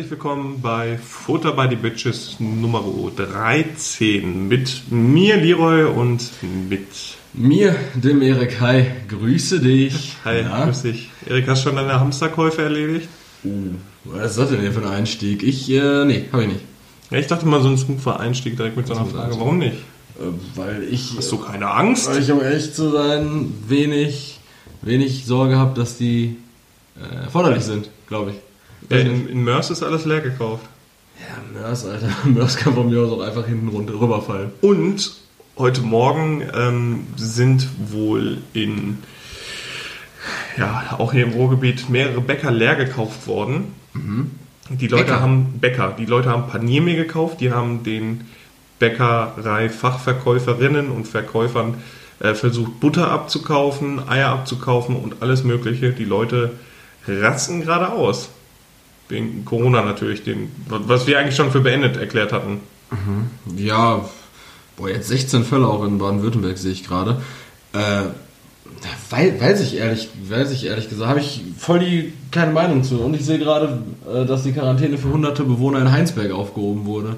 Herzlich 0.00 0.12
willkommen 0.12 0.62
bei 0.62 0.96
Futter 0.96 1.52
by 1.52 1.66
the 1.68 1.76
Bitches 1.76 2.36
Nummer 2.40 2.82
13 3.14 4.48
mit 4.48 4.90
mir, 4.90 5.36
Leroy, 5.36 5.84
und 5.84 6.22
mit 6.70 6.86
mir, 7.34 7.76
dem 7.96 8.22
Erik. 8.22 8.62
Hi, 8.62 8.86
grüße 9.08 9.60
dich. 9.60 10.16
Hi, 10.24 10.40
ja? 10.40 10.64
grüß 10.64 10.82
dich. 10.84 11.10
Erik, 11.26 11.46
hast 11.48 11.66
du 11.66 11.68
schon 11.68 11.76
deine 11.76 12.00
Hamsterkäufe 12.00 12.62
erledigt? 12.62 13.10
Uh, 13.44 13.74
was 14.04 14.30
ist 14.30 14.38
das 14.38 14.48
denn 14.48 14.60
hier 14.60 14.72
für 14.72 14.80
ein 14.80 14.88
Einstieg? 14.90 15.42
Ich, 15.42 15.70
äh, 15.70 16.06
nee, 16.06 16.24
habe 16.32 16.44
ich 16.44 16.48
nicht. 16.48 16.64
Ja, 17.10 17.18
ich 17.18 17.26
dachte 17.26 17.44
mal 17.44 17.60
so 17.60 17.68
ein 17.68 17.76
smoother 17.76 18.18
Einstieg 18.18 18.56
direkt 18.56 18.78
mit 18.78 18.86
so 18.86 18.94
einer 18.94 19.04
Frage. 19.04 19.34
Warum 19.38 19.58
nicht? 19.58 19.76
Äh, 20.18 20.22
weil 20.54 20.82
ich. 20.90 21.12
Hast 21.18 21.30
du 21.30 21.36
keine 21.36 21.70
Angst? 21.70 22.08
Weil 22.08 22.22
ich, 22.22 22.32
um 22.32 22.40
ehrlich 22.40 22.72
zu 22.72 22.90
sein, 22.90 23.52
wenig, 23.68 24.40
wenig 24.80 25.26
Sorge 25.26 25.58
habe, 25.58 25.78
dass 25.78 25.98
die 25.98 26.38
äh, 26.96 27.24
erforderlich 27.24 27.64
sind, 27.64 27.90
glaube 28.08 28.30
ich. 28.30 28.36
Ja, 28.88 28.98
in, 28.98 29.28
in 29.28 29.44
Mörs 29.44 29.70
ist 29.70 29.82
alles 29.82 30.04
leer 30.04 30.20
gekauft. 30.20 30.64
Ja, 31.18 31.60
Mörs, 31.60 31.84
Alter. 31.84 32.08
Mörs 32.24 32.56
kann 32.56 32.74
von 32.74 32.88
mir 32.88 33.00
aus 33.00 33.12
auch 33.12 33.20
einfach 33.20 33.46
hinten 33.46 33.68
runter, 33.68 34.00
rüberfallen. 34.00 34.50
Und 34.60 35.12
heute 35.58 35.82
Morgen 35.82 36.42
ähm, 36.54 37.06
sind 37.16 37.68
wohl 37.92 38.38
in, 38.52 38.98
ja, 40.56 40.96
auch 40.98 41.12
hier 41.12 41.24
im 41.24 41.32
Ruhrgebiet 41.32 41.90
mehrere 41.90 42.20
Bäcker 42.20 42.50
leer 42.50 42.76
gekauft 42.76 43.26
worden. 43.26 43.74
Mhm. 43.92 44.30
Die 44.70 44.88
Leute 44.88 45.04
Bäcker. 45.04 45.20
haben 45.20 45.58
Bäcker, 45.60 45.94
die 45.98 46.06
Leute 46.06 46.30
haben 46.30 46.48
Paniermehl 46.48 46.96
gekauft, 46.96 47.40
die 47.40 47.52
haben 47.52 47.82
den 47.82 48.26
Bäckerei-Fachverkäuferinnen 48.78 50.90
und 50.90 51.08
Verkäufern 51.08 51.74
äh, 52.20 52.34
versucht, 52.34 52.80
Butter 52.80 53.10
abzukaufen, 53.10 54.08
Eier 54.08 54.30
abzukaufen 54.30 54.96
und 54.96 55.22
alles 55.22 55.44
Mögliche. 55.44 55.92
Die 55.92 56.04
Leute 56.04 56.52
rasten 57.06 57.60
gerade 57.60 57.90
aus 57.90 58.30
wegen 59.10 59.44
Corona 59.44 59.82
natürlich, 59.82 60.22
den, 60.24 60.50
was 60.68 61.06
wir 61.06 61.18
eigentlich 61.18 61.36
schon 61.36 61.50
für 61.50 61.60
beendet 61.60 61.96
erklärt 61.96 62.32
hatten. 62.32 62.60
Mhm. 62.90 63.56
Ja, 63.56 64.04
boah, 64.76 64.88
jetzt 64.88 65.08
16 65.08 65.44
Fälle 65.44 65.66
auch 65.66 65.84
in 65.84 65.98
Baden-Württemberg 65.98 66.58
sehe 66.58 66.72
ich 66.72 66.86
gerade. 66.86 67.20
Äh, 67.72 68.04
weiß, 69.10 69.40
weiß 69.40 69.60
ich 69.60 69.76
ehrlich, 69.76 70.08
weiß 70.28 70.50
ich 70.52 70.66
ehrlich 70.66 70.88
gesagt, 70.88 71.08
habe 71.08 71.20
ich 71.20 71.42
voll 71.58 71.80
die 71.80 72.12
keine 72.30 72.52
Meinung 72.52 72.84
zu. 72.84 73.00
Und 73.00 73.14
ich 73.14 73.24
sehe 73.24 73.38
gerade, 73.38 73.82
äh, 74.12 74.24
dass 74.24 74.42
die 74.42 74.52
Quarantäne 74.52 74.98
für 74.98 75.08
hunderte 75.08 75.44
Bewohner 75.44 75.80
in 75.80 75.92
Heinsberg 75.92 76.32
aufgehoben 76.32 76.86
wurde. 76.86 77.16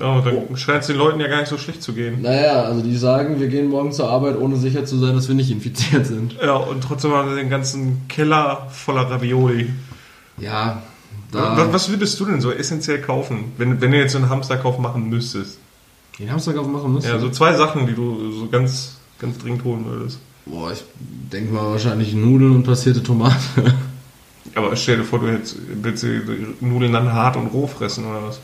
Ja, 0.00 0.20
dann 0.22 0.36
oh. 0.50 0.56
scheint 0.56 0.80
es 0.80 0.86
den 0.86 0.96
Leuten 0.96 1.20
ja 1.20 1.28
gar 1.28 1.40
nicht 1.40 1.48
so 1.48 1.58
schlecht 1.58 1.82
zu 1.82 1.92
gehen. 1.92 2.22
Naja, 2.22 2.62
also 2.62 2.82
die 2.82 2.96
sagen, 2.96 3.40
wir 3.40 3.48
gehen 3.48 3.68
morgen 3.68 3.92
zur 3.92 4.08
Arbeit, 4.08 4.38
ohne 4.38 4.56
sicher 4.56 4.86
zu 4.86 4.96
sein, 4.96 5.14
dass 5.14 5.28
wir 5.28 5.34
nicht 5.34 5.50
infiziert 5.50 6.06
sind. 6.06 6.36
Ja, 6.42 6.56
und 6.56 6.82
trotzdem 6.82 7.12
haben 7.12 7.28
wir 7.28 7.36
den 7.36 7.50
ganzen 7.50 8.08
Keller 8.08 8.68
voller 8.70 9.10
Ravioli. 9.10 9.68
Ja, 10.38 10.82
was, 11.32 11.72
was, 11.72 11.88
würdest 11.90 12.20
du 12.20 12.26
denn 12.26 12.40
so 12.40 12.50
essentiell 12.50 13.00
kaufen, 13.00 13.52
wenn, 13.56 13.80
wenn 13.80 13.90
du 13.90 13.98
jetzt 13.98 14.14
einen 14.16 14.28
Hamsterkauf 14.28 14.78
machen 14.78 15.08
müsstest? 15.08 15.58
Den 16.18 16.30
Hamsterkauf 16.30 16.66
machen 16.66 16.92
müsstest? 16.92 17.14
Ja, 17.14 17.20
so 17.20 17.30
zwei 17.30 17.54
Sachen, 17.54 17.86
die 17.86 17.94
du 17.94 18.32
so 18.32 18.48
ganz, 18.48 18.96
ganz 19.18 19.38
dringend 19.38 19.64
holen 19.64 19.84
würdest. 19.86 20.18
Boah, 20.44 20.72
ich 20.72 20.82
denke 21.32 21.52
mal 21.52 21.70
wahrscheinlich 21.70 22.14
Nudeln 22.14 22.56
und 22.56 22.64
passierte 22.64 23.02
Tomate. 23.02 23.36
Aber 24.54 24.76
stell 24.76 24.98
dir 24.98 25.04
vor, 25.04 25.20
du 25.20 25.28
hättest, 25.28 25.56
willst 25.82 26.02
die 26.02 26.20
Nudeln 26.60 26.92
dann 26.92 27.12
hart 27.12 27.36
und 27.36 27.46
roh 27.46 27.66
fressen 27.66 28.04
oder 28.04 28.22
was? 28.24 28.40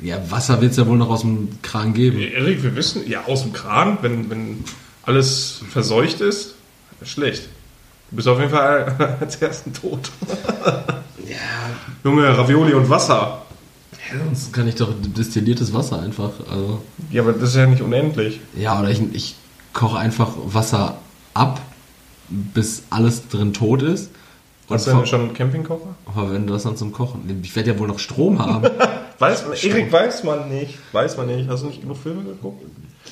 Ja, 0.00 0.30
Wasser 0.30 0.60
wird 0.60 0.72
es 0.72 0.76
ja 0.76 0.86
wohl 0.86 0.98
noch 0.98 1.10
aus 1.10 1.22
dem 1.22 1.48
Kran 1.62 1.94
geben. 1.94 2.18
Erik, 2.18 2.62
wir 2.62 2.76
wissen, 2.76 3.08
ja, 3.08 3.24
aus 3.24 3.42
dem 3.42 3.52
Kran, 3.52 3.98
wenn, 4.02 4.30
wenn 4.30 4.64
alles 5.02 5.62
verseucht 5.68 6.20
ist, 6.20 6.54
schlecht. 7.02 7.48
Du 8.10 8.16
bist 8.16 8.28
auf 8.28 8.38
jeden 8.38 8.50
Fall 8.50 9.16
als 9.20 9.36
ersten 9.36 9.72
tot. 9.72 10.10
Ja. 11.36 12.10
Junge, 12.10 12.36
Ravioli 12.36 12.74
und 12.74 12.88
Wasser. 12.88 13.42
Ja, 13.92 14.24
sonst 14.24 14.52
kann 14.52 14.68
ich 14.68 14.76
doch 14.76 14.92
destilliertes 15.00 15.72
Wasser 15.74 16.00
einfach. 16.00 16.30
Also. 16.50 16.82
Ja, 17.10 17.22
aber 17.22 17.32
das 17.32 17.50
ist 17.50 17.56
ja 17.56 17.66
nicht 17.66 17.82
unendlich. 17.82 18.40
Ja, 18.56 18.78
oder 18.80 18.90
ich, 18.90 19.02
ich 19.12 19.36
koche 19.72 19.98
einfach 19.98 20.32
Wasser 20.44 20.98
ab, 21.34 21.60
bis 22.28 22.84
alles 22.90 23.28
drin 23.28 23.52
tot 23.52 23.82
ist. 23.82 24.10
Hast 24.68 24.86
du 24.86 24.92
denn 24.92 25.06
schon 25.06 25.20
einen 25.20 25.34
Campingkocher? 25.34 25.94
Verwende 26.12 26.52
das 26.52 26.64
dann 26.64 26.76
zum 26.76 26.92
Kochen. 26.92 27.40
Ich 27.42 27.54
werde 27.54 27.72
ja 27.72 27.78
wohl 27.78 27.86
noch 27.86 28.00
Strom 28.00 28.38
haben. 28.40 28.68
weiß 29.18 29.46
man, 29.46 29.56
Erik, 29.56 29.92
weiß 29.92 30.24
man 30.24 30.48
nicht. 30.48 30.78
Weiß 30.92 31.16
man 31.16 31.26
nicht. 31.26 31.48
Hast 31.48 31.62
du 31.62 31.68
nicht 31.68 31.82
genug 31.82 31.96
Filme 31.98 32.24
geguckt? 32.24 32.64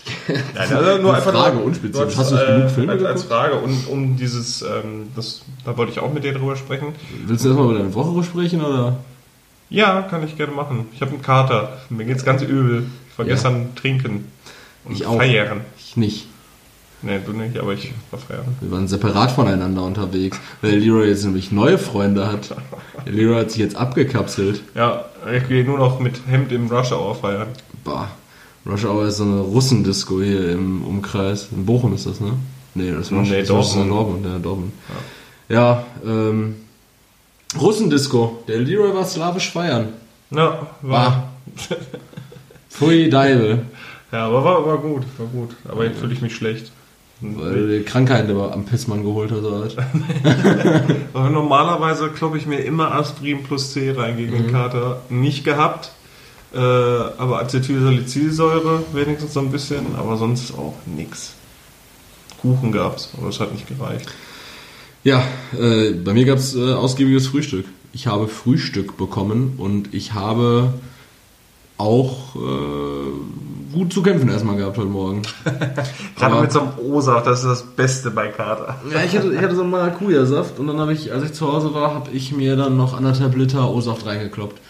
Nein, 0.28 0.72
also 0.72 1.02
nur 1.02 1.14
einfach 1.14 1.32
Frage 1.32 1.56
nur, 1.56 1.66
unspezifisch. 1.66 2.16
Hast 2.16 2.32
du 2.32 2.36
äh, 2.36 2.46
genug 2.46 2.70
Filme 2.70 2.92
als, 2.92 3.04
als 3.04 3.22
Frage 3.24 3.56
und 3.56 3.88
um 3.88 4.16
dieses, 4.16 4.62
ähm, 4.62 5.08
das, 5.16 5.42
da 5.64 5.76
wollte 5.76 5.92
ich 5.92 5.98
auch 5.98 6.12
mit 6.12 6.24
dir 6.24 6.32
drüber 6.32 6.56
sprechen. 6.56 6.94
Willst 7.26 7.44
du 7.44 7.48
erstmal 7.48 7.70
über 7.70 7.78
deine 7.78 7.94
Woche 7.94 8.22
sprechen 8.22 8.62
oder? 8.62 8.96
Ja, 9.70 10.02
kann 10.02 10.22
ich 10.24 10.36
gerne 10.36 10.52
machen. 10.52 10.86
Ich 10.94 11.00
habe 11.00 11.12
einen 11.12 11.22
Kater. 11.22 11.78
Mir 11.88 12.04
geht's 12.04 12.24
ganz 12.24 12.42
übel. 12.42 12.86
Ich 13.10 13.18
war 13.18 13.26
ja. 13.26 13.32
gestern 13.32 13.74
trinken 13.74 14.26
und 14.84 14.92
ich 14.92 15.06
auch. 15.06 15.16
feiern. 15.16 15.62
Ich 15.78 15.96
nicht. 15.96 16.26
Nee, 17.02 17.20
du 17.24 17.32
nicht, 17.32 17.58
aber 17.58 17.74
ich 17.74 17.92
war 18.10 18.18
feiern. 18.18 18.56
Wir 18.60 18.70
waren 18.70 18.88
separat 18.88 19.30
voneinander 19.30 19.82
unterwegs, 19.82 20.40
weil 20.62 20.76
Leroy 20.76 21.08
jetzt 21.08 21.24
nämlich 21.24 21.52
neue 21.52 21.76
Freunde 21.76 22.32
hat. 22.32 22.56
Leroy 23.04 23.40
hat 23.40 23.50
sich 23.50 23.60
jetzt 23.60 23.76
abgekapselt. 23.76 24.62
Ja, 24.74 25.04
ich 25.30 25.46
gehe 25.48 25.64
nur 25.64 25.76
noch 25.76 26.00
mit 26.00 26.20
Hemd 26.26 26.50
im 26.52 26.68
Rush 26.68 26.92
Hour 26.92 27.14
feiern. 27.14 27.48
Bah. 27.84 28.08
Rush 28.66 28.84
Hour 28.84 29.06
ist 29.06 29.18
so 29.18 29.24
eine 29.24 29.40
Russendisco 29.40 30.22
hier 30.22 30.52
im 30.52 30.84
Umkreis. 30.84 31.48
In 31.52 31.66
Bochum 31.66 31.94
ist 31.94 32.06
das, 32.06 32.20
ne? 32.20 32.32
Nee, 32.74 32.92
das 32.92 33.12
war 33.12 33.22
nee, 33.22 33.42
Dortmund. 33.42 33.90
Dortmund. 33.90 34.26
Ja, 34.26 34.38
Dortmund. 34.38 34.72
Ja, 35.48 35.54
ja 35.54 35.86
ähm, 36.04 36.56
Russendisco. 37.60 38.42
Der 38.48 38.60
Leroy 38.60 38.94
war 38.94 39.04
slawisch 39.04 39.52
feiern. 39.52 39.88
Ja, 40.30 40.66
war. 40.82 41.32
Pfui 42.70 43.08
Deibel. 43.10 43.66
Ja, 44.10 44.26
aber 44.26 44.44
war, 44.44 44.66
war 44.66 44.78
gut, 44.78 45.02
war 45.18 45.26
gut. 45.26 45.50
Aber 45.68 45.84
jetzt 45.84 46.00
fühle 46.00 46.12
ich 46.12 46.22
mich 46.22 46.34
schlecht. 46.34 46.72
Weil 47.20 47.54
du 47.54 47.78
die 47.78 47.84
Krankheit 47.84 48.28
aber 48.28 48.52
am 48.52 48.64
Pissmann 48.64 49.02
geholt 49.02 49.30
hast, 49.30 49.44
oder 49.44 49.68
normalerweise 51.30 52.08
kloppe 52.08 52.36
ich 52.36 52.46
mir 52.46 52.58
immer 52.58 52.92
Aspirin 52.92 53.44
plus 53.44 53.72
C 53.72 53.92
rein 53.92 54.16
gegen 54.16 54.32
mhm. 54.32 54.42
den 54.42 54.52
Kater. 54.52 55.02
Nicht 55.08 55.44
gehabt. 55.44 55.92
Äh, 56.54 56.58
aber 56.58 57.40
Acetylsalicylsäure 57.40 58.84
wenigstens 58.92 59.34
so 59.34 59.40
ein 59.40 59.50
bisschen, 59.50 59.96
aber 59.96 60.16
sonst 60.16 60.52
auch 60.52 60.74
nichts. 60.86 61.34
Kuchen 62.40 62.70
gab 62.70 62.96
es, 62.96 63.10
aber 63.18 63.28
es 63.28 63.40
hat 63.40 63.52
nicht 63.52 63.66
gereicht. 63.66 64.08
Ja, 65.02 65.22
äh, 65.58 65.92
bei 65.92 66.12
mir 66.12 66.24
gab 66.24 66.38
es 66.38 66.54
äh, 66.54 66.72
ausgiebiges 66.72 67.26
Frühstück. 67.26 67.66
Ich 67.92 68.06
habe 68.06 68.28
Frühstück 68.28 68.96
bekommen 68.96 69.54
und 69.58 69.92
ich 69.92 70.14
habe 70.14 70.74
auch 71.76 72.36
äh, 72.36 73.74
gut 73.74 73.92
zu 73.92 74.02
kämpfen 74.02 74.28
erstmal 74.28 74.56
gehabt 74.56 74.78
heute 74.78 74.88
Morgen. 74.88 75.22
Gerade 76.16 76.40
mit 76.40 76.52
so 76.52 76.60
einem 76.60 76.72
O-Saft, 76.78 77.26
das 77.26 77.40
ist 77.40 77.48
das 77.48 77.62
Beste 77.64 78.10
bei 78.12 78.28
Kater. 78.28 78.80
ja, 78.92 79.02
ich 79.02 79.16
hatte, 79.16 79.32
ich 79.32 79.40
hatte 79.40 79.56
so 79.56 79.62
einen 79.62 79.70
Maracuja-Saft 79.70 80.58
und 80.60 80.68
dann 80.68 80.78
habe 80.78 80.92
ich, 80.92 81.12
als 81.12 81.24
ich 81.24 81.32
zu 81.32 81.52
Hause 81.52 81.74
war, 81.74 81.92
habe 81.92 82.10
ich 82.12 82.32
mir 82.32 82.56
dann 82.56 82.76
noch 82.76 82.96
anderthalb 82.96 83.34
Liter 83.36 83.68
O-Saft 83.70 84.06
reingekloppt. 84.06 84.60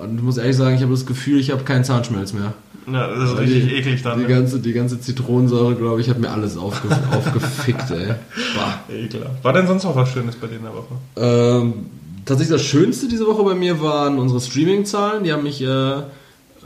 Und 0.00 0.16
ich 0.16 0.22
muss 0.22 0.36
ehrlich 0.36 0.56
sagen, 0.56 0.76
ich 0.76 0.82
habe 0.82 0.92
das 0.92 1.06
Gefühl, 1.06 1.40
ich 1.40 1.50
habe 1.50 1.64
keinen 1.64 1.84
Zahnschmelz 1.84 2.32
mehr. 2.32 2.54
Ja, 2.86 3.08
das 3.08 3.30
ist 3.30 3.36
Weil 3.36 3.44
richtig 3.44 3.68
die, 3.68 3.74
eklig 3.74 4.02
dann. 4.02 4.18
Die, 4.18 4.24
ne? 4.24 4.28
ganze, 4.28 4.60
die 4.60 4.72
ganze 4.72 5.00
Zitronensäure, 5.00 5.74
glaube 5.74 6.00
ich, 6.00 6.08
hat 6.08 6.18
mir 6.18 6.30
alles 6.30 6.56
aufge, 6.56 6.88
aufgefickt, 7.10 7.90
ey. 7.90 8.14
Bah. 8.54 8.80
Ekelhaft. 8.88 9.42
War 9.42 9.52
denn 9.52 9.66
sonst 9.66 9.84
noch 9.84 9.96
was 9.96 10.10
Schönes 10.10 10.36
bei 10.36 10.46
dir 10.46 10.56
in 10.56 10.62
der 10.62 10.72
Woche? 10.72 10.94
Ähm, 11.16 11.86
tatsächlich 12.24 12.56
das 12.56 12.64
Schönste 12.64 13.08
diese 13.08 13.26
Woche 13.26 13.42
bei 13.42 13.54
mir 13.54 13.80
waren 13.80 14.18
unsere 14.18 14.40
Streaming-Zahlen. 14.40 15.24
Die 15.24 15.32
haben 15.32 15.42
mich 15.42 15.62
äh, 15.62 16.02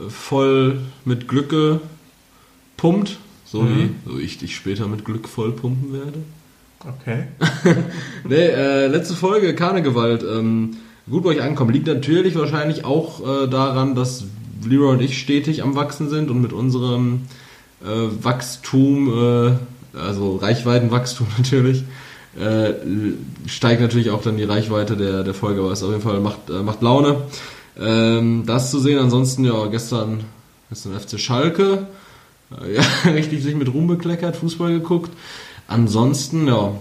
voll 0.09 0.79
mit 1.05 1.27
Glück 1.27 1.49
gepumpt. 1.49 3.17
So 3.45 3.63
mhm. 3.63 3.91
wie 4.05 4.11
so 4.11 4.19
ich 4.19 4.37
dich 4.37 4.55
später 4.55 4.87
mit 4.87 5.03
Glück 5.03 5.27
voll 5.27 5.51
pumpen 5.51 5.91
werde. 5.91 6.19
Okay. 6.87 7.25
nee, 8.27 8.47
äh, 8.47 8.87
letzte 8.87 9.15
Folge, 9.15 9.55
Karnegewalt. 9.55 10.23
Ähm, 10.23 10.77
gut 11.09 11.23
bei 11.23 11.29
euch 11.29 11.41
ankommen. 11.41 11.71
Liegt 11.71 11.87
natürlich 11.87 12.35
wahrscheinlich 12.35 12.85
auch 12.85 13.21
äh, 13.21 13.47
daran, 13.47 13.95
dass 13.95 14.25
Leroy 14.63 14.93
und 14.93 15.01
ich 15.01 15.19
stetig 15.19 15.63
am 15.63 15.75
Wachsen 15.75 16.09
sind 16.09 16.29
und 16.29 16.41
mit 16.41 16.53
unserem 16.53 17.21
äh, 17.83 18.23
Wachstum, 18.23 19.57
äh, 19.93 19.97
also 19.97 20.35
Reichweitenwachstum 20.37 21.27
natürlich, 21.37 21.83
äh, 22.39 22.73
steigt 23.47 23.81
natürlich 23.81 24.09
auch 24.11 24.21
dann 24.21 24.37
die 24.37 24.43
Reichweite 24.43 24.95
der, 24.95 25.23
der 25.23 25.33
Folge, 25.33 25.61
aber 25.61 25.71
es 25.71 25.83
auf 25.83 25.89
jeden 25.89 26.01
Fall 26.01 26.19
macht, 26.19 26.49
äh, 26.49 26.61
macht 26.61 26.81
Laune. 26.81 27.23
Ähm, 27.79 28.43
das 28.45 28.71
zu 28.71 28.79
sehen, 28.79 28.99
ansonsten 28.99 29.45
ja 29.45 29.65
gestern, 29.67 30.23
gestern 30.69 30.99
FC 30.99 31.19
Schalke, 31.19 31.87
äh, 32.63 32.75
ja, 32.75 33.11
richtig 33.11 33.43
sich 33.43 33.55
mit 33.55 33.73
Ruhm 33.73 33.87
bekleckert, 33.87 34.35
Fußball 34.35 34.71
geguckt. 34.71 35.11
Ansonsten, 35.67 36.47
ja, 36.47 36.73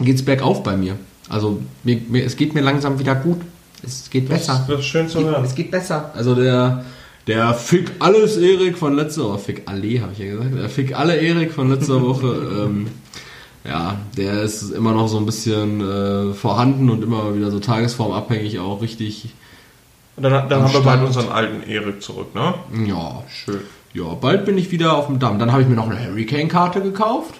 geht's 0.00 0.24
bergauf 0.24 0.62
bei 0.62 0.76
mir. 0.76 0.96
Also 1.28 1.60
mir, 1.84 2.00
mir, 2.08 2.24
es 2.24 2.36
geht 2.36 2.54
mir 2.54 2.60
langsam 2.60 2.98
wieder 2.98 3.14
gut. 3.14 3.40
Es 3.82 4.10
geht 4.10 4.28
besser. 4.28 4.64
Das, 4.68 4.80
ist 4.80 4.86
schön 4.86 5.08
zu 5.08 5.24
hören. 5.24 5.44
Es 5.44 5.54
geht 5.54 5.70
besser. 5.70 6.12
Also 6.14 6.34
der, 6.34 6.84
der 7.26 7.54
Fick 7.54 7.92
alles 7.98 8.36
Erik 8.36 8.78
von 8.78 8.94
letzter 8.94 9.24
Woche, 9.24 9.38
Fick 9.38 9.62
alle 9.66 10.00
habe 10.00 10.12
ich 10.12 10.18
ja 10.18 10.26
gesagt, 10.26 10.54
der 10.54 10.68
Fick 10.68 10.96
alle 10.96 11.16
Erik 11.16 11.52
von 11.52 11.70
letzter 11.70 12.00
Woche, 12.00 12.26
ähm, 12.64 12.88
ja, 13.64 13.96
der 14.16 14.42
ist 14.42 14.70
immer 14.70 14.92
noch 14.92 15.08
so 15.08 15.18
ein 15.18 15.26
bisschen 15.26 15.80
äh, 15.80 16.34
vorhanden 16.34 16.88
und 16.88 17.02
immer 17.02 17.34
wieder 17.34 17.50
so 17.50 17.58
tagesformabhängig 17.58 18.60
auch 18.60 18.80
richtig, 18.80 19.34
Und 20.16 20.22
dann, 20.22 20.48
dann 20.48 20.62
haben 20.62 20.72
wir 20.72 20.80
bald 20.80 21.02
unseren 21.02 21.28
alten 21.30 21.68
Erik 21.68 22.00
zurück, 22.00 22.34
ne? 22.34 22.54
Ja, 22.86 23.24
Schön. 23.28 23.60
ja, 23.92 24.04
bald 24.14 24.44
bin 24.44 24.56
ich 24.56 24.70
wieder 24.70 24.96
auf 24.96 25.06
dem 25.06 25.18
Damm. 25.18 25.40
Dann 25.40 25.50
habe 25.50 25.62
ich 25.62 25.68
mir 25.68 25.74
noch 25.74 25.90
eine 25.90 26.00
Hurricane-Karte 26.00 26.80
gekauft. 26.80 27.34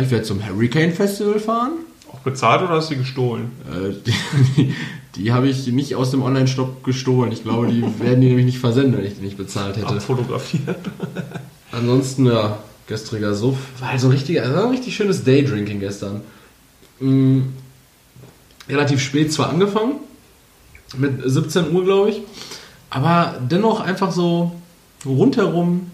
Ich 0.00 0.10
werde 0.10 0.24
zum 0.24 0.46
Hurricane-Festival 0.46 1.40
fahren. 1.40 1.72
Auch 2.12 2.20
bezahlt 2.20 2.62
oder 2.62 2.74
hast 2.74 2.90
du 2.90 2.94
die 2.94 3.00
gestohlen? 3.00 3.50
Äh, 3.70 3.92
die 4.04 4.12
die, 4.56 4.74
die 5.16 5.32
habe 5.32 5.48
ich 5.48 5.66
nicht 5.66 5.94
aus 5.94 6.10
dem 6.10 6.22
Online-Shop 6.22 6.84
gestohlen. 6.84 7.32
Ich 7.32 7.42
glaube, 7.42 7.68
die 7.68 7.82
werden 8.00 8.20
die 8.20 8.28
nämlich 8.28 8.46
nicht 8.46 8.58
versenden, 8.58 8.98
wenn 8.98 9.04
ich 9.04 9.16
die 9.16 9.22
nicht 9.22 9.36
bezahlt 9.36 9.76
hätte. 9.76 9.88
Abfotografiert. 9.88 10.78
Ansonsten, 11.72 12.26
ja, 12.26 12.58
gestriger 12.86 13.34
Suff. 13.34 13.56
War 13.80 13.90
halt 13.90 14.00
so 14.00 14.08
ein, 14.08 14.12
richtiger, 14.12 14.42
also 14.42 14.62
ein 14.62 14.70
richtig 14.70 14.94
schönes 14.94 15.24
Daydrinking 15.24 15.80
gestern. 15.80 16.20
Mm, 17.00 17.40
relativ 18.68 19.00
spät 19.00 19.32
zwar 19.32 19.50
angefangen, 19.50 19.96
mit 20.96 21.20
17 21.24 21.74
Uhr, 21.74 21.84
glaube 21.84 22.10
ich, 22.10 22.22
aber 22.90 23.38
dennoch 23.40 23.80
einfach 23.80 24.12
so 24.12 24.52
rundherum 25.04 25.90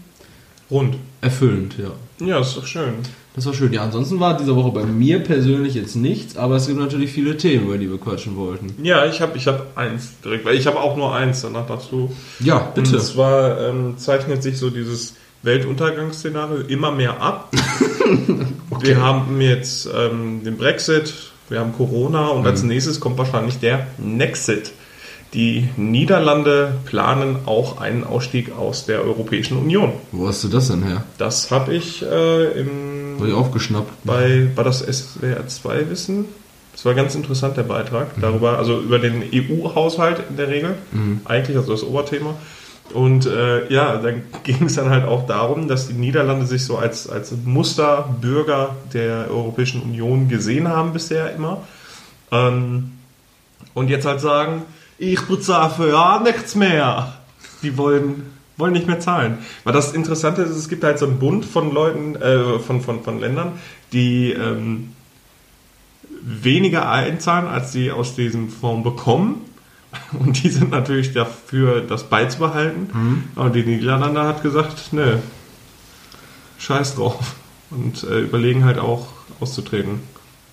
Rund. 0.71 0.95
erfüllend, 1.21 1.75
ja. 1.77 1.91
Ja, 2.25 2.39
ist 2.39 2.57
doch 2.57 2.65
schön. 2.65 2.95
Das 3.35 3.45
war 3.47 3.53
schön. 3.53 3.73
Ja, 3.73 3.83
ansonsten 3.83 4.19
war 4.19 4.37
diese 4.37 4.55
Woche 4.55 4.71
bei 4.71 4.83
mir 4.83 5.19
persönlich 5.19 5.73
jetzt 5.73 5.95
nichts, 5.95 6.37
aber 6.37 6.55
es 6.57 6.67
gibt 6.67 6.77
natürlich 6.77 7.11
viele 7.11 7.35
Themen, 7.35 7.65
über 7.65 7.77
die 7.79 7.89
wir 7.89 7.97
quatschen 7.97 8.35
wollten. 8.35 8.75
Ja, 8.83 9.05
ich 9.05 9.21
habe 9.21 9.37
ich 9.37 9.47
hab 9.47 9.75
eins 9.75 10.19
direkt, 10.23 10.45
weil 10.45 10.55
ich 10.55 10.67
habe 10.67 10.79
auch 10.79 10.95
nur 10.95 11.15
eins, 11.15 11.41
danach 11.41 11.65
du. 11.89 12.11
Ja, 12.39 12.59
bitte. 12.59 12.95
Und 12.97 13.01
zwar 13.01 13.59
ähm, 13.59 13.97
zeichnet 13.97 14.43
sich 14.43 14.59
so 14.59 14.69
dieses 14.69 15.15
Weltuntergangsszenario 15.41 16.61
immer 16.67 16.91
mehr 16.91 17.21
ab. 17.21 17.51
Wir 18.81 19.01
haben 19.01 19.39
jetzt 19.41 19.87
ähm, 19.93 20.43
den 20.43 20.57
Brexit, 20.57 21.13
wir 21.49 21.59
haben 21.59 21.73
Corona 21.73 22.29
und 22.29 22.45
als 22.45 22.63
nächstes 22.63 22.99
kommt 22.99 23.17
wahrscheinlich 23.17 23.59
der 23.59 23.87
Nexit. 23.97 24.71
Die 25.33 25.67
Niederlande 25.77 26.75
planen 26.85 27.37
auch 27.45 27.81
einen 27.81 28.03
Ausstieg 28.03 28.55
aus 28.55 28.85
der 28.85 29.03
Europäischen 29.03 29.57
Union. 29.57 29.93
Wo 30.11 30.27
hast 30.27 30.43
du 30.43 30.47
das 30.47 30.67
denn 30.67 30.83
her? 30.83 31.03
Das 31.17 31.49
habe 31.49 31.73
ich 31.73 32.03
äh, 32.03 32.59
im, 32.59 33.15
Habe 33.17 33.29
ich 33.29 33.33
aufgeschnappt. 33.33 33.91
bei, 34.03 34.47
bei 34.55 34.63
das 34.63 34.79
SWR 34.79 35.47
2 35.47 35.89
Wissen. 35.89 36.25
Das 36.71 36.85
war 36.85 36.93
ganz 36.93 37.15
interessant, 37.15 37.57
der 37.57 37.63
Beitrag. 37.63 38.09
Darüber, 38.19 38.57
also 38.57 38.79
über 38.79 38.99
den 38.99 39.23
EU-Haushalt 39.33 40.23
in 40.29 40.37
der 40.37 40.49
Regel. 40.49 40.75
Eigentlich, 41.25 41.55
also 41.55 41.71
das 41.71 41.83
Oberthema. 41.83 42.35
Und 42.93 43.25
äh, 43.25 43.71
ja, 43.71 43.97
dann 43.97 44.23
ging 44.43 44.65
es 44.65 44.75
dann 44.75 44.89
halt 44.89 45.05
auch 45.05 45.25
darum, 45.25 45.67
dass 45.67 45.87
die 45.87 45.93
Niederlande 45.93 46.45
sich 46.45 46.65
so 46.65 46.77
als, 46.77 47.07
als 47.09 47.31
Musterbürger 47.43 48.75
der 48.93 49.29
Europäischen 49.29 49.81
Union 49.81 50.29
gesehen 50.29 50.67
haben 50.67 50.93
bisher 50.93 51.33
immer. 51.33 51.61
Ähm, 52.31 52.91
und 53.73 53.89
jetzt 53.89 54.05
halt 54.05 54.19
sagen, 54.19 54.63
ich 54.97 55.21
bezahle 55.21 55.89
ja 55.89 56.19
nichts 56.19 56.55
mehr. 56.55 57.13
Die 57.61 57.77
wollen, 57.77 58.31
wollen 58.57 58.73
nicht 58.73 58.87
mehr 58.87 58.99
zahlen. 58.99 59.39
Weil 59.63 59.73
das 59.73 59.93
Interessante 59.93 60.41
ist, 60.41 60.51
es 60.51 60.69
gibt 60.69 60.83
halt 60.83 60.99
so 60.99 61.05
einen 61.05 61.19
Bund 61.19 61.45
von 61.45 61.73
Leuten, 61.73 62.15
äh, 62.15 62.59
von, 62.59 62.81
von, 62.81 63.03
von 63.03 63.19
Ländern, 63.19 63.53
die 63.91 64.31
ähm, 64.31 64.93
weniger 66.21 66.89
einzahlen, 66.89 67.47
als 67.47 67.71
sie 67.71 67.91
aus 67.91 68.15
diesem 68.15 68.49
Fonds 68.49 68.83
bekommen. 68.83 69.41
Und 70.19 70.43
die 70.43 70.49
sind 70.49 70.71
natürlich 70.71 71.13
dafür, 71.13 71.81
das 71.81 72.05
beizubehalten. 72.05 72.89
Aber 73.35 73.49
die 73.49 73.63
Niederlande 73.63 74.23
hat 74.23 74.41
gesagt, 74.41 74.91
nö, 74.91 75.17
scheiß 76.57 76.95
drauf. 76.95 77.35
Und 77.69 78.03
äh, 78.03 78.21
überlegen 78.21 78.65
halt 78.65 78.77
auch 78.79 79.07
auszutreten. 79.39 80.01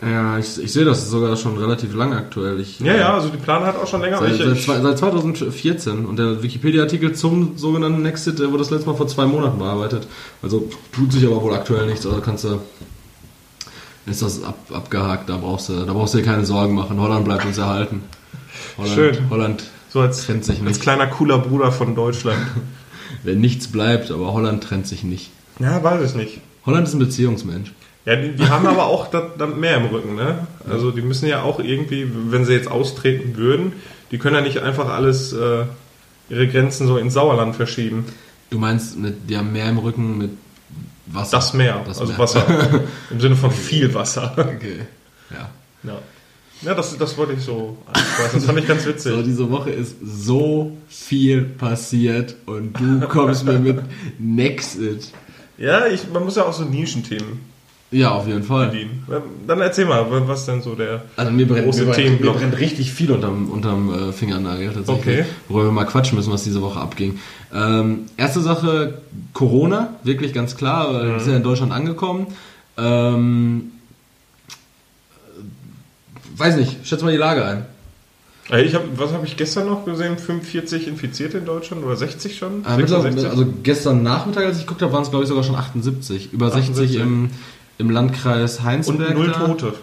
Ja, 0.02 0.38
ich, 0.38 0.58
ich 0.62 0.72
sehe 0.72 0.86
das 0.86 1.10
sogar 1.10 1.36
schon 1.36 1.58
relativ 1.58 1.94
lang 1.94 2.14
aktuell. 2.14 2.58
Ich, 2.58 2.80
Ja, 2.80 2.94
ja, 2.96 3.14
also 3.14 3.28
die 3.28 3.36
Plan 3.36 3.62
hat 3.64 3.76
auch 3.76 3.86
schon 3.86 4.00
länger. 4.00 4.18
Seit, 4.18 4.32
Ich- 4.32 4.38
seit, 4.38 4.56
ich- 4.56 4.64
seit 4.82 4.98
2014 4.98 6.06
und 6.06 6.18
der 6.18 6.42
Wikipedia-Artikel 6.42 7.12
zum 7.14 7.58
sogenannten 7.58 8.00
Nexit, 8.02 8.38
der 8.38 8.48
wurde 8.48 8.58
das 8.58 8.70
letzte 8.70 8.88
Mal 8.88 8.96
vor 8.96 9.08
zwei 9.08 9.26
Monaten 9.26 9.58
bearbeitet. 9.58 10.06
Also 10.42 10.70
tut 10.92 11.12
sich 11.12 11.26
aber 11.26 11.42
wohl 11.42 11.52
aktuell 11.54 11.86
nichts, 11.86 12.06
also 12.06 12.20
kannst 12.22 12.44
du 12.44 12.60
ist 14.06 14.22
das 14.22 14.42
ab, 14.42 14.56
abgehakt, 14.72 15.28
da 15.28 15.36
brauchst 15.36 15.68
du 15.68 15.84
da 15.84 15.92
brauchst 15.92 16.14
du 16.14 16.18
dir 16.18 16.24
keine 16.24 16.44
Sorgen 16.46 16.74
machen. 16.74 16.98
Holland 16.98 17.24
bleibt 17.26 17.44
uns 17.44 17.58
erhalten. 17.58 18.02
Holland, 18.78 18.94
Schön. 18.94 19.30
Holland 19.30 19.64
so 19.90 20.00
als, 20.00 20.24
trennt 20.24 20.44
sich 20.44 20.56
als 20.60 20.64
nicht. 20.64 20.80
kleiner 20.80 21.06
cooler 21.08 21.38
Bruder 21.38 21.70
von 21.70 21.94
Deutschland. 21.94 22.38
Wenn 23.22 23.40
nichts 23.40 23.68
bleibt, 23.68 24.10
aber 24.10 24.32
Holland 24.32 24.64
trennt 24.64 24.86
sich 24.86 25.04
nicht. 25.04 25.30
ja, 25.58 25.82
weiß 25.84 26.10
ich 26.10 26.16
nicht. 26.16 26.40
Holland 26.64 26.88
ist 26.88 26.94
ein 26.94 26.98
Beziehungsmensch. 27.00 27.72
Ja, 28.06 28.16
die, 28.16 28.32
die 28.32 28.48
haben 28.48 28.66
aber 28.66 28.86
auch 28.86 29.08
da, 29.08 29.30
da 29.36 29.46
mehr 29.46 29.76
im 29.76 29.86
Rücken, 29.86 30.14
ne? 30.14 30.46
Also 30.68 30.90
die 30.90 31.02
müssen 31.02 31.28
ja 31.28 31.42
auch 31.42 31.60
irgendwie, 31.60 32.10
wenn 32.30 32.44
sie 32.44 32.54
jetzt 32.54 32.70
austreten 32.70 33.36
würden, 33.36 33.74
die 34.10 34.18
können 34.18 34.36
ja 34.36 34.40
nicht 34.40 34.58
einfach 34.58 34.88
alles, 34.88 35.32
äh, 35.32 35.64
ihre 36.30 36.48
Grenzen 36.48 36.86
so 36.86 36.96
ins 36.96 37.14
Sauerland 37.14 37.56
verschieben. 37.56 38.06
Du 38.48 38.58
meinst, 38.58 38.98
mit, 38.98 39.28
die 39.28 39.36
haben 39.36 39.52
mehr 39.52 39.68
im 39.68 39.78
Rücken 39.78 40.16
mit 40.16 40.30
Wasser. 41.06 41.36
Das 41.36 41.52
Meer, 41.52 41.82
Das 41.86 42.00
also 42.00 42.12
Meer. 42.12 42.18
Wasser. 42.18 42.80
Im 43.10 43.20
Sinne 43.20 43.36
von 43.36 43.50
viel 43.50 43.92
Wasser. 43.92 44.32
Okay. 44.36 44.86
Ja. 45.30 45.50
Ja, 45.82 45.98
ja 46.62 46.74
das, 46.74 46.96
das 46.96 47.18
wollte 47.18 47.34
ich 47.34 47.42
so 47.42 47.76
ansprechen. 47.86 48.30
Das 48.32 48.44
fand 48.44 48.58
ich 48.58 48.66
ganz 48.66 48.86
witzig. 48.86 49.12
So, 49.16 49.22
diese 49.22 49.50
Woche 49.50 49.70
ist 49.70 49.96
so 50.02 50.76
viel 50.88 51.42
passiert 51.42 52.36
und 52.46 52.72
du 52.80 53.06
kommst 53.08 53.44
mir 53.44 53.58
mit 53.58 53.80
Nexit. 54.18 55.10
Ja, 55.58 55.86
ich, 55.86 56.08
man 56.10 56.24
muss 56.24 56.36
ja 56.36 56.44
auch 56.44 56.52
so 56.52 56.64
Nischenthemen 56.64 57.49
Ja, 57.92 58.12
auf 58.12 58.26
jeden 58.28 58.44
Fall. 58.44 58.68
bedienen. 58.68 59.04
Dann 59.48 59.60
erzähl 59.60 59.84
mal, 59.84 60.06
was 60.28 60.46
denn 60.46 60.62
so 60.62 60.76
der... 60.76 61.02
Also 61.16 61.32
mir 61.32 61.46
brennt, 61.48 61.64
Große 61.64 61.80
mir, 61.80 61.86
brennt, 61.86 61.98
mir 61.98 62.04
Themenblock. 62.04 62.36
brennt 62.38 62.58
richtig 62.60 62.92
viel 62.92 63.10
unterm, 63.10 63.50
unterm 63.50 63.92
äh, 64.10 64.12
Fingernagel 64.12 64.72
tatsächlich. 64.72 65.18
Okay. 65.20 65.24
Worüber 65.48 65.68
wir 65.68 65.72
mal 65.72 65.84
quatschen 65.86 66.16
müssen, 66.16 66.32
was 66.32 66.44
diese 66.44 66.62
Woche 66.62 66.78
abging. 66.78 67.18
Ähm, 67.52 68.02
erste 68.16 68.40
Sache, 68.42 69.00
Corona, 69.32 69.94
wirklich 70.04 70.32
ganz 70.32 70.56
klar, 70.56 70.94
weil 70.94 71.16
ist 71.16 71.26
ja 71.26 71.34
in 71.36 71.42
Deutschland 71.42 71.72
angekommen. 71.72 72.28
Ähm, 72.78 73.72
äh, 75.36 76.38
weiß 76.38 76.56
nicht, 76.56 76.86
schätze 76.86 77.04
mal 77.04 77.10
die 77.10 77.16
Lage 77.18 77.44
ein. 77.44 77.64
Äh, 78.50 78.62
Ich 78.62 78.74
hab, 78.76 78.82
was 78.96 79.12
habe 79.12 79.26
ich 79.26 79.36
gestern 79.36 79.66
noch 79.66 79.84
gesehen? 79.84 80.16
45 80.16 80.86
Infizierte 80.86 81.38
in 81.38 81.44
Deutschland 81.44 81.84
oder 81.84 81.96
60 81.96 82.36
schon? 82.38 82.64
Äh, 82.64 82.76
mittlerweile- 82.76 83.12
66? 83.20 83.30
also 83.30 83.46
gestern 83.64 84.02
Nachmittag, 84.04 84.44
als 84.44 84.58
ich 84.58 84.62
geguckt 84.64 84.82
habe, 84.82 84.92
waren 84.92 85.02
es 85.02 85.10
glaube 85.10 85.24
ich 85.24 85.28
sogar 85.28 85.42
schon 85.44 85.56
78. 85.56 86.32
Über 86.32 86.50
60 86.50 86.70
78. 86.70 87.00
im, 87.00 87.30
im 87.80 87.90
Landkreis 87.90 88.58
Und 88.58 88.64
Heinsberg. 88.64 89.14
null 89.14 89.32
da. 89.32 89.46
Tote. 89.46 89.74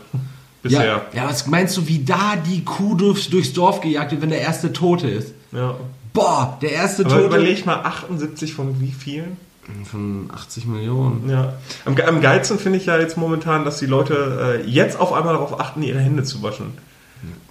Bisher. 0.64 0.86
Ja, 0.86 1.02
ja, 1.14 1.30
was 1.30 1.48
meinst 1.48 1.78
du, 1.78 1.88
wie 1.88 2.04
da 2.04 2.36
die 2.36 2.64
Kuh 2.64 2.96
durchs, 2.96 3.30
durchs 3.30 3.54
Dorf 3.54 3.82
gejagt 3.82 4.12
wird, 4.12 4.22
wenn 4.22 4.30
der 4.30 4.42
erste 4.42 4.74
Tote 4.74 5.08
ist? 5.10 5.34
Ja. 5.52 5.76
Boah, 6.14 6.58
der 6.62 6.72
erste 6.72 7.06
Aber 7.06 7.16
Tote 7.16 7.26
überleg 7.28 7.66
mal, 7.66 7.82
78 7.82 8.54
von 8.54 8.80
wie 8.80 8.92
vielen? 8.92 9.38
von 9.84 10.30
80 10.34 10.66
Millionen. 10.66 11.30
Ja. 11.30 11.54
Am, 11.84 11.96
am 11.98 12.22
geilsten 12.22 12.58
finde 12.58 12.78
ich 12.80 12.86
ja 12.86 12.98
jetzt 12.98 13.18
momentan, 13.18 13.66
dass 13.66 13.80
die 13.80 13.86
Leute 13.86 14.62
äh, 14.66 14.70
jetzt 14.70 14.98
auf 14.98 15.12
einmal 15.12 15.34
darauf 15.34 15.60
achten, 15.60 15.84
ihre 15.84 16.00
Hände 16.00 16.24
zu 16.24 16.42
waschen. 16.42 16.68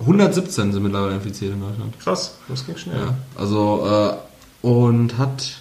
117 0.00 0.73
sind 0.73 0.83
mittlerweile 0.83 1.15
infiziert 1.17 1.53
in 1.53 1.61
Deutschland. 1.61 1.99
Krass, 2.00 2.38
das 2.49 2.65
ging 2.65 2.76
schnell. 2.76 2.97
Ja, 2.97 3.15
also, 3.38 4.17
äh, 4.62 4.67
und 4.67 5.19
hat 5.19 5.59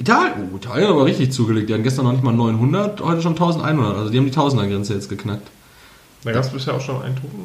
Italien, 0.00 0.48
oh, 0.50 0.56
Italien 0.56 0.86
hat 0.88 0.94
aber 0.94 1.04
richtig 1.04 1.30
zugelegt. 1.30 1.68
Die 1.68 1.74
hatten 1.74 1.82
gestern 1.82 2.06
noch 2.06 2.12
nicht 2.12 2.24
mal 2.24 2.32
900, 2.32 3.02
heute 3.02 3.20
schon 3.20 3.32
1100. 3.32 3.96
Also 3.96 4.10
die 4.10 4.16
haben 4.16 4.24
die 4.24 4.30
Tausender-Grenze 4.30 4.94
jetzt 4.94 5.10
geknackt. 5.10 5.46
Da 6.24 6.32
gab 6.32 6.42
es 6.42 6.50
bisher 6.50 6.74
auch 6.74 6.80
schon 6.80 7.02
einen 7.02 7.16
Toten. 7.16 7.38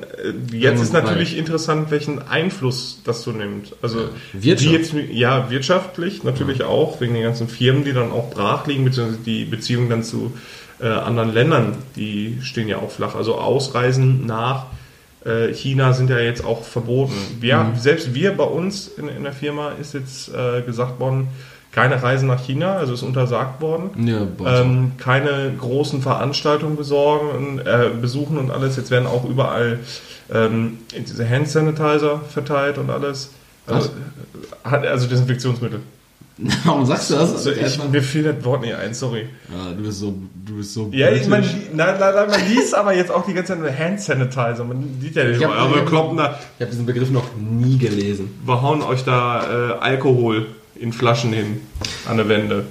Jetzt 0.51 0.81
ist 0.81 0.91
natürlich 0.91 1.37
interessant, 1.37 1.91
welchen 1.91 2.27
Einfluss 2.27 3.01
das 3.05 3.23
so 3.23 3.31
nimmt. 3.31 3.73
Also 3.81 4.09
Wirtschaft. 4.33 4.69
wie 4.69 4.75
jetzt, 4.75 4.93
ja, 5.13 5.49
wirtschaftlich 5.49 6.25
natürlich 6.25 6.63
auch, 6.63 6.99
wegen 6.99 7.13
den 7.13 7.23
ganzen 7.23 7.47
Firmen, 7.47 7.85
die 7.85 7.93
dann 7.93 8.11
auch 8.11 8.29
brach 8.31 8.67
liegen, 8.67 8.83
beziehungsweise 8.83 9.23
die 9.23 9.45
Beziehungen 9.45 9.89
dann 9.89 10.03
zu 10.03 10.33
äh, 10.81 10.87
anderen 10.87 11.33
Ländern, 11.33 11.77
die 11.95 12.39
stehen 12.41 12.67
ja 12.67 12.77
auch 12.77 12.91
flach. 12.91 13.15
Also 13.15 13.35
Ausreisen 13.35 14.25
nach 14.25 14.65
äh, 15.25 15.53
China 15.53 15.93
sind 15.93 16.09
ja 16.09 16.19
jetzt 16.19 16.43
auch 16.43 16.63
verboten. 16.63 17.13
Wir, 17.39 17.57
Mhm. 17.57 17.75
Selbst 17.75 18.13
wir 18.13 18.35
bei 18.35 18.43
uns 18.43 18.87
in, 18.87 19.07
in 19.09 19.23
der 19.23 19.33
Firma 19.33 19.71
ist 19.79 19.93
jetzt 19.93 20.29
äh, 20.33 20.61
gesagt 20.61 20.99
worden, 20.99 21.27
keine 21.71 22.01
Reisen 22.01 22.27
nach 22.27 22.43
China, 22.43 22.77
also 22.77 22.93
ist 22.93 23.03
untersagt 23.03 23.61
worden. 23.61 23.91
Ja, 24.07 24.25
Ähm, 24.45 24.93
keine 24.97 25.53
großen 25.59 26.01
Veranstaltungen 26.01 26.75
besorgen, 26.75 27.59
äh, 27.59 27.89
besuchen 28.01 28.37
und 28.37 28.49
alles. 28.49 28.75
Jetzt 28.75 28.89
werden 28.89 29.05
auch 29.07 29.23
überall 29.29 29.79
ähm, 30.33 30.79
diese 30.97 31.29
Hand 31.29 31.47
Sanitizer 31.47 32.21
verteilt 32.27 32.77
und 32.79 32.89
alles. 32.89 33.31
Also, 33.67 33.89
hat, 34.63 34.85
also 34.85 35.07
Desinfektionsmittel. 35.07 35.81
Warum 36.63 36.85
sagst 36.85 37.09
du 37.09 37.15
das? 37.15 37.33
Also 37.33 37.51
ich, 37.51 37.83
mir 37.91 38.01
fiel 38.01 38.23
das 38.23 38.43
Wort 38.45 38.61
nicht 38.61 38.73
ein, 38.73 38.93
sorry. 38.93 39.27
ja, 39.51 39.71
du 39.73 39.83
bist 39.83 39.99
so, 39.99 40.13
du 40.45 40.55
bist 40.57 40.73
so. 40.73 40.89
Ja, 40.93 41.11
ich, 41.11 41.27
britisch. 41.29 41.51
nein, 41.73 41.95
nein, 41.99 42.13
nein, 42.15 42.29
man 42.29 42.39
liest 42.49 42.73
aber 42.73 42.93
jetzt 42.95 43.11
auch 43.11 43.25
die 43.25 43.33
ganze 43.33 43.53
Zeit 43.53 43.59
nur 43.61 43.77
Hand 43.77 43.99
Sanitizer. 43.99 44.63
Man 44.63 44.97
sieht 45.01 45.15
ja 45.15 45.25
nicht, 45.25 45.39
Ich 45.41 45.45
hab- 45.45 45.53
aber 45.53 45.75
wir 45.75 45.85
kloppen 45.85 46.17
da, 46.17 46.39
ich 46.57 46.61
habe 46.61 46.71
diesen 46.71 46.85
Begriff 46.85 47.09
noch 47.11 47.25
nie 47.37 47.77
gelesen. 47.77 48.39
wir 48.45 48.61
hauen 48.61 48.81
euch 48.83 49.03
da 49.03 49.71
äh, 49.71 49.79
Alkohol 49.79 50.47
in 50.75 50.93
Flaschen 50.93 51.33
hin 51.33 51.61
an 52.07 52.15
der 52.17 52.29
Wände. 52.29 52.65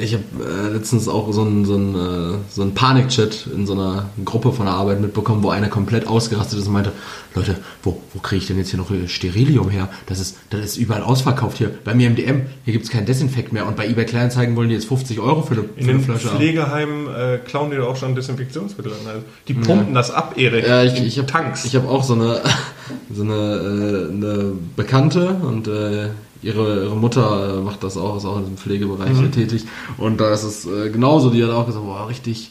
Ich 0.00 0.14
habe 0.14 0.24
äh, 0.40 0.72
letztens 0.72 1.08
auch 1.08 1.32
so 1.32 1.42
einen 1.42 1.64
so 1.64 1.74
einen, 1.74 1.94
äh, 1.94 2.38
so 2.50 2.62
einen 2.62 2.74
Panik-Chat 2.74 3.48
in 3.54 3.66
so 3.66 3.74
einer 3.74 4.10
Gruppe 4.24 4.52
von 4.52 4.66
der 4.66 4.74
Arbeit 4.74 5.00
mitbekommen, 5.00 5.42
wo 5.42 5.50
einer 5.50 5.68
komplett 5.68 6.06
ausgerastet 6.06 6.58
ist 6.58 6.66
und 6.66 6.72
meinte, 6.72 6.92
Leute, 7.34 7.56
wo, 7.82 8.00
wo 8.12 8.20
kriege 8.20 8.40
ich 8.40 8.46
denn 8.48 8.58
jetzt 8.58 8.70
hier 8.70 8.78
noch 8.78 8.90
Sterilium 9.06 9.70
her? 9.70 9.88
Das 10.06 10.18
ist, 10.18 10.36
das 10.50 10.60
ist 10.60 10.76
überall 10.78 11.02
ausverkauft 11.02 11.58
hier. 11.58 11.70
Bei 11.84 11.94
mir 11.94 12.08
im 12.08 12.16
DM, 12.16 12.46
hier 12.64 12.72
gibt's 12.72 12.90
kein 12.90 13.06
Desinfekt 13.06 13.52
mehr 13.52 13.66
und 13.66 13.76
bei 13.76 13.86
eBay 13.86 14.04
Kleinanzeigen 14.04 14.56
wollen 14.56 14.68
die 14.68 14.74
jetzt 14.74 14.88
50 14.88 15.20
Euro 15.20 15.42
für 15.42 15.54
eine, 15.54 15.62
In 15.76 15.84
für 15.84 15.90
eine 15.90 15.98
den 15.98 16.04
Flasche 16.04 16.30
haben. 16.30 16.36
Pflegeheimen 16.38 17.06
äh, 17.08 17.38
klauen 17.38 17.70
die 17.70 17.76
doch 17.76 17.88
auch 17.88 17.96
schon 17.96 18.14
Desinfektionsmittel 18.14 18.92
an. 18.92 19.06
Also 19.06 19.22
die 19.46 19.54
pumpen 19.54 19.94
das 19.94 20.10
ab, 20.10 20.34
Erik. 20.36 20.66
Ja, 20.66 20.82
ich, 20.82 20.96
in 20.96 21.06
ich 21.06 21.18
habe 21.18 21.28
Tanks. 21.28 21.64
ich 21.64 21.76
hab 21.76 21.88
auch 21.88 22.02
so 22.02 22.14
eine, 22.14 22.40
so 23.14 23.22
eine, 23.22 23.34
äh, 23.34 24.12
eine 24.12 24.52
Bekannte 24.76 25.28
und 25.34 25.68
äh, 25.68 26.08
ihre, 26.42 26.84
ihre 26.84 26.96
Mutter 26.96 27.58
äh, 27.58 27.60
macht 27.60 27.82
das 27.84 27.96
auch, 27.96 28.16
ist 28.16 28.24
auch 28.24 28.36
in 28.38 28.42
diesem 28.44 28.56
Pflegebereich 28.58 29.12
Mhm. 29.12 29.32
tätig. 29.32 29.66
Und 29.98 30.20
da 30.20 30.32
ist 30.32 30.42
es 30.44 30.66
äh, 30.66 30.90
genauso, 30.90 31.30
die 31.30 31.42
hat 31.44 31.50
auch 31.50 31.66
gesagt, 31.66 31.84
boah, 31.84 32.08
richtig, 32.08 32.50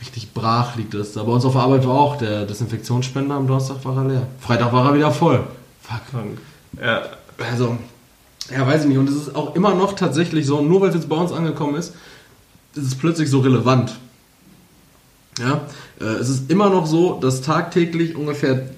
richtig 0.00 0.32
brach 0.32 0.76
liegt 0.76 0.94
das 0.94 1.12
da. 1.12 1.22
Bei 1.22 1.32
uns 1.32 1.44
auf 1.44 1.52
der 1.52 1.62
Arbeit 1.62 1.86
war 1.86 1.94
auch 1.94 2.16
der 2.16 2.46
Desinfektionsspender, 2.46 3.34
am 3.34 3.46
Donnerstag 3.46 3.84
war 3.84 3.96
er 3.96 4.08
leer. 4.08 4.26
Freitag 4.40 4.72
war 4.72 4.86
er 4.86 4.94
wieder 4.94 5.10
voll. 5.10 5.44
Fuck. 5.82 6.00
ja, 6.82 7.02
Also, 7.50 7.76
ja, 8.50 8.66
weiß 8.66 8.82
ich 8.82 8.88
nicht. 8.88 8.98
Und 8.98 9.08
es 9.08 9.16
ist 9.16 9.36
auch 9.36 9.54
immer 9.54 9.74
noch 9.74 9.94
tatsächlich 9.94 10.46
so, 10.46 10.60
nur 10.62 10.80
weil 10.80 10.88
es 10.90 10.94
jetzt 10.94 11.08
bei 11.08 11.16
uns 11.16 11.32
angekommen 11.32 11.76
ist, 11.76 11.94
ist 12.74 12.86
es 12.86 12.94
plötzlich 12.94 13.28
so 13.30 13.40
relevant. 13.40 13.96
Ja, 15.38 15.62
äh, 16.00 16.04
es 16.04 16.28
ist 16.28 16.50
immer 16.50 16.68
noch 16.70 16.86
so, 16.86 17.18
dass 17.20 17.42
tagtäglich 17.42 18.16
ungefähr 18.16 18.68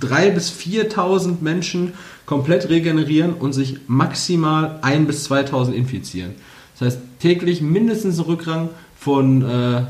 3.000 0.00 0.30
bis 0.30 0.52
4.000 0.52 1.36
Menschen 1.40 1.94
komplett 2.26 2.68
regenerieren 2.68 3.34
und 3.34 3.52
sich 3.52 3.78
maximal 3.86 4.80
1.000 4.82 5.06
bis 5.06 5.30
2.000 5.30 5.72
infizieren. 5.72 6.34
Das 6.78 6.86
heißt, 6.86 7.00
täglich 7.20 7.62
mindestens 7.62 8.18
ein 8.18 8.24
Rückgang 8.24 8.68
von 8.98 9.42
äh, 9.42 9.82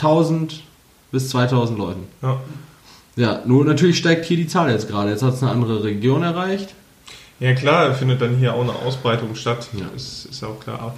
1.000 0.00 0.60
bis 1.12 1.34
2.000 1.34 1.76
Leuten. 1.76 2.04
ja. 2.22 2.40
Ja, 3.16 3.42
nur 3.46 3.64
natürlich 3.64 3.96
steigt 3.96 4.24
hier 4.24 4.36
die 4.36 4.48
Zahl 4.48 4.70
jetzt 4.72 4.88
gerade. 4.88 5.10
Jetzt 5.10 5.22
hat 5.22 5.34
es 5.34 5.42
eine 5.42 5.52
andere 5.52 5.84
Region 5.84 6.22
erreicht. 6.24 6.74
ja, 7.38 7.54
klar, 7.54 7.94
findet 7.94 8.20
dann 8.20 8.36
hier 8.36 8.54
auch 8.54 8.62
eine 8.62 8.74
Ausbreitung 8.74 9.36
statt. 9.36 9.68
Ja. 9.72 9.86
Ist, 9.94 10.26
ist 10.26 10.42
auch 10.42 10.58
klar. 10.58 10.80
Aber 10.80 10.94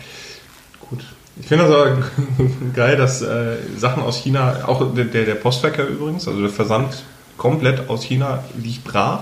gut. 0.88 1.04
Ich 1.38 1.46
finde 1.46 1.64
das 1.64 1.74
aber 1.74 1.98
geil, 2.74 2.96
dass 2.96 3.20
äh, 3.20 3.56
Sachen 3.76 4.02
aus 4.02 4.16
China, 4.16 4.64
auch 4.66 4.94
der, 4.94 5.04
der 5.04 5.26
der 5.26 5.34
Postverkehr 5.34 5.86
übrigens, 5.86 6.26
also 6.26 6.40
der 6.40 6.48
Versand 6.48 7.02
komplett 7.36 7.88
aus 7.88 8.02
China 8.04 8.44
liegt 8.62 8.84
brach. 8.84 9.20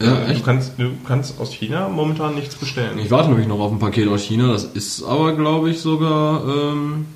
Ja, 0.00 0.06
Äh, 0.22 0.26
du, 0.26 0.32
echt? 0.32 0.44
kannst, 0.44 0.72
du 0.78 0.90
kannst 1.06 1.40
aus 1.40 1.52
China 1.52 1.88
momentan 1.88 2.34
nichts 2.34 2.54
bestellen. 2.54 2.98
Ich 2.98 3.10
warte 3.10 3.28
nämlich 3.30 3.48
noch 3.48 3.58
auf 3.60 3.72
ein 3.72 3.78
Paket 3.78 4.08
aus 4.08 4.22
China. 4.22 4.52
Das 4.52 4.64
ist 4.64 5.02
aber, 5.02 5.34
glaube 5.34 5.70
ich, 5.70 5.80
sogar 5.80 6.44
ähm, 6.46 7.06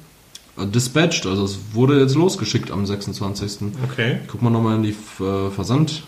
dispatched. 0.59 1.27
Also 1.27 1.45
es 1.45 1.59
wurde 1.73 2.01
jetzt 2.01 2.15
losgeschickt 2.17 2.71
am 2.71 2.85
26. 2.85 3.71
Okay. 3.91 4.19
Guck 4.27 4.43
mal 4.43 4.51
nochmal 4.51 4.77
in 4.77 4.83
die 4.83 4.97
äh, 5.25 5.51
Versand. 5.51 6.03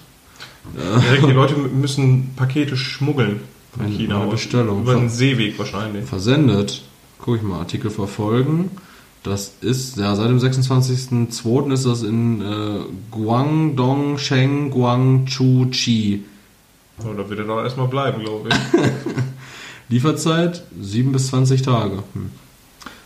Erik, 0.77 1.27
die 1.27 1.33
Leute 1.33 1.55
müssen 1.57 2.33
Pakete 2.37 2.77
schmuggeln 2.77 3.41
von 3.77 3.87
China. 3.87 4.23
eine 4.23 4.31
Bestellung. 4.31 4.83
Über 4.83 4.95
den 4.95 5.11
Seeweg 5.11 5.59
wahrscheinlich. 5.59 6.07
Versendet. 6.07 6.83
Guck 7.19 7.37
ich 7.37 7.43
mal, 7.43 7.59
Artikel 7.61 7.91
verfolgen. 7.91 8.71
Das 9.25 9.55
ist, 9.63 9.97
ja, 9.97 10.15
seit 10.15 10.29
dem 10.29 10.39
26.02. 10.39 11.73
ist 11.73 11.87
das 11.87 12.03
in 12.03 12.43
äh, 12.43 12.81
Guangdong, 13.11 14.19
Sheng, 14.19 14.71
Guangzhou, 14.71 15.67
Chi. 15.71 16.25
So, 17.03 17.15
da 17.15 17.29
wird 17.29 17.41
er 17.41 17.47
doch 17.47 17.63
erstmal 17.63 17.89
bleiben, 17.89 18.23
glaube 18.23 18.51
ich. 18.51 18.55
Lieferzeit 19.89 20.63
7 20.79 21.11
bis 21.11 21.29
20 21.29 21.63
Tage. 21.63 22.03
Hm. 22.13 22.31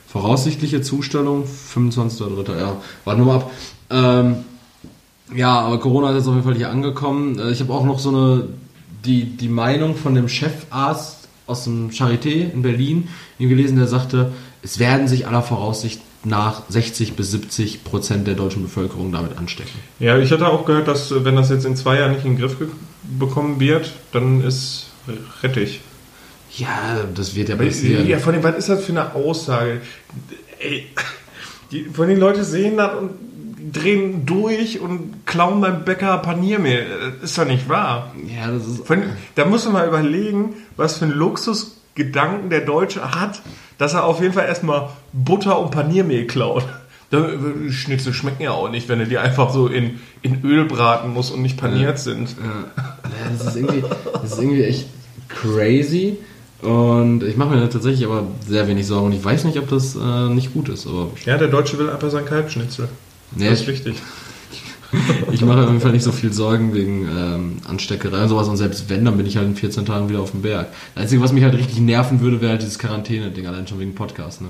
Voraussichtliche 0.09 0.83
Zustellung 0.83 1.45
25.03. 1.45 2.59
Ja, 2.59 2.77
warten 3.05 3.21
wir 3.21 3.25
mal 3.25 3.37
ab. 3.37 3.51
Ähm, 3.91 4.37
ja, 5.37 5.61
aber 5.61 5.79
Corona 5.79 6.11
ist 6.11 6.17
jetzt 6.17 6.27
auf 6.27 6.35
jeden 6.35 6.47
Fall 6.47 6.57
hier 6.57 6.71
angekommen. 6.71 7.39
Äh, 7.39 7.53
Ich 7.53 7.61
habe 7.61 7.73
auch 7.73 7.85
noch 7.85 8.01
so 8.01 8.09
eine, 8.09 8.49
die, 9.05 9.25
die 9.25 9.49
Meinung 9.49 9.95
von 9.95 10.17
dem 10.17 10.29
Chefarzt 10.29 11.29
aus 11.47 11.63
dem 11.63 11.91
Charité 11.91 12.53
in 12.53 12.63
Berlin 12.63 13.09
gelesen, 13.39 13.77
der 13.79 13.87
sagte, 13.87 14.33
es 14.63 14.81
werden 14.81 15.07
sich 15.07 15.29
aller 15.29 15.43
Voraussicht 15.43 16.01
nach 16.29 16.63
60 16.69 17.15
bis 17.15 17.31
70 17.33 17.85
Prozent 17.85 18.27
der 18.27 18.35
deutschen 18.35 18.63
Bevölkerung 18.63 19.13
damit 19.13 19.37
anstecken. 19.39 19.79
Ja, 19.99 20.19
ich 20.19 20.31
hatte 20.31 20.49
auch 20.49 20.65
gehört, 20.65 20.89
dass 20.89 21.25
wenn 21.25 21.37
das 21.37 21.51
jetzt 21.51 21.65
in 21.65 21.77
zwei 21.77 21.99
Jahren 21.99 22.13
nicht 22.13 22.25
in 22.25 22.37
den 22.37 22.41
Griff 22.41 22.57
bekommen 23.19 23.61
wird, 23.61 23.93
dann 24.13 24.45
ist 24.45 24.87
rettig. 25.43 25.81
Ja, 26.57 27.05
das 27.15 27.35
wird 27.35 27.49
ja 27.49 27.57
passieren. 27.57 28.07
Ja, 28.07 28.19
von 28.19 28.35
dem, 28.35 28.43
was 28.43 28.57
ist 28.57 28.69
das 28.69 28.85
für 28.85 28.93
eine 28.93 29.15
Aussage? 29.15 29.81
Ey, 30.59 30.87
die, 31.71 31.85
von 31.85 32.09
den 32.09 32.19
Leute 32.19 32.45
sehen 32.45 32.77
das 32.77 32.97
und 32.97 33.11
drehen 33.73 34.25
durch 34.25 34.81
und 34.81 35.27
klauen 35.27 35.61
beim 35.61 35.85
Bäcker 35.85 36.19
Paniermehl. 36.19 36.87
Das 37.21 37.31
ist 37.31 37.39
doch 37.39 37.45
nicht 37.45 37.69
wahr. 37.69 38.15
Ja, 38.27 38.51
das 38.51 38.67
ist 38.67 38.87
Von, 38.87 39.03
da 39.35 39.45
muss 39.45 39.65
man 39.65 39.75
mal 39.75 39.89
überlegen, 39.89 40.55
was 40.77 40.99
für 40.99 41.05
ein 41.05 41.13
Luxusgedanken 41.13 42.51
der 42.51 42.63
Deutsche 42.63 43.13
hat, 43.15 43.43
dass 43.79 43.95
er 43.95 44.05
auf 44.05 44.21
jeden 44.21 44.35
Fall 44.35 44.47
erstmal 44.47 44.89
Butter 45.13 45.59
und 45.59 45.71
Paniermehl 45.71 46.27
klaut. 46.27 46.65
Da- 47.11 47.27
Schnitzel 47.71 48.13
schmecken 48.13 48.43
ja 48.43 48.51
auch 48.51 48.71
nicht, 48.71 48.89
wenn 48.91 48.99
du 48.99 49.07
die 49.07 49.17
einfach 49.17 49.51
so 49.51 49.67
in, 49.67 49.99
in 50.21 50.45
Öl 50.45 50.67
braten 50.67 51.15
musst 51.15 51.33
und 51.33 51.41
nicht 51.41 51.57
paniert 51.57 51.99
sind. 51.99 52.37
Ja, 52.39 52.83
ja, 53.05 53.31
das 53.39 53.47
ist 53.47 53.57
irgendwie, 53.57 53.83
das 54.13 54.33
ist 54.33 54.39
irgendwie 54.39 54.65
echt 54.65 54.89
crazy. 55.29 56.19
Und 56.61 57.23
ich 57.23 57.37
mache 57.37 57.51
mir 57.55 57.61
da 57.61 57.69
tatsächlich 57.69 58.05
aber 58.05 58.25
sehr 58.47 58.67
wenig 58.67 58.87
Sorgen. 58.87 59.07
Und 59.07 59.13
ich 59.13 59.25
weiß 59.25 59.45
nicht, 59.45 59.59
ob 59.59 59.69
das 59.71 59.95
äh, 59.95 60.29
nicht 60.29 60.53
gut 60.53 60.69
ist. 60.69 60.87
Aber 60.87 61.09
Ja, 61.25 61.39
der 61.39 61.49
Deutsche 61.49 61.79
will 61.79 61.89
einfach 61.89 62.11
sein 62.11 62.25
Kalbschnitzel. 62.25 62.89
nee, 63.37 63.45
Das 63.49 63.61
ist 63.61 63.63
ich, 63.63 63.69
wichtig. 63.69 64.03
ich 65.33 65.41
mache 65.43 65.61
auf 65.61 65.67
jeden 65.69 65.81
Fall 65.81 65.93
nicht 65.93 66.03
so 66.05 66.13
viel 66.13 66.33
Sorgen 66.33 66.75
wegen 66.75 67.03
ähm, 67.09 67.57
Ansteckerei 67.69 68.23
und 68.23 68.29
sowas. 68.29 68.49
Und 68.49 68.57
selbst 68.57 68.89
wenn, 68.89 69.05
dann 69.05 69.17
bin 69.17 69.27
ich 69.27 69.37
halt 69.37 69.47
in 69.47 69.57
14 69.57 69.85
Tagen 69.87 70.09
wieder 70.09 70.21
auf 70.21 70.31
dem 70.31 70.43
Berg. 70.43 70.69
Das 70.95 71.03
Einzige, 71.05 71.23
was 71.23 71.33
mich 71.33 71.45
halt 71.45 71.55
richtig 71.55 71.81
nerven 71.81 72.21
würde, 72.21 72.41
wäre 72.41 72.53
halt 72.53 72.63
dieses 72.63 72.79
Quarantäne-Ding, 72.79 73.47
allein 73.47 73.67
schon 73.67 73.79
wegen 73.81 73.95
Podcast. 73.95 74.41
Ne? 74.41 74.49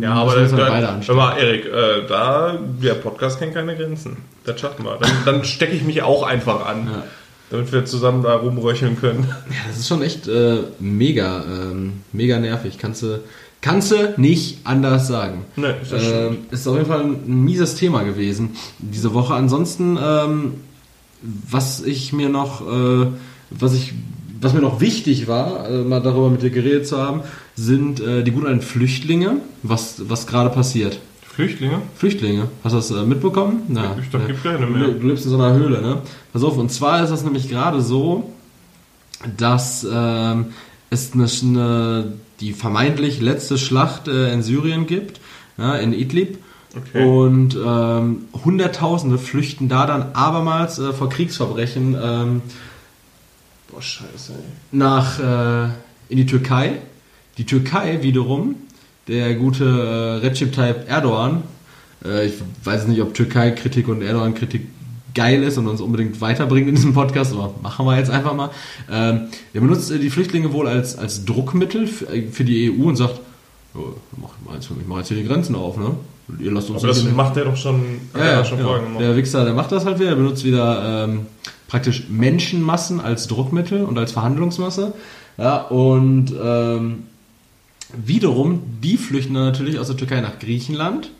Ja, 0.00 0.14
aber 0.14 0.36
müssen 0.38 0.56
wir 0.56 0.64
da, 0.64 0.70
beide 0.70 0.86
da, 0.86 0.92
anstecken. 0.94 1.20
aber 1.20 1.36
Erik, 1.38 1.66
äh, 1.66 2.06
da, 2.08 2.58
der 2.82 2.94
Podcast 2.94 3.38
kennt 3.38 3.54
keine 3.54 3.76
Grenzen. 3.76 4.18
Das 4.44 4.58
schaffen 4.60 4.84
wir. 4.84 4.96
Dann, 5.00 5.10
dann 5.24 5.44
stecke 5.44 5.74
ich 5.74 5.82
mich 5.82 6.02
auch 6.02 6.22
einfach 6.22 6.64
an, 6.66 6.86
Ja. 6.86 7.02
damit 7.50 7.72
wir 7.72 7.84
zusammen 7.84 8.22
da 8.22 8.34
rumröcheln 8.36 8.98
können. 8.98 9.26
Ja, 9.50 9.56
das 9.68 9.78
ist 9.78 9.88
schon 9.88 10.02
echt 10.02 10.28
äh, 10.28 10.58
mega, 10.78 11.44
ähm, 11.44 12.02
mega 12.12 12.38
nervig. 12.38 12.78
Kannst 12.78 13.02
du, 13.02 13.20
kannst 13.62 13.90
du 13.92 14.14
nicht 14.18 14.58
anders 14.64 15.08
sagen. 15.08 15.44
Ne, 15.56 15.74
das 15.88 16.02
ähm, 16.02 16.38
ist 16.50 16.68
auf 16.68 16.76
jeden 16.76 16.88
Fall 16.88 17.00
ein 17.00 17.44
mieses 17.44 17.76
Thema 17.76 18.02
gewesen 18.02 18.50
diese 18.78 19.14
Woche. 19.14 19.34
Ansonsten, 19.34 19.98
ähm, 20.02 20.54
was 21.22 21.82
ich 21.82 22.12
mir 22.12 22.28
noch, 22.28 22.60
äh, 22.60 23.06
was 23.50 23.74
ich 23.74 23.94
was 24.42 24.52
mir 24.52 24.60
noch 24.60 24.80
wichtig 24.80 25.28
war, 25.28 25.68
äh, 25.68 25.84
mal 25.84 26.00
darüber 26.00 26.28
mit 26.28 26.42
dir 26.42 26.50
geredet 26.50 26.86
zu 26.86 26.98
haben, 26.98 27.20
sind 27.54 28.00
äh, 28.00 28.24
die 28.24 28.32
guten 28.32 28.46
alten 28.46 28.60
Flüchtlinge, 28.60 29.36
was, 29.62 30.02
was 30.08 30.26
gerade 30.26 30.50
passiert. 30.50 30.98
Flüchtlinge? 31.22 31.80
Flüchtlinge. 31.96 32.48
Hast 32.64 32.72
du 32.72 32.76
das 32.76 32.90
äh, 32.90 33.06
mitbekommen? 33.06 33.62
Ja, 33.68 33.96
ich 34.00 34.10
dachte, 34.10 34.24
ja. 34.24 34.26
gibt 34.26 34.42
keine 34.42 34.66
mehr. 34.66 34.88
Du, 34.88 34.98
du 34.98 35.06
lebst 35.06 35.24
in 35.24 35.30
so 35.30 35.38
einer 35.40 35.54
Höhle, 35.54 35.80
ne? 35.80 36.02
Pass 36.32 36.42
auf, 36.42 36.58
und 36.58 36.70
zwar 36.70 37.02
ist 37.02 37.10
das 37.10 37.24
nämlich 37.24 37.48
gerade 37.48 37.80
so, 37.80 38.32
dass 39.36 39.86
ähm, 39.90 40.46
es 40.90 41.12
eine, 41.14 41.26
eine, 41.42 42.12
die 42.40 42.52
vermeintlich 42.52 43.20
letzte 43.20 43.58
Schlacht 43.58 44.08
äh, 44.08 44.32
in 44.32 44.42
Syrien 44.42 44.86
gibt, 44.86 45.20
ja, 45.58 45.76
in 45.76 45.92
Idlib. 45.92 46.38
Okay. 46.74 47.04
Und 47.04 47.54
ähm, 47.54 48.24
Hunderttausende 48.44 49.18
flüchten 49.18 49.68
da 49.68 49.86
dann 49.86 50.12
abermals 50.14 50.78
äh, 50.78 50.92
vor 50.92 51.10
Kriegsverbrechen 51.10 51.96
ähm, 52.02 52.42
Boah, 53.70 53.82
scheiße, 53.82 54.34
nach 54.70 55.18
äh, 55.18 55.70
in 56.08 56.18
die 56.18 56.26
Türkei. 56.26 56.78
Die 57.38 57.46
Türkei 57.46 58.02
wiederum, 58.02 58.56
der 59.08 59.34
gute 59.34 59.64
äh, 59.64 60.26
Recep 60.26 60.52
Tayyip 60.52 60.88
Erdogan, 60.88 61.42
äh, 62.04 62.26
ich 62.26 62.34
weiß 62.64 62.86
nicht, 62.86 63.00
ob 63.00 63.14
Türkei-Kritik 63.14 63.88
und 63.88 64.02
Erdogan-Kritik 64.02 64.66
geil 65.14 65.42
ist 65.42 65.58
und 65.58 65.68
uns 65.68 65.80
unbedingt 65.80 66.20
weiterbringt 66.20 66.68
in 66.68 66.74
diesem 66.74 66.94
Podcast, 66.94 67.32
aber 67.32 67.54
machen 67.62 67.86
wir 67.86 67.96
jetzt 67.98 68.10
einfach 68.10 68.34
mal. 68.34 68.50
Ähm, 68.90 69.28
der 69.54 69.60
benutzt 69.60 69.90
äh, 69.90 69.98
die 69.98 70.10
Flüchtlinge 70.10 70.52
wohl 70.52 70.66
als, 70.66 70.96
als 70.96 71.24
Druckmittel 71.24 71.86
für, 71.86 72.06
äh, 72.06 72.28
für 72.28 72.44
die 72.44 72.70
EU 72.70 72.84
und 72.84 72.96
sagt, 72.96 73.20
oh, 73.74 73.94
mach, 74.20 74.30
mach, 74.44 74.54
jetzt, 74.54 74.70
ich 74.70 74.86
mach 74.86 74.98
jetzt 74.98 75.08
hier 75.08 75.16
die 75.16 75.26
Grenzen 75.26 75.54
auf, 75.54 75.76
ne? 75.76 75.94
Ihr 76.38 76.52
lasst 76.52 76.70
uns 76.70 76.82
Aber 76.82 76.92
das 76.92 77.04
macht 77.04 77.36
der 77.36 77.44
doch 77.44 77.56
schon, 77.56 77.82
ja, 78.14 78.20
er 78.20 78.32
ja, 78.38 78.44
schon 78.44 78.58
genau. 78.58 78.98
Der 78.98 79.16
Wichser, 79.16 79.44
der 79.44 79.54
macht 79.54 79.72
das 79.72 79.84
halt 79.84 79.98
wieder, 79.98 80.10
der 80.10 80.16
benutzt 80.16 80.44
wieder 80.44 81.04
ähm, 81.04 81.26
praktisch 81.68 82.04
Menschenmassen 82.08 83.00
als 83.00 83.28
Druckmittel 83.28 83.84
und 83.84 83.98
als 83.98 84.12
Verhandlungsmasse. 84.12 84.94
Ja, 85.38 85.62
und 85.62 86.32
ähm, 86.42 87.04
wiederum, 87.92 88.62
die 88.82 88.96
flüchten 88.96 89.34
dann 89.34 89.44
natürlich 89.44 89.78
aus 89.78 89.88
der 89.88 89.96
Türkei 89.96 90.20
nach 90.20 90.38
Griechenland. 90.38 91.10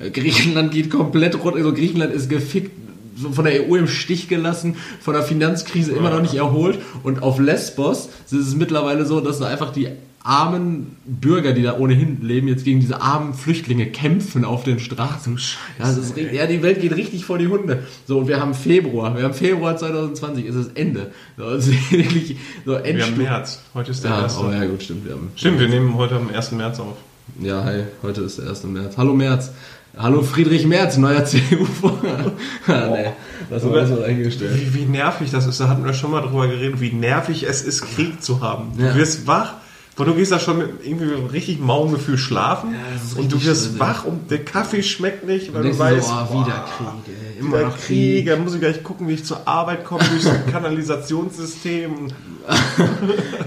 Ja, 0.00 0.08
Griechenland 0.08 0.72
geht 0.72 0.90
komplett 0.90 1.42
rund, 1.42 1.56
also 1.56 1.72
Griechenland 1.72 2.14
ist 2.14 2.30
gefickt, 2.30 2.70
so 3.16 3.32
von 3.32 3.44
der 3.44 3.68
EU 3.68 3.76
im 3.76 3.88
Stich 3.88 4.28
gelassen, 4.28 4.76
von 5.00 5.14
der 5.14 5.22
Finanzkrise 5.22 5.92
immer 5.92 6.10
noch 6.10 6.22
nicht 6.22 6.34
erholt. 6.34 6.78
Und 7.02 7.22
auf 7.22 7.38
Lesbos 7.38 8.08
ist 8.26 8.32
es 8.32 8.54
mittlerweile 8.54 9.04
so, 9.06 9.20
dass 9.20 9.38
da 9.38 9.46
einfach 9.46 9.72
die 9.72 9.88
armen 10.24 10.94
Bürger, 11.04 11.52
die 11.52 11.62
da 11.64 11.76
ohnehin 11.78 12.22
leben, 12.22 12.46
jetzt 12.46 12.64
gegen 12.64 12.78
diese 12.78 13.02
armen 13.02 13.34
Flüchtlinge 13.34 13.86
kämpfen 13.86 14.44
auf 14.44 14.62
den 14.62 14.78
Straßen. 14.78 15.36
Ja, 15.80 15.86
das 15.86 15.96
ist, 15.98 16.16
ja, 16.16 16.46
die 16.46 16.62
Welt 16.62 16.80
geht 16.80 16.94
richtig 16.94 17.24
vor 17.24 17.38
die 17.38 17.48
Hunde. 17.48 17.82
So, 18.06 18.18
und 18.18 18.28
wir 18.28 18.38
haben 18.40 18.54
Februar. 18.54 19.16
Wir 19.16 19.24
haben 19.24 19.34
Februar 19.34 19.76
2020, 19.76 20.46
ist 20.46 20.54
das 20.56 20.68
Ende. 20.74 21.10
So, 21.36 21.44
es 21.50 21.66
ist 21.66 21.90
wirklich 21.90 22.36
so 22.64 22.78
Wir 22.84 23.04
haben. 23.04 23.16
März. 23.16 23.62
Heute 23.74 23.90
ist 23.90 24.04
der 24.04 24.12
Ja, 24.12 24.22
erste. 24.22 24.44
oh 24.44 24.52
ja, 24.52 24.64
gut, 24.64 24.82
stimmt. 24.84 25.04
Wir 25.06 25.14
haben, 25.14 25.32
Stimmt, 25.34 25.58
wir 25.58 25.68
nehmen 25.68 25.94
heute 25.96 26.14
am 26.14 26.28
1. 26.30 26.52
März 26.52 26.78
auf. 26.78 26.96
ja, 27.40 27.64
hi, 27.64 27.82
heute 28.04 28.20
ist 28.20 28.38
der 28.38 28.48
1. 28.48 28.62
März. 28.64 28.96
Hallo 28.96 29.14
März. 29.14 29.50
Hallo 29.96 30.22
Friedrich 30.22 30.66
Merz, 30.66 30.96
neuer 30.96 31.24
CDU-Vorsitzender. 31.26 32.32
ja, 32.66 32.88
nee, 32.88 33.10
das 33.50 33.62
war 33.68 33.86
so 33.86 34.02
eingestellt. 34.02 34.52
Wie, 34.54 34.74
wie 34.74 34.84
nervig 34.86 35.30
das 35.30 35.46
ist, 35.46 35.60
da 35.60 35.68
hatten 35.68 35.84
wir 35.84 35.92
schon 35.92 36.10
mal 36.10 36.22
drüber 36.22 36.48
geredet, 36.48 36.80
wie 36.80 36.92
nervig 36.92 37.42
es 37.42 37.62
ist, 37.62 37.82
Krieg 37.82 38.22
zu 38.22 38.40
haben. 38.40 38.72
Ja. 38.78 38.92
Du 38.92 38.98
wirst 38.98 39.26
wach, 39.26 39.54
weil 39.96 40.06
du 40.06 40.14
gehst 40.14 40.32
da 40.32 40.38
schon 40.38 40.58
mit 40.58 40.70
irgendwie 40.82 41.04
mit 41.04 41.16
einem 41.16 41.26
richtig 41.26 41.60
mauen 41.60 41.92
Gefühl 41.92 42.16
schlafen 42.16 42.74
ist 42.96 43.18
und 43.18 43.30
du 43.30 43.44
wirst 43.44 43.66
schlimm, 43.66 43.80
wach 43.80 44.04
und 44.06 44.30
der 44.30 44.42
Kaffee 44.42 44.82
schmeckt 44.82 45.26
nicht, 45.26 45.52
weil 45.52 45.62
du 45.62 45.78
weißt, 45.78 46.08
so, 46.08 46.14
oh, 46.14 46.32
boah, 46.32 46.46
wieder 46.46 46.64
Krieg, 46.78 47.14
ey, 47.14 47.40
immer 47.40 47.58
wieder 47.58 47.70
Krieg, 47.70 47.86
Krieg. 47.86 48.26
dann 48.26 48.44
muss 48.44 48.54
ich 48.54 48.60
gleich 48.60 48.82
gucken, 48.82 49.08
wie 49.08 49.12
ich 49.12 49.26
zur 49.26 49.46
Arbeit 49.46 49.84
komme, 49.84 50.04
durch 50.08 50.22
so 50.22 50.30
ein 50.30 50.46
Kanalisationssystem. 50.50 52.08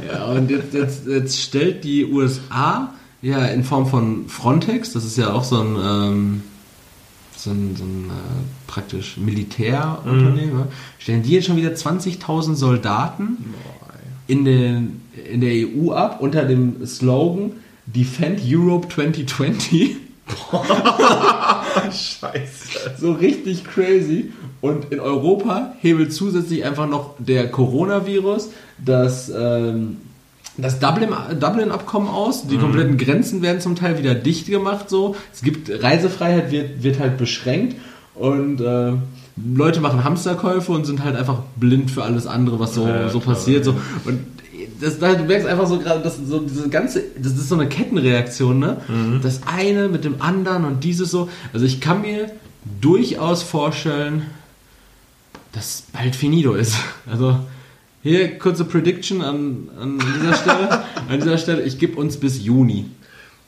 Ja, 0.08 0.26
und 0.26 0.52
jetzt, 0.52 0.74
jetzt, 0.76 1.08
jetzt 1.08 1.42
stellt 1.42 1.84
die 1.84 2.06
USA 2.06 2.94
ja 3.26 3.46
in 3.46 3.64
Form 3.64 3.88
von 3.88 4.28
Frontex, 4.28 4.94
das 4.94 5.04
ist 5.04 5.18
ja 5.18 5.34
auch 5.34 5.44
so 5.44 5.60
ein, 5.60 5.76
ähm, 5.84 6.44
so 7.36 7.50
ein, 7.50 7.76
so 7.76 7.84
ein 7.84 8.10
äh, 8.10 8.68
praktisch 8.68 9.18
Militärunternehmen, 9.18 10.58
ne? 10.58 10.68
stellen 11.00 11.24
die 11.24 11.32
jetzt 11.32 11.48
schon 11.48 11.58
wieder 11.58 11.72
20.000 11.72 12.56
Soldaten 12.56 13.54
in, 14.28 14.46
den, 14.46 15.02
in 15.32 15.42
der 15.42 15.54
EU 15.54 15.92
ab 15.92 16.22
unter 16.22 16.46
dem 16.46 16.86
Slogan 16.86 17.54
Defend 17.88 18.42
Europe 18.44 18.88
2020. 18.90 19.98
Scheiße. 21.92 22.96
So 23.00 23.12
richtig 23.12 23.64
crazy. 23.64 24.32
Und 24.62 24.92
in 24.92 25.00
Europa 25.00 25.76
hebelt 25.82 26.12
zusätzlich 26.14 26.66
einfach 26.66 26.90
noch 26.90 27.14
der 27.20 27.52
Coronavirus, 27.52 28.50
das, 28.84 29.30
ähm, 29.30 29.98
das 30.58 30.80
Dublin- 30.80 31.10
Dublin-Abkommen 31.40 32.08
aus. 32.08 32.48
Die 32.48 32.58
kompletten 32.58 32.98
Grenzen 32.98 33.42
werden 33.42 33.60
zum 33.62 33.76
Teil 33.76 33.98
wieder 33.98 34.16
dicht 34.16 34.48
gemacht. 34.48 34.90
So. 34.90 35.16
Es 35.34 35.42
gibt 35.42 35.70
Reisefreiheit, 35.84 36.52
wird, 36.52 36.84
wird 36.84 37.00
halt 37.00 37.18
beschränkt. 37.18 37.76
Und 38.14 38.62
äh, 38.62 38.94
Leute 39.56 39.82
machen 39.82 40.04
Hamsterkäufe 40.06 40.72
und 40.72 40.86
sind 40.86 41.04
halt 41.04 41.16
einfach 41.18 41.40
blind 41.58 41.92
für 41.92 42.04
alles 42.04 42.26
andere, 42.28 42.60
was 42.60 42.74
so, 42.74 42.88
Ja, 42.88 43.10
so 43.10 43.20
klar, 43.20 43.36
passiert. 43.36 43.66
So. 43.66 43.76
Und 44.06 44.20
das, 44.80 45.00
da- 45.00 45.16
du 45.16 45.24
merkst 45.26 45.46
einfach 45.48 45.68
so 45.68 45.80
gerade, 45.80 46.02
dass 46.02 46.18
so 46.18 46.40
diese 46.40 46.70
ganze, 46.70 47.04
das 47.22 47.34
ist 47.34 47.50
so 47.50 47.56
eine 47.56 47.68
Kettenreaktion, 47.68 48.60
ne? 48.60 48.78
Das 49.22 49.42
eine 49.46 49.90
mit 49.90 50.06
dem 50.06 50.22
anderen 50.22 50.64
und 50.66 50.84
dieses 50.86 51.12
so. 51.12 51.28
Also 51.54 51.66
ich 51.66 51.82
kann 51.82 52.02
mir 52.02 52.32
durchaus 52.82 53.44
vorstellen, 53.44 54.24
dass 55.52 55.84
bald 55.94 56.16
finito 56.16 56.54
ist. 56.54 56.76
Also 57.10 57.38
hier 58.06 58.38
kurze 58.38 58.66
Prediction 58.66 59.24
an, 59.24 59.68
an 59.82 59.98
dieser 60.00 60.36
Stelle. 60.36 60.84
an 61.10 61.20
dieser 61.20 61.38
Stelle, 61.40 61.64
ich 61.64 61.80
gebe 61.80 62.00
uns 62.00 62.18
bis 62.18 62.44
Juni. 62.44 62.86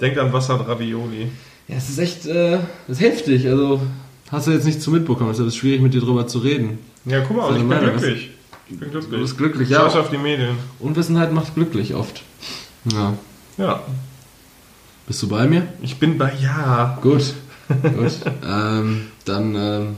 Denk 0.01 0.17
an 0.17 0.33
Wasser 0.33 0.59
und 0.59 0.67
Ravioli. 0.67 1.29
Ja, 1.67 1.75
es 1.75 1.89
ist 1.89 1.99
echt, 1.99 2.25
äh, 2.25 2.57
das 2.87 2.97
ist 2.97 3.01
heftig. 3.01 3.47
Also 3.47 3.79
hast 4.31 4.47
du 4.47 4.51
jetzt 4.51 4.65
nicht 4.65 4.81
zu 4.81 4.89
mitbekommen. 4.89 5.29
Es 5.29 5.37
ist 5.37 5.55
schwierig 5.55 5.81
mit 5.81 5.93
dir 5.93 6.01
drüber 6.01 6.25
zu 6.25 6.39
reden. 6.39 6.79
Ja, 7.05 7.21
guck 7.21 7.37
mal, 7.37 7.43
Seine 7.43 7.57
ich 7.57 7.59
bin 7.59 7.69
Meinung, 7.69 7.97
glücklich. 7.97 8.31
Ich 8.67 8.79
bin 8.79 8.89
glücklich. 8.89 9.11
Du 9.11 9.21
bist 9.21 9.37
glücklich, 9.37 9.69
ja. 9.69 9.85
auf 9.85 10.09
die 10.09 10.17
Medien. 10.17 10.57
Unwissenheit 10.79 11.31
macht 11.31 11.53
glücklich 11.53 11.93
oft. 11.93 12.23
Ja. 12.91 13.13
Ja. 13.59 13.83
Bist 15.05 15.21
du 15.21 15.27
bei 15.27 15.47
mir? 15.47 15.67
Ich 15.83 15.99
bin 15.99 16.17
bei 16.17 16.33
ja. 16.41 16.97
Gut. 17.03 17.35
Gut. 17.67 18.11
ähm, 18.43 19.07
dann 19.25 19.55
ähm, 19.55 19.95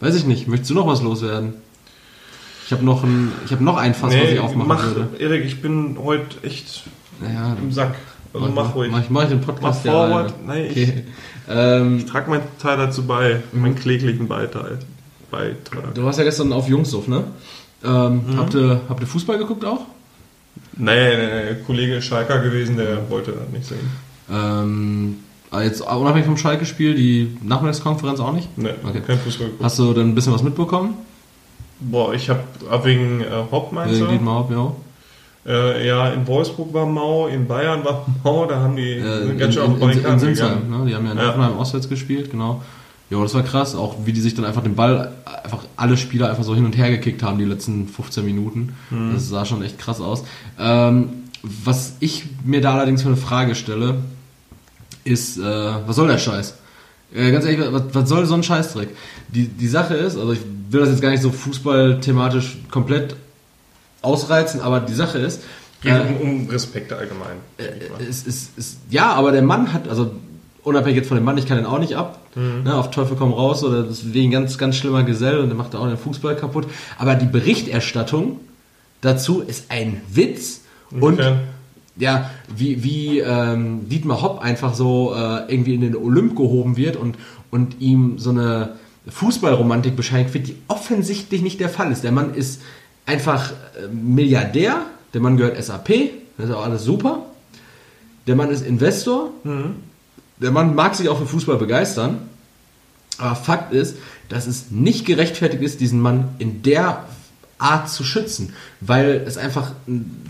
weiß 0.00 0.16
ich 0.16 0.26
nicht. 0.26 0.48
Möchtest 0.48 0.70
du 0.70 0.74
noch 0.74 0.86
was 0.86 1.00
loswerden? 1.00 1.54
Ich 2.70 2.72
habe 2.72 2.84
noch 2.84 3.02
ein, 3.02 3.32
ich 3.44 3.50
habe 3.50 3.64
noch 3.64 3.76
ein 3.76 3.94
Fass, 3.94 4.14
was 4.14 4.30
ich 4.30 4.38
aufmachen 4.38 4.68
mach, 4.68 4.84
würde. 4.84 5.08
Erik, 5.18 5.44
ich 5.44 5.60
bin 5.60 5.96
heute 6.00 6.36
echt 6.44 6.84
Naja, 7.20 7.56
im 7.60 7.72
Sack. 7.72 7.96
Also 8.32 8.46
mach, 8.46 8.76
ruhig. 8.76 8.92
Mach, 8.92 9.02
mach 9.10 9.22
ich 9.24 9.30
den 9.30 9.40
Podcast 9.40 9.84
Mach 9.84 9.84
ja 9.84 9.90
forward. 9.92 10.34
Nee, 10.46 10.66
ich- 10.68 10.88
okay. 10.88 11.04
ähm, 11.48 12.06
Trag 12.06 12.28
meinen 12.28 12.44
Teil 12.62 12.76
dazu 12.76 13.02
bei, 13.08 13.40
meinen 13.50 13.72
Mhm. 13.72 13.76
kläglichen 13.76 14.28
Beitrag. 14.28 14.78
Beitrag. 15.32 15.96
du 15.96 16.04
warst 16.04 16.20
ja 16.20 16.24
gestern 16.24 16.52
auf 16.52 16.68
Jungshof, 16.68 17.08
ne? 17.08 17.24
Ähm, 17.84 18.20
Mhm. 18.24 18.36
habt, 18.38 18.54
ihr, 18.54 18.80
habt 18.88 19.00
ihr 19.00 19.06
Fußball 19.08 19.38
geguckt 19.38 19.64
auch? 19.64 19.80
Nee, 20.76 21.16
nee, 21.16 21.26
nee, 21.26 21.56
Kollege 21.66 21.96
ist 21.96 22.04
Schalker 22.04 22.38
gewesen, 22.38 22.76
der 22.76 23.10
wollte 23.10 23.32
das 23.32 23.48
nicht 23.52 23.66
sehen. 23.66 23.90
Ähm, 24.30 25.16
aber 25.50 25.64
jetzt 25.64 25.80
unabhängig 25.80 26.26
vom 26.26 26.36
Schalke-Spiel, 26.36 26.94
die 26.94 27.36
Nachmittagskonferenz 27.42 28.20
auch 28.20 28.32
nicht? 28.32 28.56
Nee, 28.56 28.68
Okay. 28.88 29.00
kein 29.04 29.18
Fußball 29.18 29.46
geguckt. 29.48 29.64
Hast 29.64 29.76
du 29.80 29.92
dann 29.92 30.10
ein 30.10 30.14
bisschen 30.14 30.32
was 30.32 30.44
mitbekommen? 30.44 30.94
Boah, 31.80 32.14
ich 32.14 32.28
hab 32.28 32.44
ah, 32.70 32.80
wegen 32.84 33.20
äh, 33.22 33.26
Hopp 33.50 33.72
meinst 33.72 33.96
Äh, 33.96 34.00
du? 34.00 34.06
Dietmar 34.08 34.40
Hopp, 34.40 34.50
ja. 34.50 34.72
Äh, 35.46 35.86
ja, 35.86 36.08
in 36.10 36.26
Wolfsburg 36.26 36.72
war 36.74 36.84
Mau, 36.86 37.26
in 37.26 37.46
Bayern 37.48 37.82
war 37.84 38.04
Mau, 38.24 38.46
da 38.46 38.60
haben 38.60 38.76
die 38.76 38.92
Äh, 38.92 39.26
sind 39.26 39.38
ganz 39.38 39.54
schön 39.54 39.62
auf 39.62 39.80
in, 39.80 39.90
die 39.92 39.98
in, 39.98 40.04
in 40.04 40.18
Sinsheim, 40.18 40.70
ne? 40.70 40.84
Die 40.86 40.94
haben 40.94 41.06
ja 41.06 41.12
in 41.12 41.18
Ja. 41.18 41.28
Hoffenheim 41.28 41.56
auswärts 41.56 41.88
gespielt, 41.88 42.30
genau. 42.30 42.62
Ja, 43.08 43.20
das 43.22 43.34
war 43.34 43.42
krass, 43.42 43.74
auch 43.74 43.96
wie 44.04 44.12
die 44.12 44.20
sich 44.20 44.34
dann 44.34 44.44
einfach 44.44 44.62
den 44.62 44.76
Ball, 44.76 45.10
einfach 45.42 45.64
alle 45.76 45.96
Spieler 45.96 46.30
einfach 46.30 46.44
so 46.44 46.54
hin 46.54 46.64
und 46.64 46.76
her 46.76 46.90
gekickt 46.90 47.22
haben, 47.24 47.38
die 47.38 47.44
letzten 47.44 47.88
15 47.88 48.24
Minuten. 48.24 48.76
Mhm. 48.90 49.14
Das 49.14 49.28
sah 49.28 49.44
schon 49.44 49.62
echt 49.64 49.78
krass 49.78 50.00
aus. 50.00 50.22
Ähm, 50.60 51.08
was 51.42 51.94
ich 52.00 52.24
mir 52.44 52.60
da 52.60 52.74
allerdings 52.74 53.02
für 53.02 53.08
eine 53.08 53.16
Frage 53.16 53.54
stelle, 53.56 53.96
ist, 55.04 55.38
äh, 55.38 55.42
was 55.86 55.96
soll 55.96 56.06
der 56.08 56.18
Scheiß? 56.18 56.54
Äh, 57.12 57.32
ganz 57.32 57.44
ehrlich, 57.46 57.60
was, 57.72 57.82
was 57.92 58.08
soll 58.08 58.26
so 58.26 58.34
ein 58.34 58.42
Scheißdreck? 58.44 58.90
Die, 59.34 59.48
die 59.48 59.68
Sache 59.68 59.94
ist, 59.94 60.16
also 60.16 60.32
ich 60.32 60.40
will 60.70 60.80
das 60.80 60.90
jetzt 60.90 61.02
gar 61.02 61.10
nicht 61.10 61.22
so 61.22 61.30
fußballthematisch 61.30 62.58
komplett 62.70 63.16
ausreizen, 64.02 64.60
aber 64.60 64.80
die 64.80 64.94
Sache 64.94 65.18
ist, 65.18 65.42
Geht 65.82 65.92
äh, 65.92 66.00
um, 66.20 66.40
um 66.42 66.48
Respekt 66.48 66.92
allgemein. 66.92 67.36
mal. 67.58 68.06
es 68.08 68.24
ist, 68.24 68.58
ist, 68.58 68.78
ja, 68.90 69.12
aber 69.12 69.32
der 69.32 69.42
Mann 69.42 69.72
hat, 69.72 69.88
also 69.88 70.12
unabhängig 70.62 70.98
jetzt 70.98 71.08
von 71.08 71.16
dem 71.16 71.24
Mann, 71.24 71.38
ich 71.38 71.46
kann 71.46 71.56
den 71.56 71.66
auch 71.66 71.78
nicht 71.78 71.96
ab, 71.96 72.20
ne, 72.34 72.74
auf 72.74 72.90
Teufel 72.90 73.16
komm 73.16 73.32
raus, 73.32 73.64
oder 73.64 73.82
das 73.82 74.02
ist 74.02 74.14
wie 74.14 74.26
ein 74.26 74.30
ganz, 74.30 74.58
ganz 74.58 74.76
schlimmer 74.76 75.04
Gesell 75.04 75.38
und 75.38 75.48
der 75.48 75.56
macht 75.56 75.74
auch 75.74 75.86
den 75.86 75.96
Fußball 75.96 76.36
kaputt. 76.36 76.66
Aber 76.98 77.14
die 77.14 77.26
Berichterstattung 77.26 78.40
dazu 79.00 79.40
ist 79.40 79.70
ein 79.70 80.02
Witz 80.12 80.62
und 80.90 81.14
Inwiefern? 81.14 81.40
ja, 81.96 82.30
wie, 82.54 82.82
wie 82.82 83.20
ähm, 83.20 83.88
Dietmar 83.88 84.22
Hopp 84.22 84.40
einfach 84.40 84.74
so 84.74 85.14
äh, 85.14 85.52
irgendwie 85.52 85.74
in 85.74 85.80
den 85.80 85.96
Olymp 85.96 86.36
gehoben 86.36 86.76
wird 86.76 86.96
und, 86.96 87.16
und 87.50 87.80
ihm 87.80 88.18
so 88.18 88.30
eine 88.30 88.76
Fußballromantik 89.08 89.96
bescheinigt 89.96 90.34
wird, 90.34 90.48
die 90.48 90.56
offensichtlich 90.68 91.42
nicht 91.42 91.60
der 91.60 91.68
Fall 91.68 91.90
ist. 91.90 92.04
Der 92.04 92.12
Mann 92.12 92.34
ist 92.34 92.60
einfach 93.06 93.50
äh, 93.50 93.88
Milliardär, 93.92 94.82
der 95.14 95.20
Mann 95.20 95.36
gehört 95.36 95.62
SAP, 95.62 95.88
das 96.36 96.48
ist 96.48 96.54
auch 96.54 96.64
alles 96.64 96.84
super. 96.84 97.26
Der 98.26 98.36
Mann 98.36 98.50
ist 98.50 98.64
Investor, 98.64 99.30
der 100.40 100.50
Mann 100.50 100.74
mag 100.74 100.94
sich 100.94 101.08
auch 101.08 101.18
für 101.18 101.26
Fußball 101.26 101.56
begeistern, 101.56 102.28
aber 103.18 103.34
Fakt 103.34 103.72
ist, 103.72 103.96
dass 104.28 104.46
es 104.46 104.70
nicht 104.70 105.04
gerechtfertigt 105.04 105.62
ist, 105.62 105.80
diesen 105.80 106.00
Mann 106.00 106.28
in 106.38 106.62
der 106.62 107.04
Art 107.58 107.90
zu 107.90 108.04
schützen, 108.04 108.54
weil 108.80 109.24
es 109.26 109.36
einfach 109.36 109.72
ein 109.88 110.24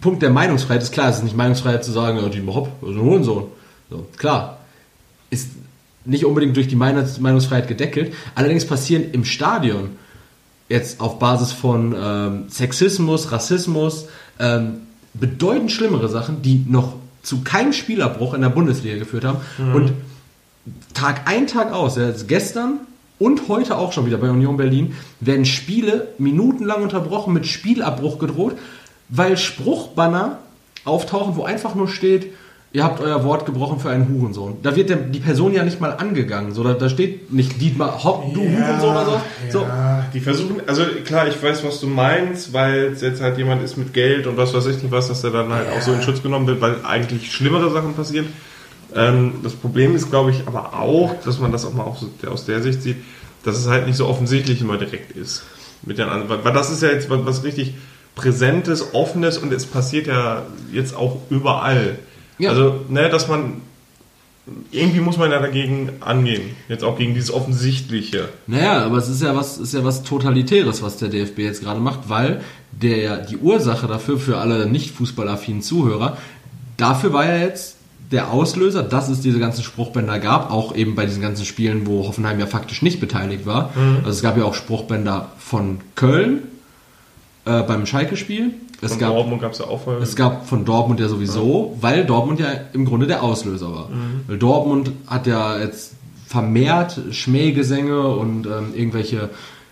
Punkt 0.00 0.22
der 0.22 0.30
Meinungsfreiheit 0.30 0.82
ist. 0.82 0.92
Klar, 0.92 1.10
es 1.10 1.18
ist 1.18 1.24
nicht 1.24 1.36
Meinungsfreiheit 1.36 1.84
zu 1.84 1.92
sagen, 1.92 2.18
ja, 2.18 2.28
Dietmar 2.28 2.54
Hopp, 2.54 2.70
also 2.82 2.94
ein 2.94 3.00
Hohensohn. 3.00 3.46
So, 3.90 4.06
klar, 4.16 4.57
nicht 6.08 6.24
unbedingt 6.24 6.56
durch 6.56 6.68
die 6.68 6.76
Meinungs- 6.76 7.20
Meinungsfreiheit 7.20 7.68
gedeckelt. 7.68 8.14
Allerdings 8.34 8.66
passieren 8.66 9.04
im 9.12 9.24
Stadion 9.24 9.90
jetzt 10.68 11.00
auf 11.00 11.18
Basis 11.18 11.52
von 11.52 11.94
ähm, 11.98 12.44
Sexismus, 12.48 13.30
Rassismus 13.32 14.06
ähm, 14.38 14.80
bedeutend 15.14 15.72
schlimmere 15.72 16.08
Sachen, 16.08 16.42
die 16.42 16.64
noch 16.68 16.94
zu 17.22 17.42
keinem 17.42 17.72
Spielabbruch 17.72 18.34
in 18.34 18.40
der 18.40 18.48
Bundesliga 18.48 18.96
geführt 18.96 19.24
haben. 19.24 19.38
Und 19.74 19.92
Tag 20.94 21.22
ein, 21.26 21.46
Tag 21.46 21.72
aus, 21.72 21.96
ja, 21.96 22.10
gestern 22.26 22.80
und 23.18 23.48
heute 23.48 23.76
auch 23.76 23.92
schon 23.92 24.06
wieder 24.06 24.18
bei 24.18 24.30
Union 24.30 24.56
Berlin, 24.56 24.94
werden 25.20 25.44
Spiele 25.44 26.08
minutenlang 26.18 26.82
unterbrochen, 26.82 27.32
mit 27.32 27.46
Spielabbruch 27.46 28.18
gedroht, 28.18 28.54
weil 29.08 29.36
Spruchbanner 29.36 30.38
auftauchen, 30.84 31.36
wo 31.36 31.44
einfach 31.44 31.74
nur 31.74 31.88
steht, 31.88 32.32
ihr 32.72 32.84
habt 32.84 33.00
euer 33.00 33.24
Wort 33.24 33.46
gebrochen 33.46 33.80
für 33.80 33.90
einen 33.90 34.08
Hurensohn. 34.08 34.58
Da 34.62 34.76
wird 34.76 34.90
der, 34.90 34.96
die 34.96 35.20
Person 35.20 35.54
ja 35.54 35.64
nicht 35.64 35.80
mal 35.80 35.92
angegangen. 35.92 36.52
So, 36.52 36.62
da, 36.62 36.74
da 36.74 36.88
steht 36.88 37.32
nicht 37.32 37.60
Dietmar 37.60 38.04
Hopp, 38.04 38.34
du 38.34 38.40
Hurensohn 38.42 38.90
oder 38.90 39.04
so. 39.04 39.20
so. 39.50 39.62
Ja, 39.62 40.04
die 40.12 40.20
versuchen, 40.20 40.56
also 40.66 40.82
klar, 41.04 41.28
ich 41.28 41.42
weiß, 41.42 41.64
was 41.64 41.80
du 41.80 41.86
meinst, 41.86 42.52
weil 42.52 42.92
es 42.92 43.00
jetzt 43.00 43.22
halt 43.22 43.38
jemand 43.38 43.62
ist 43.62 43.76
mit 43.76 43.94
Geld 43.94 44.26
und 44.26 44.36
was 44.36 44.52
weiß 44.52 44.66
ich 44.66 44.82
nicht 44.82 44.92
was, 44.92 45.08
dass 45.08 45.22
der 45.22 45.30
dann 45.30 45.52
halt 45.52 45.68
auch 45.70 45.80
so 45.80 45.92
in 45.92 46.02
Schutz 46.02 46.22
genommen 46.22 46.46
wird, 46.46 46.60
weil 46.60 46.76
eigentlich 46.84 47.32
schlimmere 47.32 47.70
Sachen 47.70 47.94
passieren. 47.94 48.26
Ähm, 48.94 49.34
das 49.42 49.54
Problem 49.54 49.94
ist, 49.94 50.10
glaube 50.10 50.30
ich, 50.30 50.46
aber 50.46 50.74
auch, 50.74 51.14
dass 51.24 51.38
man 51.38 51.52
das 51.52 51.64
auch 51.64 51.72
mal 51.72 51.84
auch 51.84 51.96
so, 51.96 52.08
aus 52.28 52.44
der 52.44 52.62
Sicht 52.62 52.82
sieht, 52.82 52.96
dass 53.44 53.56
es 53.56 53.68
halt 53.68 53.86
nicht 53.86 53.96
so 53.96 54.06
offensichtlich 54.06 54.60
immer 54.60 54.76
direkt 54.76 55.12
ist. 55.16 55.44
Mit 55.82 55.98
den 55.98 56.08
anderen, 56.08 56.28
weil, 56.28 56.44
weil 56.44 56.52
das 56.52 56.70
ist 56.70 56.82
ja 56.82 56.88
jetzt 56.88 57.08
was, 57.08 57.24
was 57.24 57.44
richtig 57.44 57.74
Präsentes, 58.14 58.94
Offenes 58.94 59.38
und 59.38 59.52
es 59.52 59.64
passiert 59.64 60.08
ja 60.08 60.44
jetzt 60.72 60.96
auch 60.96 61.18
überall. 61.30 61.98
Ja. 62.38 62.50
Also, 62.50 62.84
ne, 62.88 63.08
dass 63.08 63.28
man 63.28 63.62
irgendwie 64.70 65.00
muss 65.00 65.18
man 65.18 65.30
ja 65.30 65.40
dagegen 65.40 65.90
angehen. 66.00 66.56
Jetzt 66.68 66.84
auch 66.84 66.96
gegen 66.96 67.14
dieses 67.14 67.32
Offensichtliche. 67.32 68.28
Naja, 68.46 68.84
aber 68.84 68.96
es 68.96 69.08
ist 69.08 69.22
ja 69.22 69.36
was, 69.36 69.58
ist 69.58 69.74
ja 69.74 69.84
was 69.84 70.02
Totalitäres, 70.02 70.82
was 70.82 70.96
der 70.96 71.08
DFB 71.08 71.40
jetzt 71.40 71.62
gerade 71.62 71.80
macht, 71.80 72.08
weil 72.08 72.40
der 72.72 73.18
die 73.18 73.36
Ursache 73.36 73.86
dafür 73.86 74.18
für 74.18 74.38
alle 74.38 74.66
nicht 74.66 74.94
fußballaffinen 74.94 75.62
Zuhörer, 75.62 76.16
dafür 76.76 77.12
war 77.12 77.26
ja 77.26 77.38
jetzt 77.38 77.76
der 78.10 78.30
Auslöser, 78.30 78.82
dass 78.82 79.08
es 79.10 79.20
diese 79.20 79.38
ganzen 79.38 79.62
Spruchbänder 79.62 80.18
gab, 80.18 80.50
auch 80.50 80.74
eben 80.74 80.94
bei 80.94 81.04
diesen 81.04 81.20
ganzen 81.20 81.44
Spielen, 81.44 81.86
wo 81.86 82.06
Hoffenheim 82.06 82.40
ja 82.40 82.46
faktisch 82.46 82.80
nicht 82.80 83.00
beteiligt 83.00 83.44
war. 83.44 83.70
Also 83.98 84.10
es 84.10 84.22
gab 84.22 84.38
ja 84.38 84.44
auch 84.44 84.54
Spruchbänder 84.54 85.28
von 85.38 85.80
Köln 85.94 86.42
äh, 87.44 87.62
beim 87.62 87.86
Schalke-Spiel. 87.86 88.54
Es 88.80 88.92
Von 88.92 89.00
gab 89.00 89.14
Dortmund 89.14 89.42
gab 89.42 89.52
es 89.52 89.58
ja 89.58 89.66
auch 89.66 89.82
vorher. 89.82 90.02
es 90.02 90.14
gab 90.14 90.48
von 90.48 90.64
Dortmund 90.64 91.00
ja 91.00 91.08
sowieso, 91.08 91.76
weil 91.80 92.04
Dortmund 92.04 92.38
ja 92.38 92.48
im 92.72 92.84
Grunde 92.84 93.06
der 93.06 93.22
Auslöser 93.22 93.72
war. 93.72 93.88
Weil 94.26 94.38
Dortmund 94.38 94.92
hat 95.08 95.26
ja 95.26 95.58
jetzt 95.58 95.94
vermehrt 96.26 97.00
Schmähgesänge 97.10 98.06
und 98.06 98.46
ähm, 98.46 98.74
irgendwelche 98.74 99.30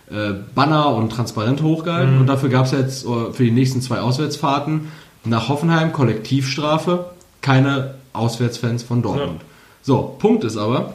äh, 0.09 0.33
Banner 0.55 0.93
und 0.95 1.11
Transparente 1.11 1.63
hochgehalten. 1.63 2.19
Und 2.19 2.27
dafür 2.27 2.49
gab 2.49 2.65
es 2.65 2.71
jetzt 2.71 3.05
äh, 3.05 3.31
für 3.31 3.43
die 3.43 3.51
nächsten 3.51 3.81
zwei 3.81 3.99
Auswärtsfahrten 3.99 4.87
nach 5.23 5.49
Hoffenheim 5.49 5.93
Kollektivstrafe, 5.93 7.11
keine 7.41 7.95
Auswärtsfans 8.13 8.83
von 8.83 9.01
Dortmund. 9.01 9.41
So, 9.83 10.15
Punkt 10.19 10.43
ist 10.43 10.57
aber, 10.57 10.93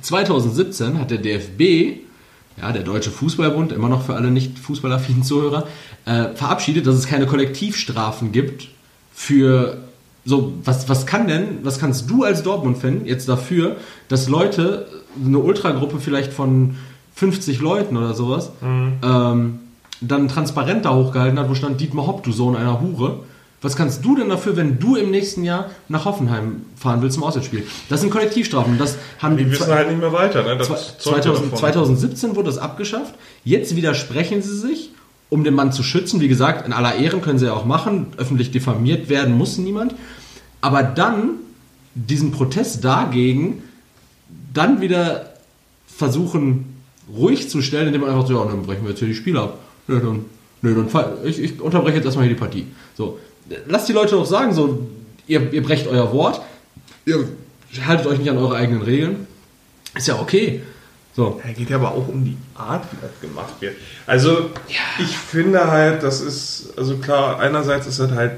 2017 0.00 0.98
hat 0.98 1.10
der 1.10 1.18
DFB 1.18 2.04
ja, 2.60 2.72
der 2.72 2.82
Deutsche 2.82 3.10
Fußballbund, 3.10 3.72
immer 3.72 3.88
noch 3.88 4.02
für 4.02 4.14
alle 4.14 4.30
nicht 4.30 4.58
fußballaffinen 4.58 5.22
Zuhörer, 5.22 5.66
äh, 6.06 6.34
verabschiedet, 6.34 6.86
dass 6.86 6.94
es 6.96 7.06
keine 7.06 7.26
Kollektivstrafen 7.26 8.32
gibt 8.32 8.68
für 9.14 9.78
so, 10.24 10.54
was, 10.64 10.88
was 10.88 11.06
kann 11.06 11.28
denn, 11.28 11.58
was 11.62 11.78
kannst 11.78 12.08
du 12.10 12.24
als 12.24 12.42
Dortmund-Fan 12.42 13.04
jetzt 13.04 13.28
dafür, 13.28 13.76
dass 14.08 14.28
Leute, 14.28 14.86
eine 15.24 15.38
Ultragruppe 15.38 15.98
vielleicht 16.00 16.32
von 16.32 16.76
50 17.14 17.60
Leuten 17.60 17.96
oder 17.96 18.14
sowas, 18.14 18.50
ähm, 18.62 19.60
dann 20.00 20.28
transparent 20.28 20.84
da 20.84 20.94
hochgehalten 20.94 21.38
hat, 21.38 21.48
wo 21.48 21.54
stand 21.54 21.80
Dietmar 21.80 22.06
Hopp, 22.06 22.22
du 22.24 22.32
Sohn 22.32 22.56
einer 22.56 22.80
Hure. 22.80 23.20
Was 23.62 23.76
kannst 23.76 24.04
du 24.04 24.14
denn 24.16 24.28
dafür, 24.28 24.56
wenn 24.56 24.78
du 24.78 24.96
im 24.96 25.10
nächsten 25.10 25.42
Jahr 25.42 25.70
nach 25.88 26.04
Hoffenheim 26.04 26.62
fahren 26.76 27.00
willst 27.00 27.14
zum 27.14 27.22
Auswärtsspiel? 27.24 27.66
Das 27.88 28.02
sind 28.02 28.10
Kollektivstrafen. 28.10 28.76
Das 28.76 28.96
haben 29.20 29.38
die 29.38 29.44
die 29.44 29.52
wissen 29.52 29.72
halt 29.72 29.88
nicht 29.88 30.00
mehr 30.00 30.12
weiter. 30.12 30.42
Ne? 30.42 30.58
Das 30.58 30.66
Zwei- 30.68 30.76
zeugt 30.98 31.24
ja 31.24 31.32
2000, 31.32 31.46
davon. 31.46 31.58
2017 31.58 32.36
wurde 32.36 32.46
das 32.46 32.58
abgeschafft. 32.58 33.14
Jetzt 33.44 33.74
widersprechen 33.74 34.42
sie 34.42 34.54
sich, 34.58 34.90
um 35.30 35.44
den 35.44 35.54
Mann 35.54 35.72
zu 35.72 35.82
schützen. 35.82 36.20
Wie 36.20 36.28
gesagt, 36.28 36.66
in 36.66 36.72
aller 36.72 36.96
Ehren 36.96 37.20
können 37.22 37.38
sie 37.38 37.46
ja 37.46 37.54
auch 37.54 37.64
machen. 37.64 38.08
Öffentlich 38.16 38.50
diffamiert 38.50 39.08
werden 39.08 39.36
muss 39.36 39.58
niemand. 39.58 39.94
Aber 40.60 40.82
dann 40.82 41.30
diesen 41.94 42.32
Protest 42.32 42.84
dagegen 42.84 43.62
dann 44.52 44.80
wieder 44.80 45.34
versuchen 45.86 46.76
ruhig 47.12 47.50
zu 47.50 47.60
stellen, 47.60 47.88
indem 47.88 48.02
man 48.02 48.10
einfach 48.10 48.26
so, 48.26 48.34
ja, 48.34 48.44
dann 48.44 48.62
brechen 48.62 48.82
wir 48.82 48.90
jetzt 48.90 49.00
hier 49.00 49.08
die 49.08 49.14
Spiele 49.14 49.40
ab. 49.40 49.58
Ja, 49.88 49.98
dann, 49.98 50.24
nee, 50.62 50.74
dann 50.74 50.88
ich, 51.24 51.38
ich 51.38 51.60
unterbreche 51.60 51.96
jetzt 51.96 52.06
erstmal 52.06 52.26
hier 52.26 52.34
die 52.34 52.40
Partie. 52.40 52.66
So, 52.96 53.18
lasst 53.66 53.88
die 53.88 53.92
Leute 53.92 54.12
doch 54.12 54.26
sagen, 54.26 54.54
so, 54.54 54.86
ihr, 55.26 55.52
ihr 55.52 55.62
brecht 55.62 55.86
euer 55.86 56.12
Wort, 56.12 56.40
ihr 57.04 57.28
haltet 57.86 58.06
euch 58.06 58.18
nicht 58.18 58.30
an 58.30 58.38
eure 58.38 58.56
eigenen 58.56 58.82
Regeln. 58.82 59.26
Ist 59.94 60.08
ja 60.08 60.18
okay. 60.18 60.62
So. 61.16 61.40
Ja, 61.44 61.52
geht 61.52 61.70
ja 61.70 61.76
aber 61.76 61.92
auch 61.92 62.08
um 62.08 62.24
die 62.24 62.36
Art, 62.54 62.84
wie 62.90 62.96
das 63.00 63.20
gemacht 63.20 63.54
wird. 63.60 63.76
Also, 64.06 64.50
ich 64.98 65.16
finde 65.16 65.70
halt, 65.70 66.02
das 66.02 66.20
ist, 66.20 66.74
also 66.76 66.96
klar, 66.96 67.38
einerseits 67.38 67.86
ist 67.86 68.00
das 68.00 68.10
halt 68.10 68.32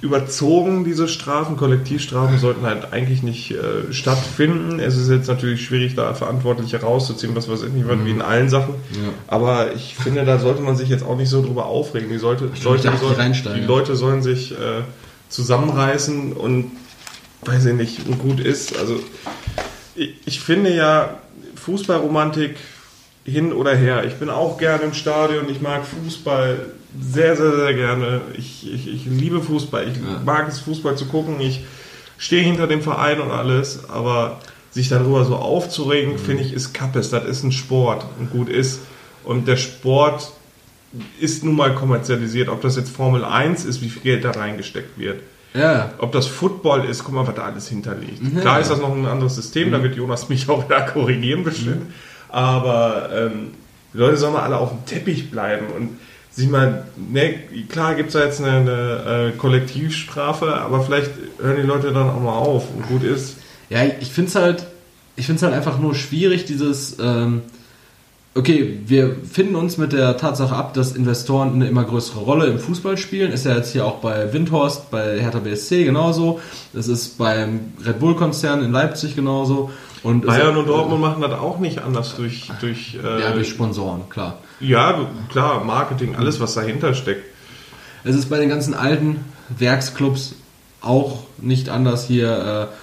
überzogen, 0.00 0.84
diese 0.84 1.08
Strafen. 1.08 1.56
Kollektivstrafen 1.56 2.38
sollten 2.38 2.64
halt 2.64 2.92
eigentlich 2.92 3.22
nicht 3.22 3.50
äh, 3.50 3.92
stattfinden. 3.92 4.78
Es 4.78 4.96
ist 4.96 5.10
jetzt 5.10 5.26
natürlich 5.26 5.64
schwierig, 5.64 5.96
da 5.96 6.14
Verantwortliche 6.14 6.80
rauszuziehen, 6.80 7.34
was 7.34 7.48
weiß 7.48 7.64
ich 7.64 7.72
nicht, 7.72 7.86
wie 8.04 8.10
in 8.10 8.22
allen 8.22 8.48
Sachen. 8.48 8.74
Ja. 8.92 9.08
Aber 9.26 9.74
ich 9.74 9.96
finde, 9.96 10.24
da 10.24 10.38
sollte 10.38 10.62
man 10.62 10.76
sich 10.76 10.88
jetzt 10.88 11.04
auch 11.04 11.16
nicht 11.16 11.28
so 11.28 11.42
drüber 11.42 11.66
aufregen. 11.66 12.08
Die, 12.10 12.18
sollte, 12.18 12.50
Leute, 12.62 12.90
möchte 12.90 13.54
die, 13.54 13.60
ja. 13.60 13.66
Leute 13.66 13.96
sollen 13.96 14.22
sich 14.22 14.52
äh, 14.52 14.82
zusammenreißen 15.28 16.32
und 16.32 16.70
weiß 17.44 17.66
ich 17.66 17.74
nicht, 17.74 18.18
gut 18.20 18.38
ist. 18.40 18.78
Also 18.78 19.00
ich, 19.98 20.40
finde 20.40 20.74
ja 20.74 21.18
Fußballromantik 21.56 22.56
hin 23.24 23.52
oder 23.52 23.74
her. 23.74 24.04
Ich 24.06 24.14
bin 24.14 24.30
auch 24.30 24.58
gerne 24.58 24.84
im 24.84 24.94
Stadion. 24.94 25.48
Ich 25.50 25.60
mag 25.60 25.82
Fußball 25.84 26.66
sehr, 27.00 27.36
sehr, 27.36 27.54
sehr 27.56 27.74
gerne. 27.74 28.20
Ich, 28.36 28.72
ich, 28.72 28.88
ich 28.88 29.04
liebe 29.06 29.42
Fußball. 29.42 29.86
Ich 29.88 29.96
Ja. 29.96 30.20
mag 30.24 30.48
es, 30.48 30.60
Fußball 30.60 30.96
zu 30.96 31.06
gucken. 31.06 31.40
Ich 31.40 31.64
stehe 32.16 32.42
hinter 32.42 32.66
dem 32.66 32.80
Verein 32.82 33.20
und 33.20 33.30
alles. 33.30 33.88
Aber 33.90 34.40
sich 34.70 34.88
darüber 34.88 35.24
so 35.24 35.36
aufzuregen, 35.36 36.14
Mhm. 36.14 36.18
finde 36.18 36.42
ich, 36.44 36.52
ist 36.52 36.72
Kappes. 36.72 37.10
Das 37.10 37.24
ist 37.24 37.42
ein 37.42 37.52
Sport 37.52 38.04
und 38.18 38.30
gut 38.30 38.48
ist. 38.48 38.80
Und 39.24 39.46
der 39.46 39.56
Sport 39.56 40.32
ist 41.20 41.44
nun 41.44 41.56
mal 41.56 41.74
kommerzialisiert. 41.74 42.48
Ob 42.48 42.62
das 42.62 42.76
jetzt 42.76 42.90
Formel 42.90 43.24
1 43.24 43.64
ist, 43.66 43.82
wie 43.82 43.90
viel 43.90 44.02
Geld 44.02 44.24
da 44.24 44.30
reingesteckt 44.30 44.98
wird. 44.98 45.20
Ja. 45.54 45.92
Ob 45.98 46.12
das 46.12 46.26
Football 46.26 46.84
ist, 46.84 47.04
guck 47.04 47.14
mal, 47.14 47.26
was 47.26 47.34
da 47.34 47.42
alles 47.42 47.68
hinterliegt. 47.68 48.22
Ja. 48.34 48.40
Klar 48.40 48.60
ist 48.60 48.70
das 48.70 48.80
noch 48.80 48.94
ein 48.94 49.06
anderes 49.06 49.34
System, 49.34 49.72
da 49.72 49.82
wird 49.82 49.96
Jonas 49.96 50.28
mich 50.28 50.48
auch 50.48 50.64
wieder 50.64 50.82
korrigieren 50.82 51.44
bestimmt. 51.44 51.92
Aber 52.28 53.08
ähm, 53.12 53.52
die 53.92 53.98
Leute 53.98 54.16
sollen 54.16 54.34
mal 54.34 54.42
alle 54.42 54.58
auf 54.58 54.70
dem 54.70 54.84
Teppich 54.84 55.30
bleiben 55.30 55.66
und 55.74 55.98
sich 56.30 56.48
mal, 56.48 56.84
ne, 56.96 57.34
klar 57.68 57.94
gibt 57.94 58.08
es 58.08 58.12
da 58.12 58.24
jetzt 58.24 58.40
eine, 58.40 58.50
eine 58.50 59.30
äh, 59.34 59.36
Kollektivstrafe, 59.36 60.54
aber 60.54 60.82
vielleicht 60.82 61.10
hören 61.40 61.56
die 61.56 61.66
Leute 61.66 61.92
dann 61.92 62.10
auch 62.10 62.20
mal 62.20 62.36
auf 62.36 62.64
und 62.74 62.86
gut 62.86 63.02
ist. 63.02 63.38
Ja, 63.70 63.80
ich 64.00 64.12
finde 64.12 64.28
es 64.28 64.34
halt, 64.34 64.66
ich 65.16 65.26
finde 65.26 65.38
es 65.38 65.42
halt 65.42 65.54
einfach 65.54 65.78
nur 65.78 65.94
schwierig, 65.94 66.44
dieses, 66.44 66.98
ähm, 67.00 67.42
okay, 68.38 68.78
wir 68.86 69.16
finden 69.30 69.56
uns 69.56 69.76
mit 69.78 69.92
der 69.92 70.16
Tatsache 70.16 70.54
ab, 70.54 70.72
dass 70.74 70.92
Investoren 70.92 71.54
eine 71.54 71.66
immer 71.68 71.84
größere 71.84 72.20
Rolle 72.20 72.46
im 72.46 72.58
Fußball 72.58 72.96
spielen. 72.96 73.32
Ist 73.32 73.44
ja 73.44 73.56
jetzt 73.56 73.72
hier 73.72 73.84
auch 73.84 73.96
bei 73.96 74.32
Windhorst, 74.32 74.90
bei 74.90 75.20
Hertha 75.20 75.40
BSC 75.40 75.84
genauso. 75.84 76.40
Das 76.72 76.86
ist 76.88 77.18
beim 77.18 77.72
Red 77.84 77.98
Bull-Konzern 77.98 78.62
in 78.62 78.70
Leipzig 78.72 79.16
genauso. 79.16 79.70
Und 80.04 80.24
Bayern 80.26 80.56
und 80.56 80.68
Dortmund 80.68 81.00
machen 81.00 81.20
das 81.20 81.32
auch 81.32 81.58
nicht 81.58 81.80
anders 81.80 82.14
durch, 82.16 82.50
durch, 82.60 82.96
äh, 83.02 83.20
Ja, 83.20 83.32
durch 83.32 83.48
Sponsoren, 83.48 84.08
klar. 84.08 84.38
ja, 84.60 85.08
klar, 85.30 85.64
Marketing, 85.64 86.14
alles, 86.14 86.38
was 86.38 86.54
dahinter 86.54 86.94
steckt. 86.94 87.24
Es 88.04 88.14
ist 88.14 88.30
bei 88.30 88.38
den 88.38 88.48
ganzen 88.48 88.74
alten 88.74 89.24
Werksclubs 89.58 90.36
auch 90.80 91.24
nicht 91.38 91.68
anders 91.68 92.06
hier. 92.06 92.68
Äh, 92.70 92.74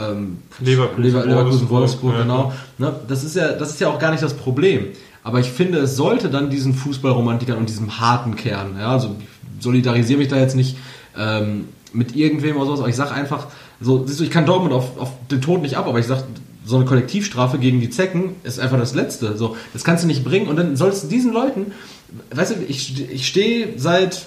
ähm, 0.00 0.38
Leverkusen, 0.60 1.02
Lever 1.02 1.26
Leverkusen, 1.26 1.68
Wolfsburg, 1.68 1.70
Wolfsburg, 1.70 2.14
ja. 2.14 2.22
genau. 2.22 2.52
Ne, 2.78 2.92
das, 3.08 3.24
ist 3.24 3.36
ja, 3.36 3.52
das 3.52 3.70
ist 3.70 3.80
ja 3.80 3.88
auch 3.88 3.98
gar 3.98 4.10
nicht 4.10 4.22
das 4.22 4.34
Problem. 4.34 4.86
Aber 5.22 5.40
ich 5.40 5.50
finde, 5.50 5.78
es 5.78 5.96
sollte 5.96 6.30
dann 6.30 6.50
diesen 6.50 6.74
Fußballromantikern 6.74 7.58
und 7.58 7.68
diesem 7.68 8.00
harten 8.00 8.36
Kern, 8.36 8.76
ja, 8.78 8.92
also 8.92 9.16
ich 9.18 9.62
solidarisiere 9.62 10.18
mich 10.18 10.28
da 10.28 10.36
jetzt 10.36 10.56
nicht 10.56 10.76
ähm, 11.16 11.68
mit 11.92 12.16
irgendwem 12.16 12.56
oder 12.56 12.66
sowas, 12.66 12.80
aber 12.80 12.88
ich 12.88 12.96
sage 12.96 13.12
einfach, 13.12 13.48
so, 13.80 14.06
siehst 14.06 14.20
du, 14.20 14.24
ich 14.24 14.30
kann 14.30 14.46
Dortmund 14.46 14.72
auf, 14.72 14.98
auf 14.98 15.10
den 15.30 15.40
Tod 15.40 15.62
nicht 15.62 15.76
ab, 15.76 15.86
aber 15.86 15.98
ich 15.98 16.06
sage, 16.06 16.24
so 16.64 16.76
eine 16.76 16.84
Kollektivstrafe 16.84 17.58
gegen 17.58 17.80
die 17.80 17.90
Zecken 17.90 18.36
ist 18.44 18.60
einfach 18.60 18.78
das 18.78 18.94
Letzte. 18.94 19.36
So, 19.36 19.56
das 19.72 19.82
kannst 19.84 20.04
du 20.04 20.06
nicht 20.06 20.24
bringen 20.24 20.46
und 20.46 20.56
dann 20.56 20.76
sollst 20.76 21.04
du 21.04 21.08
diesen 21.08 21.32
Leuten, 21.32 21.72
weißt 22.34 22.52
du, 22.52 22.54
ich, 22.68 23.10
ich 23.10 23.26
stehe 23.26 23.74
seit, 23.76 24.26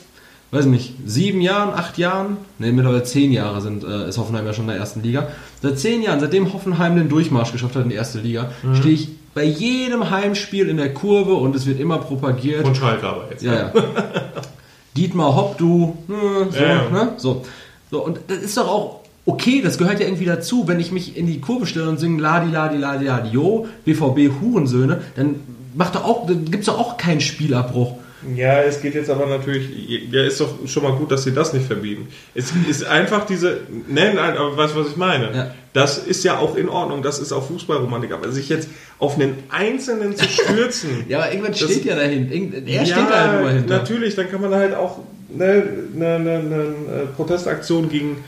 weiß 0.54 0.66
nicht, 0.66 0.94
sieben 1.06 1.42
Jahren, 1.42 1.74
acht 1.74 1.98
Jahren, 1.98 2.38
ne, 2.60 2.72
mittlerweile 2.72 3.04
zehn 3.04 3.32
Jahre 3.32 3.62
sind, 3.62 3.84
äh, 3.84 4.08
ist 4.08 4.18
Hoffenheim 4.18 4.46
ja 4.46 4.54
schon 4.54 4.66
in 4.66 4.70
der 4.70 4.78
ersten 4.78 5.02
Liga. 5.02 5.28
Seit 5.62 5.80
zehn 5.80 6.02
Jahren, 6.02 6.20
seitdem 6.20 6.54
Hoffenheim 6.54 6.96
den 6.96 7.10
Durchmarsch 7.10 7.52
geschafft 7.52 7.76
hat 7.76 7.84
in 7.84 7.90
die 7.90 7.96
erste 7.96 8.20
Liga, 8.20 8.52
mhm. 8.62 8.76
stehe 8.76 8.94
ich 8.94 9.10
bei 9.34 9.44
jedem 9.44 10.10
Heimspiel 10.10 10.70
in 10.70 10.78
der 10.78 10.94
Kurve 10.94 11.34
und 11.34 11.56
es 11.56 11.66
wird 11.66 11.80
immer 11.80 11.98
propagiert. 11.98 12.66
Und 12.66 12.78
Schalke 12.78 13.08
aber 13.08 13.28
jetzt. 13.32 13.44
Ja, 13.44 13.54
ja. 13.54 13.74
Dietmar 14.96 15.36
Hopp, 15.36 15.58
du, 15.58 15.98
hm, 16.08 16.52
so, 16.52 16.60
ja, 16.60 16.68
ja. 16.68 16.90
ne? 16.90 17.14
So. 17.18 17.44
So, 17.90 18.06
und 18.06 18.20
das 18.28 18.40
ist 18.40 18.58
doch 18.58 18.68
auch 18.68 19.00
okay, 19.26 19.62
das 19.62 19.78
gehört 19.78 20.00
ja 20.00 20.06
irgendwie 20.06 20.26
dazu. 20.26 20.68
Wenn 20.68 20.80
ich 20.80 20.92
mich 20.92 21.18
in 21.18 21.28
die 21.28 21.40
Kurve 21.40 21.66
stelle 21.66 21.90
und 21.90 22.00
singe 22.00 22.22
Ladi, 22.22 22.52
Ladi, 22.52 22.78
Ladi, 22.78 23.06
Ladi, 23.06 23.30
Jo, 23.30 23.68
BVB 23.86 24.42
Hurensöhne, 24.42 25.02
dann 25.16 25.36
macht 25.74 25.96
doch 25.96 26.04
auch, 26.04 26.28
gibt's 26.28 26.68
doch 26.68 26.80
auch 26.80 26.98
keinen 26.98 27.22
Spielabbruch. 27.22 27.96
Ja, 28.36 28.62
es 28.62 28.82
geht 28.82 28.96
jetzt 28.96 29.10
aber 29.10 29.26
natürlich, 29.26 29.70
ja, 30.12 30.24
ist 30.24 30.40
doch 30.40 30.68
schon 30.68 30.84
mal 30.84 30.94
gut, 30.94 31.12
dass 31.12 31.24
sie 31.24 31.34
das 31.34 31.54
nicht 31.54 31.66
verbieten. 31.66 32.08
Es 32.34 32.52
ist 32.70 32.86
einfach 32.86 33.26
diese, 33.26 33.62
nein, 33.88 34.16
nein, 34.16 34.38
aber 34.38 34.56
weißt 34.56 34.76
du, 34.76 34.80
was 34.80 34.90
ich 34.90 34.98
meine? 34.98 35.36
Ja. 35.36 35.56
Das 35.74 35.98
ist 35.98 36.24
ja 36.24 36.38
auch 36.38 36.56
in 36.56 36.70
Ordnung, 36.70 37.02
das 37.02 37.20
ist 37.20 37.32
auch 37.32 37.48
Fußballromantik, 37.48 38.12
aber 38.12 38.32
sich 38.32 38.50
jetzt 38.50 38.70
auf 39.00 39.16
einen 39.16 39.44
Einzelnen 39.50 40.16
zu 40.16 40.26
stürzen. 40.30 41.06
ja, 41.10 41.20
aber 41.20 41.32
irgendwann 41.32 41.56
steht 41.56 41.86
ja 41.86 41.96
dahinter, 41.96 42.58
er 42.58 42.62
ja, 42.62 42.86
steht 42.86 43.10
da 43.10 43.28
halt 43.28 43.42
nur 43.42 43.50
dahinter. 43.50 43.78
Natürlich, 43.78 44.16
dann 44.16 44.30
kann 44.30 44.42
man 44.42 44.54
halt 44.54 44.76
auch 44.76 45.00
eine, 45.34 45.64
eine, 45.96 46.16
eine, 46.16 46.34
eine 46.34 47.08
Protestaktion 47.16 47.90
gegen 47.90 48.24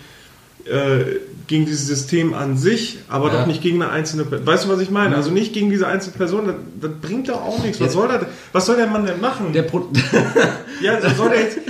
äh, 0.65 1.19
gegen 1.47 1.65
dieses 1.65 1.87
System 1.87 2.33
an 2.33 2.57
sich, 2.57 2.97
aber 3.07 3.27
ja. 3.31 3.39
doch 3.39 3.47
nicht 3.47 3.61
gegen 3.61 3.81
eine 3.81 3.91
einzelne 3.91 4.25
Person. 4.25 4.47
Weißt 4.47 4.65
du, 4.65 4.69
was 4.69 4.79
ich 4.79 4.89
meine? 4.89 5.11
Mhm. 5.11 5.15
Also 5.15 5.31
nicht 5.31 5.53
gegen 5.53 5.69
diese 5.69 5.87
einzelne 5.87 6.17
Person, 6.17 6.47
das, 6.47 6.55
das 6.81 6.91
bringt 7.01 7.29
doch 7.29 7.41
auch 7.41 7.63
nichts. 7.63 7.79
Was 7.79 7.93
soll, 7.93 8.07
das, 8.07 8.25
was 8.51 8.65
soll 8.65 8.77
der 8.77 8.87
Mann 8.87 9.05
denn 9.05 9.21
machen? 9.21 9.53
Der 9.53 9.63
Pro 9.63 9.87
ja, 10.81 10.99
soll 11.15 11.29
der 11.29 11.41
jetzt. 11.41 11.59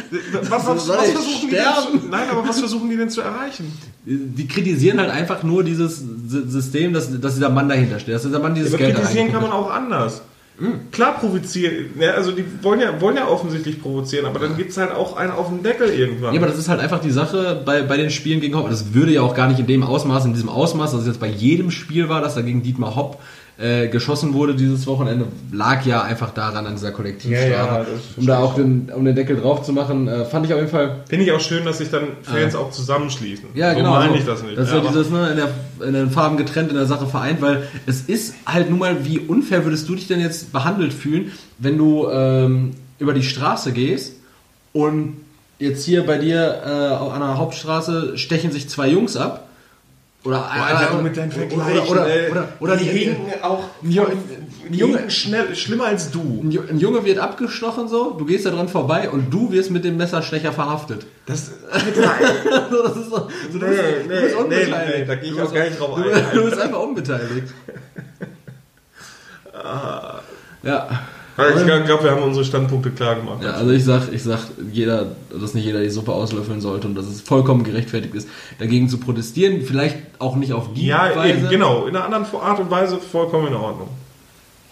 Was, 0.49 0.65
was, 0.65 0.87
was 0.87 1.09
versuchen 1.11 1.49
die 1.49 1.55
denn 1.55 2.01
zu, 2.01 2.07
Nein, 2.09 2.29
aber 2.29 2.47
was 2.47 2.59
versuchen 2.59 2.89
die 2.89 2.95
denn 2.95 3.09
zu 3.09 3.21
erreichen? 3.21 3.73
Die 4.05 4.47
kritisieren 4.47 4.99
halt 4.99 5.09
einfach 5.09 5.43
nur 5.43 5.63
dieses 5.63 6.01
System, 6.27 6.93
dass, 6.93 7.19
dass 7.19 7.33
dieser 7.33 7.49
Mann 7.49 7.67
dahinter 7.67 7.99
steht. 7.99 8.15
Dass 8.15 8.21
dieser 8.21 8.39
Mann 8.39 8.55
dieses 8.55 8.71
ja, 8.73 8.77
Geld 8.77 8.95
kritisieren 8.95 9.33
kann 9.33 9.41
man 9.41 9.51
auch 9.51 9.69
anders. 9.69 10.21
Klar 10.91 11.19
provozieren, 11.19 11.87
ja, 11.99 12.11
also 12.11 12.31
die 12.31 12.45
wollen 12.61 12.79
ja, 12.79 13.01
wollen 13.01 13.17
ja 13.17 13.27
offensichtlich 13.27 13.81
provozieren, 13.81 14.25
aber 14.25 14.39
dann 14.39 14.55
gibt 14.55 14.71
es 14.71 14.77
halt 14.77 14.91
auch 14.91 15.17
einen 15.17 15.31
auf 15.31 15.49
den 15.49 15.63
Deckel 15.63 15.89
irgendwann. 15.89 16.33
Ja, 16.33 16.39
aber 16.39 16.47
das 16.47 16.57
ist 16.57 16.69
halt 16.69 16.79
einfach 16.79 17.01
die 17.01 17.11
Sache 17.11 17.61
bei, 17.65 17.81
bei 17.81 17.97
den 17.97 18.09
Spielen 18.09 18.39
gegen 18.39 18.55
Hopp. 18.55 18.69
Das 18.69 18.93
würde 18.93 19.11
ja 19.11 19.21
auch 19.21 19.35
gar 19.35 19.49
nicht 19.49 19.59
in 19.59 19.67
dem 19.67 19.83
Ausmaß, 19.83 20.23
in 20.23 20.33
diesem 20.33 20.47
Ausmaß, 20.47 20.91
dass 20.91 21.01
es 21.01 21.07
jetzt 21.07 21.19
bei 21.19 21.27
jedem 21.27 21.71
Spiel 21.71 22.07
war, 22.07 22.21
dass 22.21 22.35
da 22.35 22.41
gegen 22.41 22.63
Dietmar 22.63 22.95
Hopp 22.95 23.21
äh, 23.57 23.87
geschossen 23.87 24.33
wurde 24.33 24.53
dieses 24.53 24.85
Wochenende, 24.85 25.27
lag 25.51 25.85
ja 25.85 26.01
einfach 26.03 26.31
daran 26.31 26.67
an 26.67 26.75
dieser 26.75 26.91
Kollektivstrafe. 26.91 27.51
Ja, 27.51 27.79
ja, 27.79 27.85
um 28.17 28.25
da 28.25 28.39
auch 28.39 28.55
den, 28.55 28.91
um 28.93 29.05
den 29.05 29.15
Deckel 29.15 29.37
drauf 29.37 29.63
zu 29.63 29.71
machen, 29.71 30.07
äh, 30.07 30.25
fand 30.25 30.45
ich 30.45 30.53
auf 30.53 30.59
jeden 30.59 30.71
Fall. 30.71 31.03
Finde 31.07 31.23
ich 31.23 31.31
auch 31.31 31.39
schön, 31.39 31.63
dass 31.63 31.77
sich 31.77 31.89
dann 31.89 32.07
Fans 32.21 32.53
äh, 32.53 32.57
auch 32.57 32.71
zusammenschließen. 32.71 33.49
Ja, 33.53 33.71
so 33.71 33.77
genau. 33.77 33.91
meine 33.91 34.11
also 34.11 34.15
ich 34.15 34.25
das 34.25 34.43
nicht. 34.43 34.57
Das 34.57 34.67
ist 34.67 34.73
ja, 34.73 34.81
dieses, 34.81 35.09
ne, 35.09 35.29
in, 35.29 35.37
der, 35.37 35.87
in 35.87 35.93
den 35.93 36.11
Farben 36.11 36.35
getrennt, 36.35 36.69
in 36.69 36.75
der 36.75 36.85
Sache 36.85 37.07
vereint, 37.07 37.41
weil 37.41 37.67
es 37.85 38.01
ist 38.01 38.35
halt 38.45 38.69
nun 38.69 38.79
mal, 38.79 39.05
wie 39.05 39.19
unfair 39.19 39.63
würdest 39.63 39.87
du 39.87 39.95
dich 39.95 40.07
denn 40.07 40.19
jetzt 40.19 40.51
behandelt 40.51 40.93
fühlen, 40.93 41.31
wenn 41.57 41.77
du 41.77 42.09
ähm, 42.09 42.71
über 42.99 43.13
die 43.13 43.23
Straße 43.23 43.71
gehst 43.71 44.17
und 44.73 45.17
jetzt 45.59 45.85
hier 45.85 46.05
bei 46.05 46.17
dir 46.17 46.61
äh, 46.65 46.69
an 46.69 47.21
der 47.21 47.37
Hauptstraße 47.37 48.17
stechen 48.17 48.51
sich 48.51 48.67
zwei 48.67 48.89
Jungs 48.89 49.15
ab 49.15 49.44
oder, 50.25 50.39
Boah, 50.39 50.99
äh, 50.99 51.03
mit 51.03 51.15
deinen 51.15 51.31
Vergleichen. 51.31 51.87
Oder, 51.87 51.89
oder, 51.89 52.07
oder, 52.31 52.47
oder 52.59 52.77
die, 52.77 52.85
die 52.85 52.89
hegen 52.89 53.17
auch 53.41 53.63
ein 53.83 53.91
Junge, 54.71 55.11
schnell, 55.11 55.55
schlimmer 55.55 55.85
als 55.85 56.09
du. 56.09 56.41
Ein 56.43 56.79
Junge 56.79 57.05
wird 57.05 57.19
abgestochen 57.19 57.87
so, 57.87 58.11
du 58.11 58.25
gehst 58.25 58.45
da 58.45 58.49
dran 58.49 58.67
vorbei 58.67 59.09
und 59.09 59.31
du 59.31 59.51
wirst 59.51 59.69
mit 59.69 59.85
dem 59.85 59.97
Messerstecher 59.97 60.51
verhaftet. 60.51 61.05
Das, 61.27 61.51
das 61.71 61.83
ist 62.97 63.09
so, 63.09 63.27
so, 63.51 63.59
du, 63.59 63.65
nee, 63.65 63.71
bist, 63.71 63.83
nee, 64.07 64.15
du 64.15 64.21
bist 64.21 64.35
unbeteiligt. 64.35 64.75
Nee, 64.87 64.99
nee, 64.99 65.05
da 65.05 65.15
gehe 65.15 65.31
ich 65.31 65.41
auch 65.41 65.53
gar 65.53 65.63
nicht 65.63 65.79
drauf 65.79 65.97
ein. 65.97 66.03
Du, 66.03 66.37
du 66.37 66.45
bist 66.45 66.59
einfach 66.61 66.79
unbeteiligt. 66.79 67.53
ah. 69.53 70.19
Ja. 70.63 70.87
Ich 71.37 71.85
glaube, 71.85 72.03
wir 72.03 72.11
haben 72.11 72.23
unsere 72.23 72.45
Standpunkte 72.45 72.91
klar 72.91 73.15
gemacht. 73.15 73.43
Ja, 73.43 73.51
also 73.51 73.71
ich 73.71 73.83
sag, 73.83 74.11
ich 74.13 74.23
sag, 74.23 74.39
jeder, 74.71 75.07
dass 75.29 75.53
nicht 75.53 75.65
jeder 75.65 75.81
die 75.81 75.89
Suppe 75.89 76.13
auslöffeln 76.13 76.61
sollte 76.61 76.87
und 76.87 76.95
dass 76.95 77.07
es 77.07 77.19
vollkommen 77.19 77.65
gerechtfertigt 77.65 78.15
ist, 78.15 78.29
dagegen 78.57 78.87
zu 78.87 78.99
protestieren. 78.99 79.61
Vielleicht 79.61 79.97
auch 80.19 80.37
nicht 80.37 80.53
auf 80.53 80.73
die 80.73 80.87
ja, 80.87 81.13
Weise. 81.13 81.43
Ja, 81.43 81.49
genau. 81.49 81.87
In 81.87 81.95
einer 81.95 82.05
anderen 82.05 82.25
Art 82.41 82.59
und 82.59 82.71
Weise 82.71 82.97
vollkommen 82.99 83.47
in 83.47 83.55
Ordnung. 83.55 83.89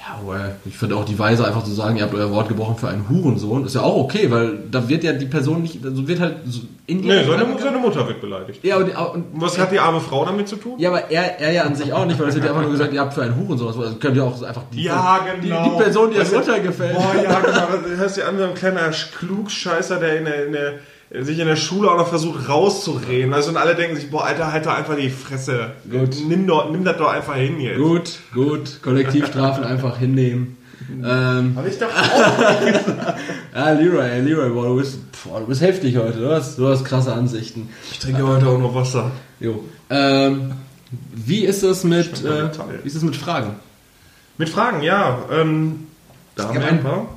Ja, 0.05 0.19
well, 0.27 0.55
ich 0.65 0.77
finde 0.77 0.97
auch 0.97 1.05
die 1.05 1.17
Weise 1.17 1.45
einfach 1.47 1.63
zu 1.63 1.71
sagen, 1.71 1.95
ihr 1.95 2.03
habt 2.03 2.13
euer 2.13 2.29
Wort 2.29 2.49
gebrochen 2.49 2.75
für 2.75 2.89
einen 2.89 3.07
Hurensohn, 3.07 3.65
ist 3.65 3.75
ja 3.75 3.83
auch 3.83 3.95
okay, 3.95 4.29
weil 4.29 4.59
da 4.69 4.89
wird 4.89 5.01
ja 5.01 5.13
die 5.13 5.27
Person 5.27 5.61
nicht, 5.61 5.83
also 5.83 6.05
wird 6.05 6.19
halt 6.19 6.39
so 6.45 6.59
in 6.87 7.01
die 7.01 7.07
Nee, 7.07 7.23
seine, 7.23 7.57
seine, 7.57 7.77
Mutter 7.77 8.05
wird 8.05 8.19
beleidigt. 8.19 8.61
Ja, 8.65 8.77
und, 8.77 8.89
und 8.89 9.25
was 9.35 9.57
hat 9.57 9.71
die 9.71 9.79
arme 9.79 10.01
Frau 10.01 10.25
damit 10.25 10.49
zu 10.49 10.57
tun? 10.57 10.77
Ja, 10.77 10.89
aber 10.89 11.09
er, 11.09 11.39
er 11.39 11.53
ja 11.53 11.63
an 11.63 11.75
sich 11.75 11.93
auch 11.93 12.05
nicht, 12.05 12.19
weil 12.19 12.27
es 12.27 12.35
wird 12.35 12.43
ja 12.43 12.51
einfach 12.51 12.63
nur 12.63 12.73
gesagt, 12.73 12.91
ihr 12.91 12.99
habt 12.99 13.13
für 13.13 13.21
einen 13.21 13.37
Hurensohn, 13.37 13.67
also 13.67 13.95
könnt 13.95 14.17
ihr 14.17 14.25
auch 14.25 14.43
einfach 14.43 14.63
die, 14.73 14.83
ja, 14.83 15.19
genau. 15.41 15.63
die, 15.63 15.69
die 15.69 15.75
Person, 15.77 16.11
die 16.11 16.17
das 16.17 16.33
Urteil 16.33 16.61
gefällt. 16.61 16.95
Boah, 16.95 17.15
ja, 17.23 17.39
genau, 17.39 17.67
das 17.87 17.97
hörst 17.97 18.17
du 18.17 18.27
an, 18.27 18.37
so 18.37 18.43
ein 18.43 18.55
kleiner 18.55 18.89
Klugscheißer, 18.89 20.01
der 20.01 20.17
in 20.17 20.25
der, 20.25 20.45
in 20.47 20.51
der 20.51 20.73
sich 21.21 21.37
in 21.39 21.47
der 21.47 21.55
Schule 21.55 21.91
auch 21.91 21.97
noch 21.97 22.07
versucht 22.07 22.49
rauszureden. 22.49 23.33
Also 23.33 23.49
und 23.49 23.57
alle 23.57 23.75
denken 23.75 23.95
sich, 23.95 24.09
boah, 24.09 24.25
Alter, 24.25 24.51
halt 24.51 24.65
doch 24.65 24.73
einfach 24.73 24.95
die 24.95 25.09
Fresse. 25.09 25.71
Gut. 25.89 26.15
Nimm, 26.27 26.47
doch, 26.47 26.71
nimm 26.71 26.83
das 26.83 26.97
doch 26.97 27.09
einfach 27.11 27.35
hin 27.35 27.59
jetzt. 27.59 27.77
Gut, 27.77 28.19
gut. 28.33 28.79
Kollektivstrafen 28.81 29.63
einfach 29.63 29.99
hinnehmen. 29.99 30.57
Ähm, 31.03 31.53
Hab 31.55 31.67
ich 31.67 31.77
doch 31.77 31.87
auch 31.87 33.15
Ja, 33.55 33.71
Leroy, 33.71 34.19
Leroy, 34.21 34.49
boah, 34.49 34.67
du 34.69 34.77
bist, 34.77 34.99
boah, 35.23 35.39
du 35.39 35.45
bist 35.45 35.61
heftig 35.61 35.95
heute. 35.97 36.19
Du 36.19 36.31
hast, 36.31 36.57
du 36.57 36.67
hast 36.67 36.83
krasse 36.83 37.13
Ansichten. 37.13 37.69
Ich 37.91 37.99
trinke 37.99 38.21
äh, 38.21 38.25
heute 38.25 38.47
auch 38.47 38.57
noch 38.57 38.73
Wasser. 38.73 39.11
Jo. 39.39 39.63
Ähm, 39.89 40.53
wie 41.13 41.45
ist 41.45 41.63
es 41.63 41.83
mit, 41.83 42.25
äh, 42.25 42.49
wie 42.83 42.87
ist 42.87 42.95
es 42.95 43.03
mit 43.03 43.15
Fragen? 43.15 43.55
Mit 44.37 44.49
Fragen, 44.49 44.81
ja. 44.81 45.19
Ähm, 45.31 45.87
da 46.35 46.47
haben 46.47 46.59
wir 46.59 46.67
ein 46.67 46.83
paar 46.83 47.07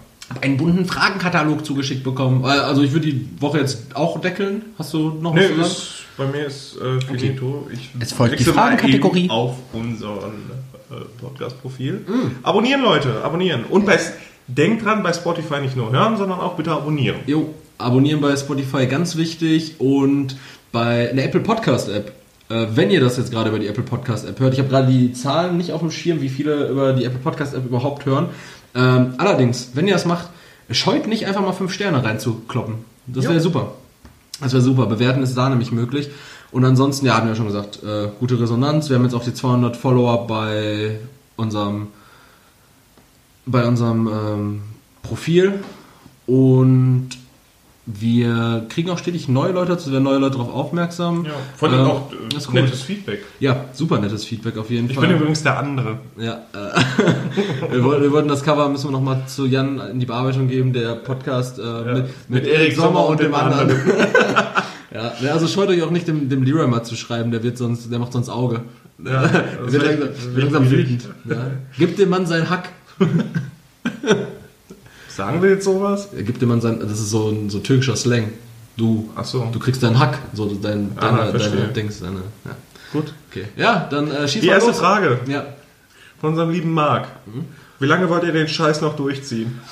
einen 0.40 0.56
bunten 0.56 0.86
Fragenkatalog 0.86 1.64
zugeschickt 1.64 2.04
bekommen. 2.04 2.44
Äh, 2.44 2.48
also 2.48 2.82
ich 2.82 2.92
würde 2.92 3.06
die 3.06 3.28
Woche 3.40 3.58
jetzt 3.58 3.94
auch 3.94 4.20
deckeln. 4.20 4.62
Hast 4.78 4.92
du 4.92 5.10
noch 5.20 5.34
nee, 5.34 5.48
was 5.56 5.68
ist, 5.68 5.92
Bei 6.16 6.26
mir 6.26 6.46
ist 6.46 6.76
äh, 6.76 7.00
finito. 7.00 7.64
Okay. 7.66 7.74
Ich 7.74 7.90
es 8.00 8.12
folgt 8.12 8.38
die 8.38 8.44
Fragenkategorie 8.44 9.30
auf 9.30 9.56
unseren 9.72 10.50
äh, 10.90 10.94
Podcast-Profil. 11.20 12.04
Mm. 12.06 12.44
Abonnieren, 12.44 12.82
Leute, 12.82 13.22
abonnieren. 13.22 13.64
Und 13.64 13.86
bei, 13.86 13.98
denkt 14.46 14.84
dran, 14.84 15.02
bei 15.02 15.12
Spotify 15.12 15.60
nicht 15.60 15.76
nur 15.76 15.92
hören, 15.92 16.16
sondern 16.16 16.40
auch 16.40 16.54
bitte 16.54 16.72
abonnieren. 16.72 17.20
Jo, 17.26 17.54
abonnieren 17.78 18.20
bei 18.20 18.36
Spotify 18.36 18.86
ganz 18.86 19.16
wichtig 19.16 19.76
und 19.78 20.36
bei 20.72 21.10
der 21.14 21.24
Apple 21.24 21.40
Podcast 21.40 21.88
App. 21.88 22.12
Äh, 22.48 22.66
wenn 22.74 22.90
ihr 22.90 23.00
das 23.00 23.16
jetzt 23.16 23.30
gerade 23.30 23.50
über 23.50 23.58
die 23.58 23.66
Apple 23.66 23.82
Podcast 23.82 24.26
App 24.28 24.38
hört, 24.38 24.52
ich 24.52 24.58
habe 24.60 24.68
gerade 24.68 24.86
die 24.86 25.12
Zahlen 25.12 25.56
nicht 25.56 25.72
auf 25.72 25.80
dem 25.80 25.90
Schirm, 25.90 26.20
wie 26.20 26.28
viele 26.28 26.68
über 26.68 26.92
die 26.92 27.04
Apple 27.04 27.18
Podcast 27.18 27.54
App 27.54 27.64
überhaupt 27.64 28.06
hören. 28.06 28.28
Ähm, 28.74 29.14
allerdings, 29.18 29.70
wenn 29.74 29.86
ihr 29.86 29.94
das 29.94 30.04
macht, 30.04 30.28
scheut 30.70 31.06
nicht 31.06 31.26
einfach 31.26 31.42
mal 31.42 31.52
fünf 31.52 31.72
Sterne 31.72 32.04
reinzukloppen. 32.04 32.76
Das 33.06 33.24
wäre 33.24 33.40
super. 33.40 33.72
Das 34.40 34.52
wäre 34.52 34.62
super. 34.62 34.86
Bewerten 34.86 35.22
ist 35.22 35.36
da 35.36 35.48
nämlich 35.48 35.72
möglich. 35.72 36.10
Und 36.52 36.64
ansonsten, 36.64 37.06
ja, 37.06 37.16
haben 37.16 37.24
wir 37.24 37.30
ja 37.30 37.36
schon 37.36 37.46
gesagt, 37.46 37.82
äh, 37.82 38.08
gute 38.18 38.38
Resonanz. 38.38 38.88
Wir 38.88 38.96
haben 38.96 39.04
jetzt 39.04 39.14
auch 39.14 39.24
die 39.24 39.34
200 39.34 39.76
Follower 39.76 40.26
bei 40.26 40.98
unserem, 41.36 41.88
bei 43.46 43.66
unserem 43.66 44.08
ähm, 44.08 44.62
Profil. 45.02 45.60
Und 46.26 47.10
wir 47.86 48.66
kriegen 48.68 48.90
auch 48.90 48.98
stetig 48.98 49.28
neue 49.28 49.52
Leute 49.52 49.72
dazu, 49.72 49.92
werden 49.92 50.02
neue 50.02 50.18
Leute 50.18 50.38
darauf 50.38 50.52
aufmerksam. 50.52 51.24
Ja, 51.24 51.30
vor 51.56 51.68
allem 51.68 51.80
ähm, 51.80 51.86
auch 51.86 52.12
äh, 52.12 52.16
cool. 52.48 52.54
nettes 52.54 52.82
Feedback. 52.82 53.24
Ja, 53.38 53.66
super 53.72 54.00
nettes 54.00 54.24
Feedback 54.24 54.58
auf 54.58 54.70
jeden 54.70 54.90
ich 54.90 54.96
Fall. 54.96 55.04
Ich 55.04 55.10
bin 55.10 55.18
übrigens 55.18 55.44
der 55.44 55.56
andere. 55.56 55.98
Ja, 56.18 56.42
äh, 56.52 57.70
wir, 57.72 57.84
wollten, 57.84 58.02
wir, 58.02 58.10
wollten, 58.10 58.28
das 58.28 58.42
Cover, 58.42 58.68
müssen 58.68 58.88
wir 58.88 58.90
nochmal 58.90 59.22
zu 59.28 59.46
Jan 59.46 59.78
in 59.78 60.00
die 60.00 60.06
Bearbeitung 60.06 60.48
geben, 60.48 60.72
der 60.72 60.96
Podcast 60.96 61.60
äh, 61.60 61.62
ja. 61.62 61.82
mit, 61.84 61.94
mit, 61.94 62.10
mit 62.28 62.46
Erik 62.46 62.74
Sommer, 62.74 62.86
Sommer 62.88 63.06
und, 63.06 63.20
dem 63.20 63.32
anderen. 63.32 63.70
anderen. 63.70 64.06
ja, 65.22 65.32
also 65.32 65.46
scheut 65.46 65.68
euch 65.68 65.82
auch 65.82 65.90
nicht 65.90 66.08
dem, 66.08 66.28
dem 66.28 66.42
Leroy 66.42 66.66
mal 66.66 66.82
zu 66.82 66.96
schreiben, 66.96 67.30
der 67.30 67.44
wird 67.44 67.56
sonst, 67.56 67.92
der 67.92 68.00
macht 68.00 68.12
sonst 68.12 68.30
Auge. 68.30 68.62
Ja, 68.98 69.28
der 69.28 69.72
wird 69.72 69.82
langsam, 69.84 70.08
langsam 70.34 70.70
wütend. 70.72 71.08
Ja. 71.24 71.36
Gib 71.78 71.96
dem 71.96 72.08
Mann 72.08 72.26
sein 72.26 72.50
Hack. 72.50 72.70
Sagen 75.16 75.40
wir 75.42 75.48
jetzt 75.48 75.64
sowas? 75.64 76.10
Er 76.14 76.22
gibt 76.24 76.42
dem 76.42 76.50
Mann 76.50 76.60
sein, 76.60 76.78
das 76.78 76.90
ist 76.92 77.08
so 77.08 77.30
ein 77.30 77.48
so 77.48 77.60
türkischer 77.60 77.96
Slang. 77.96 78.32
Du, 78.76 79.08
Ach 79.16 79.24
so. 79.24 79.48
du 79.50 79.58
kriegst 79.58 79.82
deinen 79.82 79.98
Hack, 79.98 80.18
so 80.34 80.44
dein, 80.46 80.92
ah, 80.96 81.28
deine, 81.28 81.38
deine 81.38 81.68
Dings, 81.68 82.00
deine, 82.00 82.18
ja. 82.44 82.50
Gut. 82.92 83.14
Okay. 83.30 83.46
Ja, 83.56 83.88
dann 83.90 84.10
äh, 84.10 84.28
schieß 84.28 84.42
Die 84.42 84.48
erste 84.48 84.68
los. 84.70 84.78
Frage. 84.78 85.20
Ja. 85.26 85.46
Von 86.20 86.30
unserem 86.30 86.50
lieben 86.50 86.70
Marc. 86.72 87.08
Mhm. 87.24 87.46
Wie 87.78 87.86
lange 87.86 88.10
wollt 88.10 88.24
ihr 88.24 88.32
den 88.32 88.46
Scheiß 88.48 88.80
noch 88.82 88.96
durchziehen? 88.96 89.60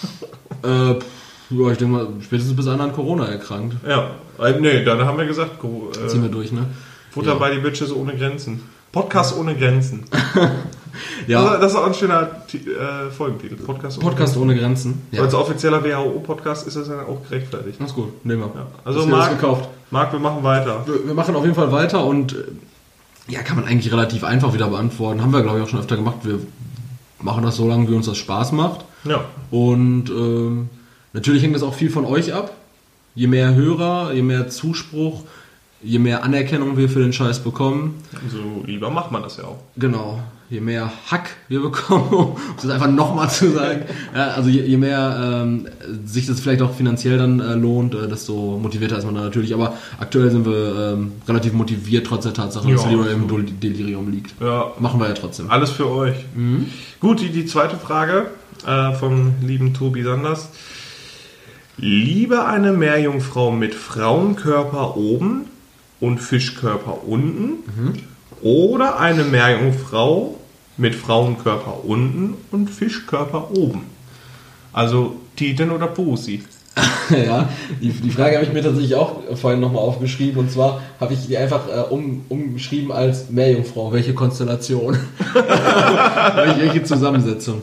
Äh, 0.63 0.95
ja, 1.51 1.71
ich 1.73 1.77
denke 1.77 1.85
mal, 1.89 2.09
spätestens 2.23 2.57
bis 2.57 2.67
einer 2.69 2.85
an 2.85 2.95
Corona 2.95 3.27
erkrankt. 3.27 3.77
Ja, 3.87 4.13
äh, 4.39 4.59
nee, 4.59 4.83
dann 4.83 5.05
haben 5.05 5.19
wir 5.19 5.27
gesagt, 5.27 5.59
go, 5.59 5.91
Ziehen 6.07 6.23
wir 6.23 6.31
äh, 6.31 6.33
durch, 6.33 6.53
ne? 6.53 6.65
Futter 7.11 7.33
Ja. 7.33 7.35
bei 7.35 7.51
die 7.55 7.59
Bitches 7.61 7.93
ohne 7.93 8.17
Grenzen. 8.17 8.63
Podcast 8.95 9.37
ohne 9.37 9.57
Grenzen. 9.57 10.05
Ja, 11.27 11.57
Das 11.57 11.73
ist 11.73 11.77
auch 11.79 11.87
ein 11.87 11.95
schöner 11.95 12.31
äh, 12.53 13.11
Folgentitel. 13.11 13.57
Podcast, 13.57 13.99
Podcast 13.99 14.37
ohne 14.37 14.57
Grenzen. 14.57 15.03
Ja, 15.11 15.23
Als 15.23 15.35
offizieller 15.35 15.83
WHO-Podcast 15.83 16.69
ist 16.69 16.77
das 16.77 16.87
ja 16.87 17.03
auch 17.03 17.21
gerechtfertigt. 17.29 17.81
das 17.81 17.89
ist 17.91 17.97
gut, 17.97 18.25
nehmen 18.25 18.43
wir. 18.43 18.53
Ja. 18.55 18.67
Also 18.85 19.05
Marc, 19.05 19.31
gekauft. 19.31 19.69
Marc, 19.91 20.13
wir 20.13 20.21
machen 20.21 20.45
weiter. 20.45 20.87
Wir 20.87 21.05
wir 21.09 21.15
machen 21.15 21.35
auf 21.35 21.43
jeden 21.43 21.57
Fall 21.57 21.73
weiter 21.73 22.05
und 22.07 22.35
äh, 22.35 23.33
ja, 23.33 23.43
kann 23.43 23.57
man 23.57 23.65
eigentlich 23.65 23.93
relativ 23.93 24.23
einfach 24.23 24.55
wieder 24.55 24.69
beantworten. 24.69 25.21
Haben 25.21 25.33
wir, 25.33 25.43
glaube 25.43 25.59
ich, 25.59 25.65
auch 25.65 25.69
schon 25.69 25.81
öfter 25.81 25.97
gemacht. 25.97 26.19
Wir 26.23 26.39
machen 27.21 27.43
das 27.43 27.57
so 27.57 27.67
lange, 27.67 27.89
wie 27.91 27.95
uns 27.95 28.07
das 28.07 28.17
Spaß 28.19 28.53
macht. 28.53 28.85
Ja. 29.03 29.25
Und 29.51 30.11
ähm, 30.11 30.69
natürlich 31.13 31.43
hängt 31.43 31.57
das 31.57 31.65
auch 31.65 31.75
viel 31.75 31.91
von 31.91 32.05
euch 32.05 32.33
ab. 32.33 32.53
Je 33.17 33.27
mehr 33.27 33.53
Hörer, 33.55 34.13
je 34.13 34.23
mehr 34.23 34.49
Zuspruch, 34.49 35.23
je 35.85 35.99
mehr 35.99 36.25
Anerkennung 36.25 36.77
wir 36.77 36.89
für 36.89 37.01
den 37.01 37.13
Scheiß 37.13 37.41
bekommen, 37.41 37.95
So 38.31 38.63
lieber 38.67 38.91
macht 38.91 39.13
man 39.13 39.23
das 39.23 39.37
ja 39.37 39.45
auch. 39.45 39.59
genau, 39.77 40.21
je 40.51 40.61
mehr 40.61 40.91
Hack 41.11 41.31
wir 41.49 41.61
bekommen, 41.61 42.09
um 42.13 42.37
das 42.61 42.71
einfach 42.71 42.91
nochmal 42.91 43.29
zu 43.31 43.51
sagen, 43.53 43.83
ja, 44.15 44.29
also 44.29 44.49
je, 44.51 44.63
je 44.63 44.77
mehr 44.77 45.43
ähm, 45.43 45.69
sich 46.05 46.27
das 46.27 46.41
vielleicht 46.41 46.63
auch 46.63 46.75
finanziell 46.75 47.19
dann 47.19 47.41
äh, 47.41 47.55
lohnt, 47.55 47.95
äh, 47.95 48.09
desto 48.09 48.59
motivierter 48.61 48.99
ist 48.99 49.05
man 49.05 49.15
dann 49.15 49.25
natürlich. 49.25 49.53
Aber 49.55 49.75
aktuell 50.01 50.31
sind 50.31 50.47
wir 50.47 50.93
ähm, 50.95 51.13
relativ 51.29 51.53
motiviert, 51.53 52.07
trotz 52.07 52.25
der 52.25 52.35
Tatsache, 52.35 52.71
dass 52.73 52.87
Leroy 52.87 53.13
im. 53.13 53.29
Dol- 53.29 53.45
Delirium 53.45 54.11
liegt. 54.11 54.35
Ja, 54.41 54.73
Machen 54.79 55.01
wir 55.01 55.09
ja 55.09 55.15
trotzdem. 55.15 55.51
alles 55.51 55.71
für 55.71 55.89
euch. 55.91 56.17
Gut, 57.01 57.21
die, 57.21 57.29
die 57.31 57.47
zweite 57.47 57.77
Frage 57.77 58.27
äh, 58.67 58.93
vom 58.95 59.35
lieben 59.43 59.75
Tobi 59.75 60.03
Sanders. 60.03 60.49
Lieber 61.77 62.47
eine 62.47 62.73
Meerjungfrau 62.73 63.51
mit 63.51 63.75
Frauenkörper 63.75 64.97
oben 64.97 65.47
und 66.05 66.19
Fischkörper 66.19 67.07
unten 67.07 67.65
oder 68.43 69.01
eine 69.01 69.25
Meerjungfrau 69.25 70.39
mit 70.77 70.95
Frauenkörper 70.95 71.85
unten 71.85 72.35
und 72.51 72.69
Fischkörper 72.69 73.51
oben? 73.53 73.87
Also 74.73 75.17
Titen 75.37 75.71
oder 75.71 75.87
Pussy? 75.87 76.43
ja, 77.11 77.49
die, 77.81 77.91
die 77.91 78.11
Frage 78.11 78.35
habe 78.35 78.45
ich 78.45 78.53
mir 78.53 78.63
tatsächlich 78.63 78.97
auch 78.97 79.21
vorhin 79.37 79.61
nochmal 79.61 79.83
aufgeschrieben 79.83 80.41
und 80.41 80.51
zwar 80.51 80.83
habe 81.01 81.15
ich 81.15 81.27
die 81.27 81.39
einfach 81.39 81.69
äh, 81.69 81.81
um, 81.89 82.27
umgeschrieben 82.29 82.91
als 82.91 83.31
Meerjungfrau. 83.31 83.93
Welche 83.93 84.13
Konstellation? 84.13 84.99
welche, 86.35 86.61
welche 86.61 86.83
Zusammensetzung? 86.83 87.63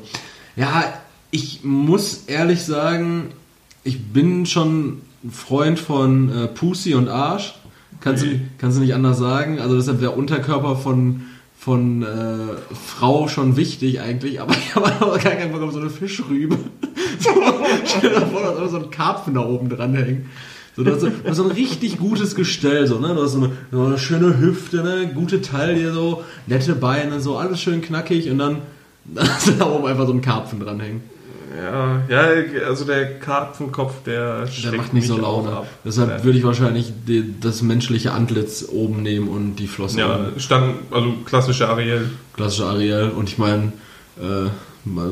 Ja, 0.56 0.86
ich 1.30 1.60
muss 1.64 2.24
ehrlich 2.28 2.64
sagen, 2.64 3.32
ich 3.84 4.02
bin 4.02 4.46
schon 4.46 5.02
Freund 5.30 5.78
von 5.80 6.46
äh, 6.46 6.48
Pussy 6.48 6.96
und 6.96 7.08
Arsch. 7.08 7.54
Kannst, 8.02 8.24
du, 8.24 8.28
Okay. 8.28 8.42
kannst 8.58 8.78
du 8.78 8.82
nicht 8.82 8.94
anders 8.94 9.18
sagen. 9.20 9.60
Also 9.60 9.76
deshalb 9.78 10.00
der 10.00 10.18
Unterkörper 10.18 10.76
von, 10.76 11.22
von 11.58 12.04
äh, 12.04 12.06
Frau 12.74 13.28
schon 13.28 13.56
wichtig 13.58 14.02
eigentlich, 14.02 14.42
aber 14.42 14.54
ich 14.58 14.76
habe 14.76 14.88
auch 15.06 15.20
gar 15.22 15.34
keinen 15.34 15.52
Bock 15.52 15.62
auf 15.62 15.72
so 15.74 15.80
eine 15.80 15.90
Fischrübe. 15.90 16.58
So, 17.20 17.30
stell 17.86 18.10
dir 18.10 18.22
vor, 18.26 18.42
da 18.42 18.66
ist 18.66 18.72
so 18.72 18.78
ein 18.78 18.90
Karpfen 18.90 19.36
da 19.36 19.42
oben 19.42 19.70
dran 19.70 19.94
hängt. 19.94 20.26
So, 20.76 20.84
du 20.84 20.92
hast 20.92 21.02
so, 21.02 21.08
du 21.10 21.30
hast 21.30 21.38
so 21.38 21.44
ein 21.44 21.52
richtig 21.52 22.00
gutes 22.00 22.34
Gestell, 22.34 22.88
so, 22.88 22.98
ne? 22.98 23.14
Du 23.14 23.22
hast 23.22 23.34
so 23.34 23.44
eine, 23.44 23.52
so 23.72 23.84
eine 23.84 24.00
schöne 24.00 24.40
Hüfte, 24.40 24.78
ne? 24.78 25.12
Gute 25.14 25.40
Taille, 25.44 25.94
so, 25.94 26.24
nette 26.48 26.74
Beine, 26.74 27.20
so, 27.20 27.38
alles 27.38 27.62
schön 27.62 27.82
knackig 27.82 28.32
und 28.32 28.40
dann, 28.40 28.58
dann 29.06 29.30
hast 29.30 29.50
du 29.50 29.52
da 29.52 29.66
oben 29.70 29.86
einfach 29.86 30.08
so 30.08 30.14
ein 30.14 30.22
Karpfen 30.22 30.60
dranhängen. 30.60 31.02
Ja, 31.60 32.02
ja, 32.08 32.66
also 32.68 32.86
der 32.86 33.20
Karpfenkopf, 33.20 34.04
der, 34.06 34.46
Der 34.64 34.72
macht 34.74 34.94
nicht 34.94 35.08
so 35.08 35.18
Laune. 35.18 35.64
Deshalb 35.84 36.10
Ja. 36.10 36.24
würde 36.24 36.38
ich 36.38 36.44
wahrscheinlich 36.46 36.94
die, 37.08 37.40
das 37.40 37.62
menschliche 37.62 38.14
Antlitz 38.14 38.66
oben 38.72 39.02
nehmen 39.02 39.28
und 39.28 39.56
die 39.58 39.68
Flossen 39.68 40.00
Ja, 40.00 40.16
oben. 40.16 40.40
stand, 40.40 40.76
also 40.92 41.14
klassische 41.26 41.68
Ariel. 41.68 42.10
Klassische 42.36 42.66
Ariel. 42.66 43.12
Und 43.16 43.28
ich 43.30 43.38
meine, 43.38 43.74
äh, 44.18 44.48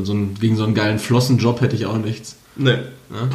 so 0.03 0.13
ein, 0.13 0.35
gegen 0.39 0.55
so 0.55 0.63
einen 0.63 0.75
geilen 0.75 0.99
Flossenjob 0.99 1.61
hätte 1.61 1.75
ich 1.75 1.85
auch 1.85 1.97
nichts. 1.97 2.35
Ne. 2.55 2.83
Ne? 3.09 3.29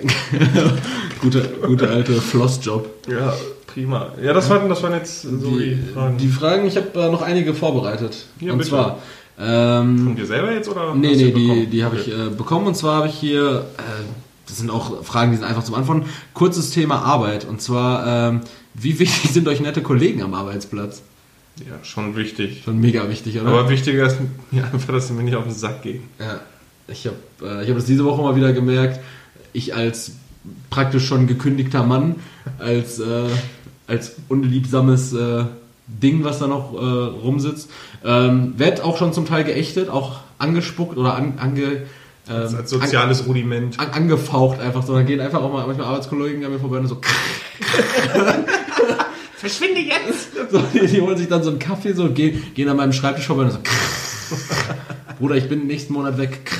gute, 1.20 1.42
gute 1.66 1.88
alte 1.88 2.14
Flossjob. 2.20 2.88
Ja, 3.08 3.34
prima. 3.66 4.08
Ja, 4.22 4.32
das 4.32 4.48
waren, 4.50 4.68
das 4.68 4.82
waren 4.82 4.94
jetzt 4.94 5.22
so 5.22 5.28
die, 5.58 5.74
Die, 5.76 5.92
Fragen. 5.92 6.16
die 6.18 6.28
Fragen, 6.28 6.66
ich 6.66 6.76
habe 6.76 6.88
äh, 6.94 7.10
noch 7.10 7.22
einige 7.22 7.54
vorbereitet. 7.54 8.26
Ja, 8.40 8.52
und 8.52 8.58
bitte. 8.58 8.70
zwar, 8.70 8.98
ähm, 9.38 10.04
Von 10.04 10.16
dir 10.16 10.26
selber 10.26 10.52
jetzt 10.52 10.68
oder? 10.68 10.94
Nee, 10.94 11.14
nee, 11.16 11.30
die, 11.32 11.66
die 11.66 11.84
habe 11.84 11.96
ich 11.96 12.08
Okay. 12.12 12.26
äh, 12.26 12.30
bekommen 12.30 12.66
und 12.66 12.76
zwar 12.76 12.96
habe 12.96 13.08
ich 13.08 13.14
hier, 13.14 13.66
äh, 13.78 13.82
das 14.46 14.58
sind 14.58 14.70
auch 14.70 15.04
Fragen, 15.04 15.30
die 15.30 15.36
sind 15.36 15.46
einfach 15.46 15.64
zum 15.64 15.74
Antworten. 15.74 16.06
Kurzes 16.34 16.70
Thema 16.70 17.02
Arbeit 17.02 17.44
und 17.44 17.60
zwar, 17.62 18.30
ähm, 18.30 18.40
wie 18.74 18.98
wichtig 18.98 19.30
sind 19.30 19.46
euch 19.48 19.60
nette 19.60 19.82
Kollegen 19.82 20.22
am 20.22 20.34
Arbeitsplatz? 20.34 21.02
Ja, 21.58 21.74
schon 21.82 22.14
wichtig. 22.16 22.62
Schon 22.64 22.78
mega 22.80 23.08
wichtig, 23.08 23.40
oder? 23.40 23.50
Aber 23.50 23.68
wichtiger 23.68 24.06
ist 24.06 24.18
mir 24.50 24.64
einfach, 24.64 24.92
dass 24.92 25.08
sie 25.08 25.12
mir 25.14 25.24
nicht 25.24 25.34
auf 25.36 25.44
den 25.44 25.52
Sack 25.54 25.82
gehen. 25.82 26.02
ja, 26.18 26.40
ich 26.86 27.06
habe 27.06 27.16
äh, 27.42 27.62
ich 27.64 27.68
hab 27.68 27.76
das 27.76 27.84
diese 27.86 28.04
Woche 28.04 28.22
mal 28.22 28.36
wieder 28.36 28.52
gemerkt. 28.52 29.00
Ich 29.52 29.74
als 29.74 30.12
praktisch 30.70 31.06
schon 31.06 31.26
gekündigter 31.26 31.82
Mann, 31.82 32.16
als, 32.58 32.98
äh, 33.00 33.24
als 33.86 34.16
unliebsames 34.28 35.12
äh, 35.12 35.44
Ding, 35.88 36.22
was 36.24 36.38
da 36.38 36.46
noch 36.46 36.74
äh, 36.74 36.76
rumsitzt, 36.76 37.70
ähm, 38.04 38.54
werd 38.56 38.82
auch 38.82 38.98
schon 38.98 39.12
zum 39.12 39.26
Teil 39.26 39.44
geächtet, 39.44 39.88
auch 39.88 40.20
angespuckt 40.38 40.96
oder 40.96 41.14
an, 41.14 41.38
ange, 41.38 41.86
ähm, 42.28 42.54
als 42.56 42.70
soziales 42.70 43.26
Rudiment. 43.26 43.80
an, 43.80 43.90
angefaucht 43.90 44.60
einfach 44.60 44.82
so. 44.82 44.94
Dann 44.94 45.06
gehen 45.06 45.20
einfach 45.20 45.42
auch 45.42 45.52
mal 45.52 45.66
manchmal 45.66 45.86
Arbeitskollegen 45.86 46.44
an 46.44 46.52
mir 46.52 46.60
vorbei 46.60 46.78
und 46.78 46.88
so. 46.88 47.00
Verschwinde 49.38 49.80
jetzt! 49.80 50.30
so 50.50 50.58
die, 50.74 50.86
die 50.86 51.00
holen 51.00 51.16
sich 51.16 51.28
dann 51.28 51.42
so 51.42 51.50
einen 51.50 51.58
Kaffee 51.58 51.92
so 51.92 52.04
und 52.04 52.14
gehen, 52.14 52.42
gehen 52.54 52.68
an 52.68 52.76
meinem 52.76 52.92
Schreibtisch 52.92 53.26
vorbei 53.26 53.44
und 53.44 53.52
so. 53.52 53.58
Bruder, 55.18 55.36
ich 55.36 55.48
bin 55.48 55.66
nächsten 55.66 55.92
Monat 55.92 56.18
weg. 56.18 56.50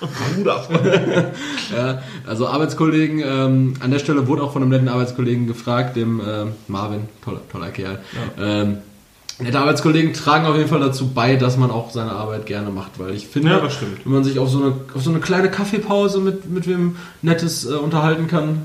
Bruder. 0.00 0.68
Ja, 1.76 2.00
also 2.26 2.46
Arbeitskollegen, 2.48 3.20
ähm, 3.20 3.74
an 3.80 3.90
der 3.90 3.98
Stelle 3.98 4.26
wurde 4.26 4.42
auch 4.42 4.52
von 4.52 4.62
einem 4.62 4.70
netten 4.70 4.88
Arbeitskollegen 4.88 5.46
gefragt, 5.46 5.96
dem 5.96 6.20
ähm, 6.26 6.52
Marvin, 6.66 7.02
toller, 7.22 7.40
toller 7.52 7.68
Kerl. 7.68 7.98
Ähm, 8.38 8.78
nette 9.38 9.58
Arbeitskollegen 9.58 10.14
tragen 10.14 10.46
auf 10.46 10.56
jeden 10.56 10.68
Fall 10.68 10.80
dazu 10.80 11.08
bei, 11.08 11.36
dass 11.36 11.56
man 11.58 11.70
auch 11.70 11.90
seine 11.90 12.12
Arbeit 12.12 12.46
gerne 12.46 12.70
macht, 12.70 12.98
weil 12.98 13.14
ich 13.14 13.26
finde, 13.28 13.50
Ja, 13.50 13.62
wenn 14.04 14.12
man 14.12 14.24
sich 14.24 14.38
auf 14.38 14.48
so 14.48 14.62
eine, 14.62 14.74
auf 14.94 15.02
so 15.02 15.10
eine 15.10 15.20
kleine 15.20 15.50
Kaffeepause 15.50 16.20
mit, 16.20 16.50
mit 16.50 16.66
wem 16.66 16.96
Nettes 17.22 17.66
äh, 17.66 17.74
unterhalten 17.74 18.28
kann, 18.28 18.62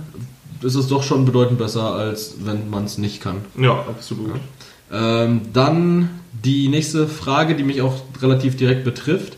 ist 0.62 0.76
es 0.76 0.88
doch 0.88 1.04
schon 1.04 1.26
bedeutend 1.26 1.60
besser, 1.60 1.94
als 1.94 2.36
wenn 2.46 2.70
man 2.70 2.86
es 2.86 2.98
nicht 2.98 3.22
kann. 3.22 3.38
Ja, 3.58 3.74
absolut. 3.88 4.40
Ähm, 4.92 5.42
dann 5.52 6.10
die 6.44 6.68
nächste 6.70 7.08
Frage, 7.08 7.56
die 7.56 7.64
mich 7.64 7.82
auch 7.82 7.96
relativ 8.22 8.56
direkt 8.56 8.84
betrifft. 8.84 9.38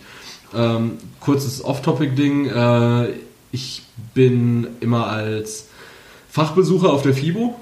Ähm, 0.56 0.92
kurzes 1.20 1.64
Off-Topic-Ding. 1.64 2.48
Äh, 2.48 3.10
ich 3.52 3.84
bin 4.14 4.68
immer 4.80 5.08
als 5.08 5.68
Fachbesucher 6.30 6.92
auf 6.92 7.02
der 7.02 7.14
FIBO, 7.14 7.56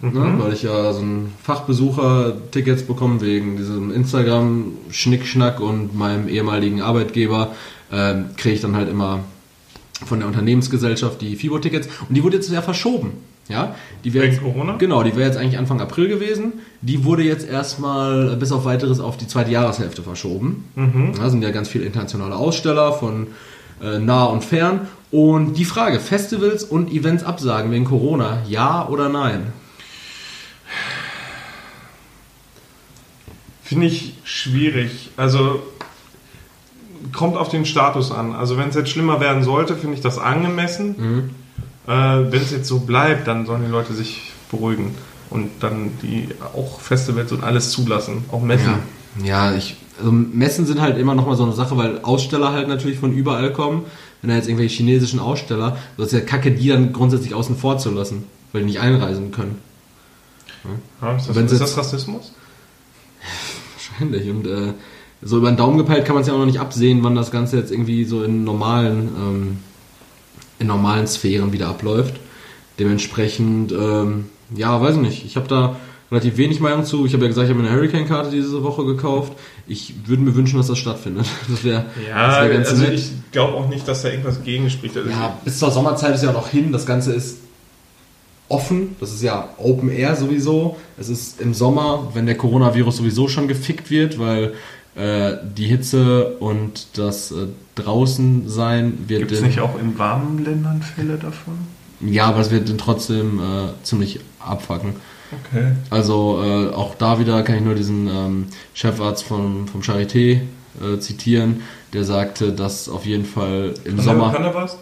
ne, 0.00 0.34
weil 0.38 0.52
ich 0.52 0.62
ja 0.62 0.92
so 0.92 1.00
ein 1.00 1.32
Fachbesucher-Tickets 1.42 2.82
bekomme 2.82 3.20
wegen 3.20 3.56
diesem 3.56 3.92
Instagram-Schnickschnack 3.92 5.60
und 5.60 5.96
meinem 5.96 6.28
ehemaligen 6.28 6.82
Arbeitgeber. 6.82 7.54
Ähm, 7.92 8.30
Kriege 8.36 8.56
ich 8.56 8.60
dann 8.60 8.76
halt 8.76 8.88
immer 8.88 9.20
von 10.04 10.18
der 10.18 10.28
Unternehmensgesellschaft 10.28 11.20
die 11.20 11.36
FIBO-Tickets 11.36 11.88
und 12.08 12.14
die 12.14 12.22
wurde 12.22 12.36
jetzt 12.36 12.50
ja 12.50 12.62
verschoben. 12.62 13.12
Ja, 13.50 13.74
die 14.04 14.14
wäre 14.14 14.26
jetzt, 14.26 14.40
Corona? 14.40 14.76
Genau, 14.78 15.02
die 15.02 15.16
wäre 15.16 15.26
jetzt 15.26 15.36
eigentlich 15.36 15.58
Anfang 15.58 15.80
April 15.80 16.08
gewesen. 16.08 16.54
Die 16.82 17.04
wurde 17.04 17.22
jetzt 17.22 17.46
erstmal 17.46 18.36
bis 18.36 18.52
auf 18.52 18.64
weiteres 18.64 19.00
auf 19.00 19.16
die 19.16 19.26
zweite 19.26 19.50
Jahreshälfte 19.50 20.02
verschoben. 20.02 20.64
Da 21.16 21.28
sind 21.28 21.42
ja 21.42 21.50
ganz 21.50 21.68
viele 21.68 21.84
internationale 21.84 22.36
Aussteller 22.36 22.92
von 22.92 23.26
äh, 23.82 23.98
nah 23.98 24.24
und 24.24 24.44
fern. 24.44 24.88
Und 25.10 25.54
die 25.54 25.64
Frage, 25.64 25.98
Festivals 25.98 26.62
und 26.62 26.92
Events 26.92 27.24
absagen 27.24 27.72
wegen 27.72 27.84
Corona, 27.84 28.38
ja 28.48 28.86
oder 28.88 29.08
nein? 29.08 29.52
Finde 33.62 33.86
ich 33.86 34.14
schwierig. 34.24 35.10
Also 35.16 35.62
kommt 37.12 37.36
auf 37.36 37.48
den 37.48 37.64
Status 37.64 38.12
an. 38.12 38.34
Also 38.34 38.56
wenn 38.56 38.68
es 38.68 38.74
jetzt 38.74 38.90
schlimmer 38.90 39.20
werden 39.20 39.42
sollte, 39.42 39.76
finde 39.76 39.96
ich 39.96 40.00
das 40.00 40.18
angemessen. 40.18 41.34
Äh, 41.90 42.32
wenn 42.32 42.40
es 42.40 42.50
jetzt 42.52 42.68
so 42.68 42.80
bleibt, 42.80 43.26
dann 43.26 43.46
sollen 43.46 43.64
die 43.64 43.70
Leute 43.70 43.92
sich 43.94 44.32
beruhigen 44.50 44.94
und 45.30 45.50
dann 45.60 45.90
die 46.02 46.28
auch 46.54 46.80
Festivals 46.80 47.32
und 47.32 47.42
alles 47.42 47.70
zulassen, 47.70 48.24
auch 48.30 48.42
Messen. 48.42 48.74
Ja, 49.24 49.54
ich, 49.54 49.76
also 49.98 50.12
Messen 50.12 50.66
sind 50.66 50.80
halt 50.80 50.98
immer 50.98 51.14
nochmal 51.14 51.36
so 51.36 51.42
eine 51.44 51.52
Sache, 51.52 51.76
weil 51.76 52.00
Aussteller 52.02 52.52
halt 52.52 52.68
natürlich 52.68 52.98
von 52.98 53.12
überall 53.12 53.52
kommen. 53.52 53.82
Wenn 54.22 54.30
da 54.30 54.36
jetzt 54.36 54.48
irgendwelche 54.48 54.76
chinesischen 54.76 55.18
Aussteller, 55.18 55.76
das 55.96 56.08
ist 56.08 56.12
ja 56.12 56.20
kacke, 56.20 56.52
die 56.52 56.68
dann 56.68 56.92
grundsätzlich 56.92 57.34
außen 57.34 57.56
vor 57.56 57.78
zu 57.78 57.90
lassen, 57.90 58.24
weil 58.52 58.60
die 58.62 58.66
nicht 58.66 58.80
einreisen 58.80 59.32
können. 59.32 59.58
Ja, 61.00 61.16
ist 61.16 61.28
das, 61.28 61.36
ist 61.36 61.50
jetzt- 61.52 61.60
das 61.60 61.76
Rassismus? 61.78 62.32
Wahrscheinlich. 63.74 64.28
Und 64.30 64.46
äh, 64.46 64.74
so 65.22 65.38
über 65.38 65.50
den 65.50 65.56
Daumen 65.56 65.78
gepeilt 65.78 66.04
kann 66.04 66.14
man 66.14 66.22
es 66.22 66.28
ja 66.28 66.34
auch 66.34 66.38
noch 66.38 66.46
nicht 66.46 66.60
absehen, 66.60 67.02
wann 67.02 67.14
das 67.14 67.30
Ganze 67.30 67.56
jetzt 67.56 67.70
irgendwie 67.72 68.04
so 68.04 68.22
in 68.22 68.44
normalen, 68.44 69.08
ähm, 69.16 69.58
in 70.60 70.68
normalen 70.68 71.08
Sphären 71.08 71.52
wieder 71.52 71.68
abläuft. 71.68 72.14
Dementsprechend, 72.78 73.72
ähm, 73.72 74.26
ja, 74.54 74.80
weiß 74.80 74.94
ich 74.96 75.00
nicht. 75.00 75.24
Ich 75.26 75.36
habe 75.36 75.48
da 75.48 75.76
relativ 76.10 76.36
wenig 76.36 76.60
Meinung 76.60 76.84
zu. 76.84 77.06
Ich 77.06 77.12
habe 77.12 77.24
ja 77.24 77.28
gesagt, 77.28 77.48
ich 77.48 77.54
habe 77.54 77.66
eine 77.66 77.74
Hurricane-Karte 77.74 78.30
diese 78.30 78.62
Woche 78.62 78.84
gekauft. 78.84 79.32
Ich 79.66 79.94
würde 80.06 80.22
mir 80.22 80.34
wünschen, 80.34 80.56
dass 80.56 80.66
das 80.68 80.78
stattfindet. 80.78 81.26
Das 81.48 81.64
wäre 81.64 81.86
Ja, 82.08 82.42
wär 82.42 82.48
ganz 82.50 82.68
also 82.68 82.82
nett. 82.82 82.94
ich 82.94 83.10
glaube 83.32 83.54
auch 83.54 83.68
nicht, 83.68 83.86
dass 83.86 84.02
da 84.02 84.08
irgendwas 84.08 84.42
gegen 84.42 84.70
spricht. 84.70 84.96
Also 84.96 85.08
Ja, 85.10 85.38
bis 85.44 85.58
zur 85.58 85.70
Sommerzeit 85.70 86.14
ist 86.14 86.24
ja 86.24 86.32
noch 86.32 86.48
hin. 86.48 86.72
Das 86.72 86.86
Ganze 86.86 87.12
ist 87.12 87.38
offen. 88.48 88.96
Das 88.98 89.12
ist 89.12 89.22
ja 89.22 89.48
Open 89.58 89.90
Air 89.90 90.16
sowieso. 90.16 90.76
Es 90.98 91.08
ist 91.08 91.40
im 91.40 91.54
Sommer, 91.54 92.10
wenn 92.14 92.26
der 92.26 92.36
Coronavirus 92.36 92.96
sowieso 92.98 93.28
schon 93.28 93.46
gefickt 93.46 93.90
wird, 93.90 94.18
weil 94.18 94.54
äh, 94.96 95.36
die 95.56 95.66
Hitze 95.66 96.36
und 96.40 96.98
das 96.98 97.30
äh, 97.30 97.46
draußen 97.82 98.48
sein 98.48 98.98
wird. 99.08 99.20
Gibt 99.20 99.32
es 99.32 99.42
nicht 99.42 99.60
auch 99.60 99.78
in 99.78 99.98
warmen 99.98 100.44
Ländern 100.44 100.82
Fälle 100.82 101.16
davon? 101.16 101.54
Ja, 102.00 102.26
aber 102.26 102.40
es 102.40 102.50
wird 102.50 102.68
dann 102.68 102.78
trotzdem 102.78 103.38
äh, 103.38 103.82
ziemlich 103.82 104.20
abfacken. 104.38 104.94
Okay. 105.32 105.72
Also 105.90 106.42
äh, 106.42 106.74
auch 106.74 106.94
da 106.94 107.18
wieder 107.18 107.42
kann 107.42 107.56
ich 107.56 107.62
nur 107.62 107.74
diesen 107.74 108.08
ähm, 108.08 108.46
Chefarzt 108.74 109.24
vom, 109.24 109.68
vom 109.68 109.80
Charité 109.80 110.40
äh, 110.80 110.98
zitieren, 110.98 111.62
der 111.92 112.04
sagte, 112.04 112.52
dass 112.52 112.88
auf 112.88 113.06
jeden 113.06 113.24
Fall 113.24 113.74
im 113.84 113.96
Kann 113.96 114.04
Sommer. 114.04 114.26
Er, 114.26 114.32
kann 114.32 114.44
er 114.44 114.54
was? 114.54 114.78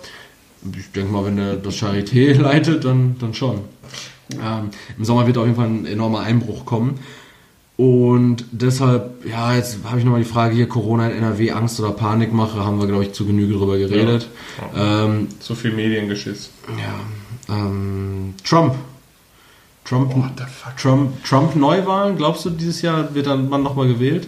Ich 0.77 0.91
denke 0.93 1.13
mal, 1.13 1.25
wenn 1.25 1.39
er 1.39 1.57
das 1.57 1.75
Charité 1.75 2.35
leitet, 2.39 2.85
dann, 2.85 3.17
dann 3.19 3.35
schon. 3.35 3.61
Ähm, 4.33 4.71
Im 4.97 5.05
Sommer 5.05 5.27
wird 5.27 5.39
auf 5.39 5.45
jeden 5.45 5.57
Fall 5.57 5.69
ein 5.69 5.87
enormer 5.87 6.21
Einbruch 6.21 6.65
kommen. 6.65 6.99
Und 7.79 8.45
deshalb, 8.51 9.25
ja, 9.25 9.55
jetzt 9.55 9.79
habe 9.85 10.01
ich 10.01 10.05
nochmal 10.05 10.21
die 10.21 10.29
Frage 10.29 10.53
hier, 10.53 10.69
Corona 10.69 11.09
in 11.11 11.19
NRW, 11.19 11.53
Angst 11.53 11.79
oder 11.79 11.93
Panikmache, 11.93 12.65
haben 12.65 12.81
wir, 12.81 12.89
glaube 12.89 13.05
ich, 13.05 13.13
zu 13.13 13.25
Genüge 13.25 13.55
drüber 13.55 13.79
geredet. 13.79 14.29
Ähm, 14.77 15.29
Zu 15.39 15.55
viel 15.55 15.71
Mediengeschiss. 15.71 16.51
ja, 16.77 17.55
ähm, 17.55 18.35
Trump. 18.43 18.75
Trump, 19.85 20.13
What 20.17 20.33
the 20.39 20.45
fuck? 20.45 20.77
Trump, 20.77 21.25
Trump 21.25 21.55
Neuwahlen, 21.55 22.17
glaubst 22.17 22.45
du, 22.45 22.51
dieses 22.51 22.83
Jahr 22.83 23.15
wird 23.15 23.29
dann 23.29 23.49
Mann 23.49 23.63
nochmal 23.63 23.87
gewählt? 23.87 24.27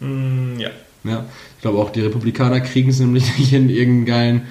Mm, 0.00 0.58
ja. 0.58 0.70
Ja, 1.04 1.26
ich 1.56 1.60
glaube 1.62 1.78
auch, 1.78 1.90
die 1.90 2.00
Republikaner 2.00 2.60
kriegen 2.62 2.88
es 2.88 3.00
nämlich 3.00 3.38
nicht 3.38 3.50
hin, 3.50 3.68
irgendeinen 3.68 4.06
geilen, 4.06 4.42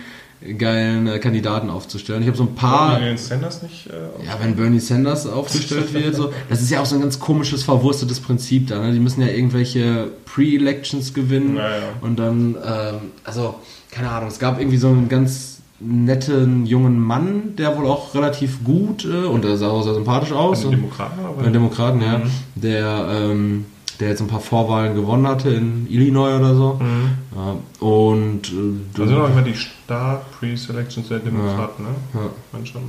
geilen 0.58 1.08
äh, 1.08 1.20
Kandidaten 1.20 1.70
aufzustellen. 1.70 2.22
Ich 2.22 2.28
habe 2.28 2.38
so 2.38 2.44
ein 2.44 2.56
paar. 2.56 2.92
Warum 2.92 3.04
den 3.06 3.18
Sanders 3.18 3.64
nicht. 3.64 3.88
Äh, 3.88 4.26
Ja, 4.26 4.38
wenn 4.40 4.56
Bernie 4.56 4.80
Sanders 4.80 5.26
aufgestellt 5.28 5.94
wird, 5.94 6.16
so, 6.16 6.32
das 6.50 6.62
ist 6.62 6.70
ja 6.70 6.80
auch 6.82 6.86
so 6.86 6.96
ein 6.96 7.02
ganz 7.02 7.20
komisches, 7.20 7.64
verwurstetes 7.64 8.20
Prinzip 8.20 8.68
da. 8.68 8.80
Ne? 8.82 8.94
Die 8.94 9.00
müssen 9.00 9.22
ja 9.22 9.28
irgendwelche 9.28 10.10
Pre-Elections 10.26 11.14
gewinnen 11.14 11.56
Naja. 11.56 11.84
und 12.02 12.18
dann, 12.20 12.56
ähm, 12.56 12.96
also, 13.24 13.56
keine 13.92 14.10
Ahnung, 14.12 14.30
es 14.30 14.40
gab 14.40 14.60
irgendwie 14.60 14.78
so 14.78 14.90
einen 14.90 15.10
ganz 15.10 15.56
netten 15.80 16.66
jungen 16.66 17.00
Mann, 17.00 17.56
der 17.56 17.78
wohl 17.78 17.86
auch 17.88 18.14
relativ 18.16 18.64
gut 18.64 19.06
äh, 19.06 19.26
und 19.26 19.44
der 19.44 19.58
sah 19.58 19.70
auch 19.70 19.84
sehr 19.84 19.94
sympathisch 19.94 20.32
aus. 20.32 20.62
Den 20.62 20.72
Demokraten, 20.72 21.20
aber. 21.24 21.50
Demokraten, 21.50 22.02
ja. 22.02 22.18
Mhm. 22.20 22.32
Der, 22.56 23.08
ähm, 23.12 23.66
der 24.00 24.10
jetzt 24.10 24.22
ein 24.22 24.28
paar 24.28 24.40
Vorwahlen 24.40 24.96
gewonnen 24.96 25.28
hatte 25.28 25.50
in 25.50 25.88
Illinois 25.90 26.36
oder 26.38 26.54
so. 26.56 26.80
Mhm. 26.82 27.10
Ja, 27.36 27.56
und 27.86 28.48
äh, 28.48 28.98
Da 29.00 29.08
sind 29.08 29.18
auch 29.18 29.30
immer 29.30 29.42
die 29.42 29.56
Star-Pre-Selections 29.56 31.08
der 31.10 31.20
Demokraten, 31.20 31.84
ne? 31.84 31.90
ja, 32.14 32.20
Man 32.52 32.66
schon. 32.66 32.84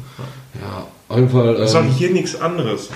Ja. 0.54 0.60
ja, 0.60 0.86
auf 1.08 1.16
jeden 1.16 1.30
Fall. 1.30 1.54
Das 1.56 1.70
ist 1.70 1.76
auch 1.76 1.80
Ähm, 1.82 1.90
hier 1.92 2.10
nichts 2.10 2.40
anderes. 2.40 2.90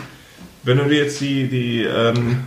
Wenn 0.65 0.79
du 0.79 0.85
dir 0.85 0.99
jetzt 1.05 1.21
die, 1.21 1.49
die 1.49 1.83
ähm, 1.83 2.41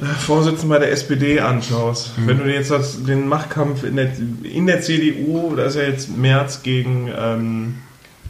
äh, 0.00 0.04
Vorsitzenden 0.06 0.68
bei 0.70 0.78
der 0.78 0.90
SPD 0.92 1.40
anschaust, 1.40 2.18
Mhm. 2.18 2.26
wenn 2.26 2.38
du 2.38 2.44
dir 2.44 2.54
jetzt 2.54 2.70
das, 2.70 3.02
den 3.04 3.28
Machtkampf 3.28 3.84
in 3.84 3.96
der, 3.96 4.12
in 4.42 4.66
der 4.66 4.80
CDU, 4.80 5.54
da 5.56 5.64
ist 5.64 5.76
ja 5.76 5.82
jetzt 5.82 6.14
Merz 6.16 6.62
gegen 6.62 7.08
ähm, 7.16 7.76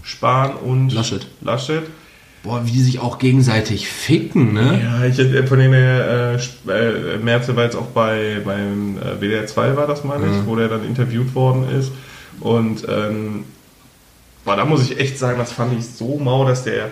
Spahn 0.03 0.55
und 0.57 0.93
Laschet. 0.93 1.27
Laschet. 1.41 1.83
Boah, 2.45 2.65
wie 2.65 2.71
die 2.71 2.83
sich 2.83 3.01
auch 3.01 3.19
gegenseitig 3.19 3.89
ficken, 3.89 4.53
ne? 4.53 4.81
Ja, 4.85 5.05
ich 5.07 5.19
hätte 5.19 5.47
von 5.47 5.59
denen 5.59 5.75
äh, 5.75 6.35
äh, 6.37 7.19
Merz 7.21 7.49
war 7.49 7.65
jetzt 7.65 7.75
auch 7.75 7.87
bei 7.87 8.41
beim 8.45 8.99
äh, 8.99 9.21
WDR 9.21 9.47
2 9.47 9.77
war 9.77 9.87
das 9.89 10.05
meine 10.05 10.27
ich, 10.27 10.33
Mhm. 10.33 10.47
wo 10.47 10.55
der 10.55 10.69
dann 10.69 10.85
interviewt 10.87 11.35
worden 11.35 11.69
ist 11.69 11.91
und 12.41 12.87
ähm, 12.89 13.45
boah, 14.45 14.57
da 14.57 14.65
muss 14.65 14.83
ich 14.89 15.01
echt 15.01 15.19
sagen, 15.19 15.39
das 15.39 15.53
fand 15.53 15.77
ich 15.77 15.87
so 15.87 16.19
mau, 16.19 16.47
dass 16.47 16.63
der 16.65 16.91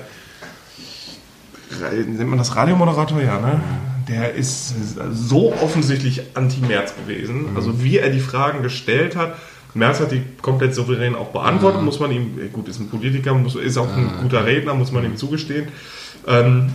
nennt 2.07 2.29
man 2.29 2.39
das 2.39 2.55
Radiomoderator 2.57 3.21
ja, 3.21 3.39
ne? 3.41 3.61
Der 4.09 4.35
ist 4.35 4.75
so 5.13 5.53
offensichtlich 5.55 6.23
anti-Merz 6.35 6.95
gewesen. 6.97 7.51
Also 7.55 7.83
wie 7.85 7.99
er 7.99 8.11
die 8.11 8.21
Fragen 8.21 8.63
gestellt 8.63 9.15
hat. 9.17 9.37
Merz 9.75 10.01
hat 10.01 10.13
die 10.13 10.23
komplett 10.43 10.75
souverän 10.75 11.15
auch 11.15 11.29
beantwortet, 11.29 11.81
Ja. 11.81 11.85
muss 11.85 11.99
man 12.01 12.11
ihm, 12.13 12.39
äh, 12.39 12.49
gut, 12.49 12.69
ist 12.69 12.79
ein 12.81 12.89
Politiker, 12.89 13.35
muss, 13.35 13.55
ist 13.57 13.79
auch 13.79 13.89
ein 13.97 14.11
guter 14.23 14.45
Redner, 14.45 14.75
muss 14.75 14.93
man 14.93 15.05
ihm 15.05 15.17
zugestehen. 15.17 15.69
Ähm, 16.27 16.71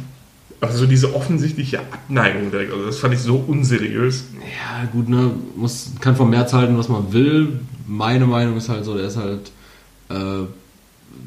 also 0.60 0.88
diese 0.88 1.14
offensichtliche 1.16 1.80
Abneigung 1.80 2.50
direkt, 2.50 2.74
also 2.74 2.86
das 2.88 2.98
fand 2.98 3.14
ich 3.14 3.20
so 3.20 3.36
unseriös. 3.48 4.26
Ja, 4.42 4.86
gut, 4.92 5.08
ne? 5.08 5.32
Muss, 5.56 5.92
kann 6.00 6.16
vom 6.16 6.32
März 6.32 6.54
halten, 6.54 6.78
was 6.78 6.90
man 6.90 7.14
will. 7.14 7.60
Meine 7.86 8.26
Meinung 8.26 8.58
ist 8.58 8.68
halt 8.70 8.84
so, 8.84 8.96
der 8.98 9.06
ist 9.08 9.18
halt 9.18 9.52
äh, 10.10 10.46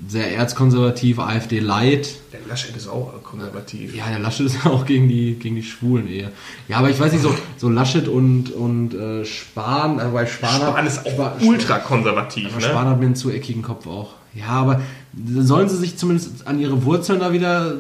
sehr 0.08 0.34
erzkonservativ, 0.36 1.18
AfD 1.18 1.60
light. 1.60 2.16
Der 2.32 2.40
Laschet 2.48 2.76
ist 2.76 2.88
auch 2.88 3.12
konservativ. 3.22 3.94
Ja, 3.94 4.08
der 4.08 4.18
Laschet 4.18 4.46
ist 4.46 4.66
auch 4.66 4.84
gegen 4.86 5.08
die, 5.08 5.34
gegen 5.34 5.56
die 5.56 5.62
Schwulen 5.62 6.08
eher. 6.08 6.30
Ja, 6.68 6.78
aber 6.78 6.90
ich 6.90 6.98
weiß 6.98 7.12
nicht, 7.12 7.22
so, 7.22 7.34
so 7.56 7.68
Laschet 7.68 8.08
und, 8.08 8.50
und 8.52 8.94
äh, 8.94 9.24
Spahn, 9.24 9.98
äh, 9.98 10.04
bei 10.12 10.26
Spahn, 10.26 10.60
Spahn 10.60 10.86
ist 10.86 11.06
auch 11.06 11.12
Spahn- 11.12 11.46
ultra 11.46 11.78
konservativ, 11.78 12.48
Aber 12.52 12.60
ne? 12.60 12.68
Spahn 12.68 12.86
hat 12.88 12.98
mir 12.98 13.06
einen 13.06 13.16
zu 13.16 13.30
eckigen 13.30 13.62
Kopf 13.62 13.86
auch. 13.86 14.14
Ja, 14.34 14.48
aber 14.48 14.80
sollen 15.36 15.68
sie 15.68 15.76
sich 15.76 15.96
zumindest 15.96 16.46
an 16.46 16.60
ihre 16.60 16.84
Wurzeln 16.84 17.18
da 17.20 17.32
wieder 17.32 17.74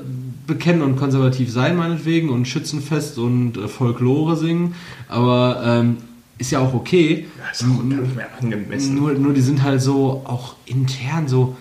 bekennen 0.46 0.82
und 0.82 0.96
konservativ 0.96 1.50
sein, 1.52 1.76
meinetwegen, 1.76 2.28
und 2.28 2.46
Schützenfest 2.48 3.18
und 3.18 3.56
äh, 3.56 3.68
Folklore 3.68 4.36
singen. 4.36 4.74
Aber 5.08 5.62
ähm, 5.64 5.98
ist 6.38 6.50
ja 6.50 6.58
auch 6.58 6.74
okay. 6.74 7.26
Ja, 7.38 7.50
ist 7.52 7.62
auch 7.64 7.88
gar 7.88 8.00
nicht 8.00 8.16
mehr 8.16 8.28
angemessen. 8.40 8.94
Nur, 8.96 9.12
nur 9.12 9.32
die 9.32 9.42
sind 9.42 9.62
halt 9.62 9.80
so 9.80 10.22
auch 10.24 10.54
intern 10.66 11.28
so, 11.28 11.56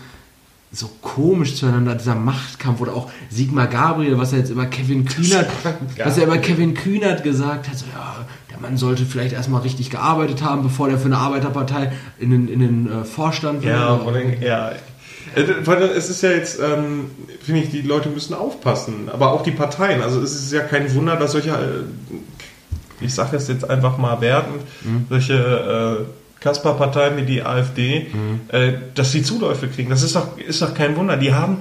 so 0.72 0.90
komisch 1.02 1.56
zueinander, 1.56 1.96
dieser 1.96 2.14
Machtkampf 2.16 2.80
oder 2.82 2.94
auch 2.94 3.10
Sigmar 3.30 3.68
Gabriel, 3.68 4.18
was 4.20 4.34
er 4.34 4.40
jetzt 4.40 4.52
über 4.52 4.66
Kevin 4.68 5.06
Kühnert, 5.06 5.50
was 6.04 6.18
er 6.18 6.26
über 6.28 6.38
Kevin 6.38 6.74
Kühnert 6.76 7.24
gesagt 7.24 7.68
hat, 7.68 7.78
so 7.78 7.86
ja, 7.94 8.16
der 8.52 8.60
Mann 8.60 8.78
sollte 8.78 9.06
vielleicht 9.06 9.34
erstmal 9.34 9.62
richtig 9.62 9.90
gearbeitet 9.90 10.44
haben, 10.44 10.62
bevor 10.64 10.88
der 10.90 11.00
für 11.00 11.06
eine 11.06 11.18
Arbeiterpartei 11.18 11.92
in 12.20 12.30
den, 12.30 12.48
in 12.48 12.60
den 12.60 12.92
äh, 13.02 13.04
Vorstand 13.04 13.64
Ja, 13.64 13.96
will. 13.96 14.04
vor 14.04 14.14
allem, 14.14 14.42
ja. 14.42 14.70
Äh, 15.36 15.42
Es 15.96 16.10
ist 16.10 16.22
ja 16.22 16.32
jetzt, 16.32 16.60
ähm, 16.60 17.12
finde 17.42 17.62
ich, 17.62 17.70
die 17.72 17.82
Leute 17.82 18.10
müssen 18.10 18.34
aufpassen, 18.34 19.10
aber 19.12 19.32
auch 19.34 19.42
die 19.44 19.52
Parteien. 19.52 20.02
Also 20.04 20.22
es 20.22 20.34
ist 20.36 20.52
ja 20.54 20.62
kein 20.62 20.94
Wunder, 20.94 21.16
dass 21.16 21.32
solche, 21.32 21.50
äh, 21.52 23.04
ich 23.06 23.14
sage 23.14 23.38
es 23.38 23.48
jetzt 23.48 23.68
einfach 23.70 23.98
mal 23.98 24.22
wertend, 24.22 24.62
solche 25.10 25.34
äh, 25.34 26.06
Kasper-Parteien 26.40 27.18
wie 27.18 27.24
die 27.24 27.44
AfD, 27.44 28.08
äh, 28.50 28.74
dass 28.96 29.12
sie 29.12 29.24
Zuläufe 29.24 29.68
kriegen. 29.68 29.90
Das 29.90 30.04
ist 30.04 30.16
doch, 30.16 30.38
ist 30.38 30.62
doch 30.62 30.74
kein 30.74 30.96
Wunder. 30.96 31.18
Die 31.18 31.34
haben, 31.34 31.58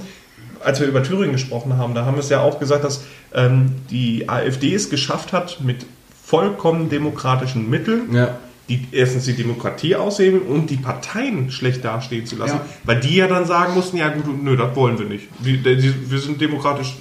als 0.64 0.80
wir 0.80 0.86
über 0.86 1.02
Thüringen 1.02 1.32
gesprochen 1.32 1.76
haben, 1.76 1.94
da 1.94 2.04
haben 2.04 2.14
wir 2.14 2.20
es 2.20 2.28
ja 2.28 2.40
auch 2.40 2.58
gesagt, 2.60 2.84
dass 2.84 3.02
ähm, 3.34 3.72
die 3.90 4.28
AfD 4.28 4.74
es 4.74 4.88
geschafft 4.90 5.32
hat, 5.32 5.60
mit 5.62 5.84
vollkommen 6.24 6.88
demokratischen 6.90 7.68
Mitteln 7.70 8.12
Ja. 8.14 8.38
die 8.68 8.86
erstens 8.92 9.24
die 9.24 9.32
Demokratie 9.32 9.96
aushebeln 9.96 10.42
und 10.42 10.68
die 10.68 10.76
Parteien 10.76 11.50
schlecht 11.50 11.84
dastehen 11.84 12.26
zu 12.26 12.36
lassen, 12.36 12.56
Ja. 12.56 12.66
weil 12.84 13.00
die 13.00 13.16
ja 13.16 13.26
dann 13.26 13.46
sagen 13.46 13.72
mussten, 13.74 13.96
ja 13.96 14.08
gut, 14.08 14.26
nö, 14.44 14.56
das 14.56 14.76
wollen 14.76 14.98
wir 14.98 15.06
nicht. 15.06 15.26
Wir, 15.40 15.64
wir 15.64 16.18
sind 16.18 16.38
demokratisch, 16.40 16.96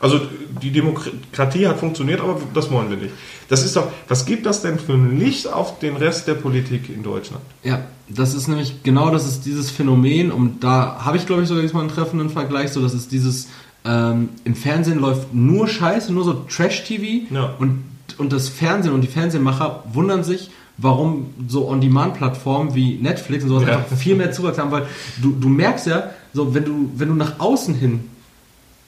also 0.00 0.20
die 0.62 0.70
Demokratie 0.70 1.66
hat 1.66 1.78
funktioniert, 1.78 2.20
aber 2.20 2.40
das 2.52 2.70
wollen 2.70 2.90
wir 2.90 2.96
nicht. 2.96 3.14
Das 3.48 3.64
ist 3.64 3.76
doch, 3.76 3.88
was 4.08 4.26
gibt 4.26 4.46
das 4.46 4.62
denn 4.62 4.78
für 4.78 4.92
ein 4.94 5.18
Licht 5.18 5.46
auf 5.52 5.78
den 5.78 5.96
Rest 5.96 6.26
der 6.28 6.34
Politik 6.34 6.88
in 6.88 7.02
Deutschland? 7.02 7.42
Ja, 7.62 7.80
das 8.08 8.34
ist 8.34 8.48
nämlich 8.48 8.82
genau 8.82 9.10
das 9.10 9.26
ist 9.26 9.46
dieses 9.46 9.70
Phänomen 9.70 10.30
und 10.32 10.62
da 10.64 10.98
habe 11.04 11.16
ich 11.16 11.26
glaube 11.26 11.42
ich 11.42 11.48
sogar 11.48 11.62
diesmal 11.62 11.82
einen 11.82 11.90
treffenden 11.92 12.30
Vergleich, 12.30 12.70
so 12.72 12.80
das 12.82 12.94
ist 12.94 13.12
dieses 13.12 13.48
ähm, 13.86 14.30
im 14.44 14.54
Fernsehen 14.54 14.98
läuft 14.98 15.34
nur 15.34 15.68
Scheiße, 15.68 16.12
nur 16.12 16.24
so 16.24 16.32
Trash-TV 16.48 17.32
Ja. 17.34 17.54
und, 17.58 17.84
und 18.18 18.32
das 18.32 18.48
Fernsehen 18.48 18.94
und 18.94 19.02
die 19.02 19.08
Fernsehmacher 19.08 19.84
wundern 19.92 20.24
sich, 20.24 20.50
warum 20.78 21.26
so 21.48 21.68
On-Demand-Plattformen 21.68 22.74
wie 22.74 22.96
Netflix 22.96 23.44
und 23.44 23.50
sowas 23.50 23.64
Ja. 23.68 23.76
einfach 23.78 23.96
viel 23.96 24.16
mehr 24.16 24.32
Zuwachs 24.32 24.56
haben, 24.58 24.70
weil 24.70 24.86
du, 25.22 25.32
du 25.32 25.48
merkst 25.50 25.86
ja, 25.86 26.10
so 26.32 26.54
wenn 26.54 26.64
du, 26.64 26.90
wenn 26.96 27.08
du 27.08 27.14
nach 27.14 27.38
außen 27.40 27.74
hin 27.74 28.08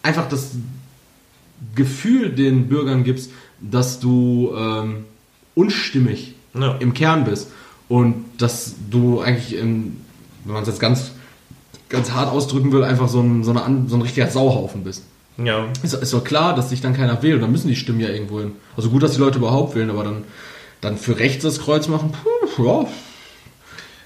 einfach 0.02 0.28
das 0.28 0.52
Gefühl 1.74 2.30
den 2.30 2.68
Bürgern 2.68 3.04
gibst, 3.04 3.30
dass 3.60 4.00
du 4.00 4.52
ähm, 4.56 5.04
unstimmig 5.54 6.34
Ja. 6.54 6.76
im 6.80 6.94
Kern 6.94 7.24
bist 7.24 7.48
und 7.88 8.24
dass 8.38 8.74
du 8.90 9.20
eigentlich, 9.20 9.56
in, 9.56 9.96
wenn 10.44 10.54
man 10.54 10.62
es 10.62 10.68
jetzt 10.68 10.80
ganz, 10.80 11.12
ganz 11.88 12.10
hart 12.12 12.30
ausdrücken 12.32 12.72
will, 12.72 12.82
einfach 12.84 13.08
so 13.08 13.20
ein, 13.20 13.44
so, 13.44 13.50
eine, 13.52 13.84
so 13.88 13.96
ein 13.96 14.02
richtiger 14.02 14.28
Sauhaufen 14.28 14.84
bist. 14.84 15.04
Ja. 15.42 15.66
Ist, 15.82 15.92
ist 15.94 16.12
doch 16.14 16.24
klar, 16.24 16.54
dass 16.54 16.70
sich 16.70 16.80
dann 16.80 16.94
keiner 16.94 17.22
wählt. 17.22 17.42
Dann 17.42 17.52
müssen 17.52 17.68
die 17.68 17.76
Stimmen 17.76 18.00
ja 18.00 18.08
irgendwo 18.08 18.40
hin. 18.40 18.52
Also 18.76 18.88
gut, 18.90 19.02
dass 19.02 19.12
die 19.12 19.20
Leute 19.20 19.38
überhaupt 19.38 19.74
wählen, 19.74 19.90
aber 19.90 20.02
dann, 20.04 20.24
dann 20.80 20.96
für 20.96 21.18
rechts 21.18 21.42
das 21.44 21.60
Kreuz 21.60 21.88
machen, 21.88 22.12
puh, 22.56 22.64
ja. 22.64 22.86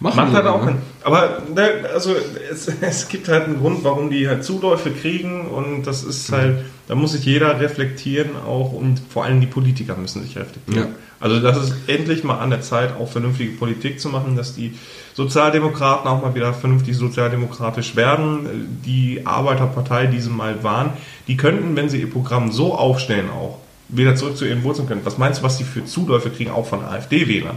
Machen 0.01 0.17
Macht 0.17 0.33
halt 0.33 0.47
auch 0.47 0.65
ne? 0.65 0.77
Aber 1.05 1.43
ne, 1.55 1.71
also 1.93 2.15
es, 2.51 2.69
es 2.81 3.09
gibt 3.09 3.29
halt 3.29 3.45
einen 3.45 3.59
Grund, 3.59 3.85
warum 3.85 4.11
die 4.11 4.29
halt 4.29 4.45
Zuläufe 4.45 4.91
kriegen 4.91 5.47
und 5.47 5.83
das 5.85 6.03
ist 6.03 6.33
halt, 6.33 6.65
da 6.89 6.95
muss 6.95 7.13
sich 7.13 7.25
jeder 7.27 7.61
reflektieren 7.61 8.31
auch 8.47 8.73
und 8.73 9.01
vor 9.11 9.25
allem 9.25 9.41
die 9.41 9.47
Politiker 9.47 9.97
müssen 9.97 10.23
sich 10.23 10.37
reflektieren. 10.37 10.89
Ja. 10.89 10.95
Also 11.21 11.39
das 11.39 11.63
ist 11.63 11.75
endlich 11.87 12.25
mal 12.25 12.39
an 12.39 12.49
der 12.49 12.63
Zeit, 12.63 12.95
auch 12.99 13.11
vernünftige 13.11 13.53
Politik 13.53 14.01
zu 14.01 14.09
machen, 14.09 14.37
dass 14.37 14.55
die 14.55 14.73
Sozialdemokraten 15.13 16.09
auch 16.09 16.23
mal 16.23 16.35
wieder 16.35 16.55
vernünftig 16.55 16.97
sozialdemokratisch 16.97 17.95
werden. 17.95 18.81
Die 18.87 19.27
Arbeiterpartei, 19.27 20.07
die 20.07 20.19
sie 20.19 20.31
mal 20.31 20.65
waren, 20.65 20.95
die 21.29 21.37
könnten, 21.37 21.77
wenn 21.77 21.91
sie 21.91 22.01
ihr 22.01 22.11
Programm 22.11 22.51
so 22.53 22.75
aufstellen, 22.75 23.29
auch 23.29 23.59
wieder 23.91 24.17
zurück 24.17 24.39
zu 24.39 24.47
ihren 24.47 24.63
Wurzeln 24.63 24.89
können. 24.89 25.03
Was 25.05 25.19
meinst 25.19 25.41
du, 25.41 25.45
was 25.45 25.59
die 25.59 25.65
für 25.65 25.85
Zuläufe 25.85 26.31
kriegen, 26.31 26.51
auch 26.51 26.67
von 26.67 26.83
AfD-Wählern? 26.83 27.57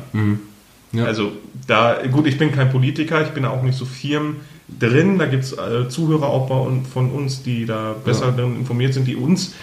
Ja. 0.93 1.05
Also 1.05 1.31
da, 1.67 1.97
gut, 2.11 2.27
ich 2.27 2.37
bin 2.37 2.51
kein 2.51 2.71
Politiker, 2.71 3.21
ich 3.23 3.29
bin 3.29 3.45
auch 3.45 3.61
nicht 3.63 3.77
so 3.77 3.85
firm 3.85 4.37
drin. 4.79 5.17
Da 5.19 5.25
gibt 5.25 5.43
es 5.43 5.53
äh, 5.53 5.89
Zuhörer 5.89 6.27
auch 6.27 6.47
bei, 6.47 6.55
un- 6.55 6.85
von 6.85 7.11
uns, 7.11 7.43
die 7.43 7.65
da 7.65 7.95
besser 8.05 8.27
Ja. 8.27 8.31
drin 8.31 8.55
informiert 8.57 8.93
sind, 8.93 9.07
die 9.07 9.15
uns, 9.15 9.53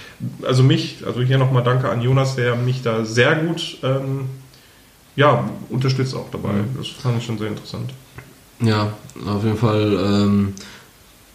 also 0.43 0.63
mich, 0.63 0.99
also 1.07 1.23
hier 1.23 1.39
nochmal 1.39 1.63
danke 1.63 1.89
an 1.89 2.03
Jonas, 2.03 2.37
der 2.37 2.57
mich 2.57 2.83
da 2.83 3.05
sehr 3.05 3.37
gut 3.37 3.79
ähm, 3.83 4.23
ja, 5.17 5.49
unterstützt 5.69 6.15
auch 6.15 6.31
dabei. 6.31 6.53
Mhm. 6.53 6.77
Das 6.79 6.89
fand 6.89 7.19
ich 7.19 7.25
schon 7.25 7.39
sehr 7.39 7.49
interessant. 7.49 7.93
Ja, 8.61 8.93
auf 9.27 9.45
jeden 9.45 9.57
Fall 9.57 9.99
ähm, 10.03 10.55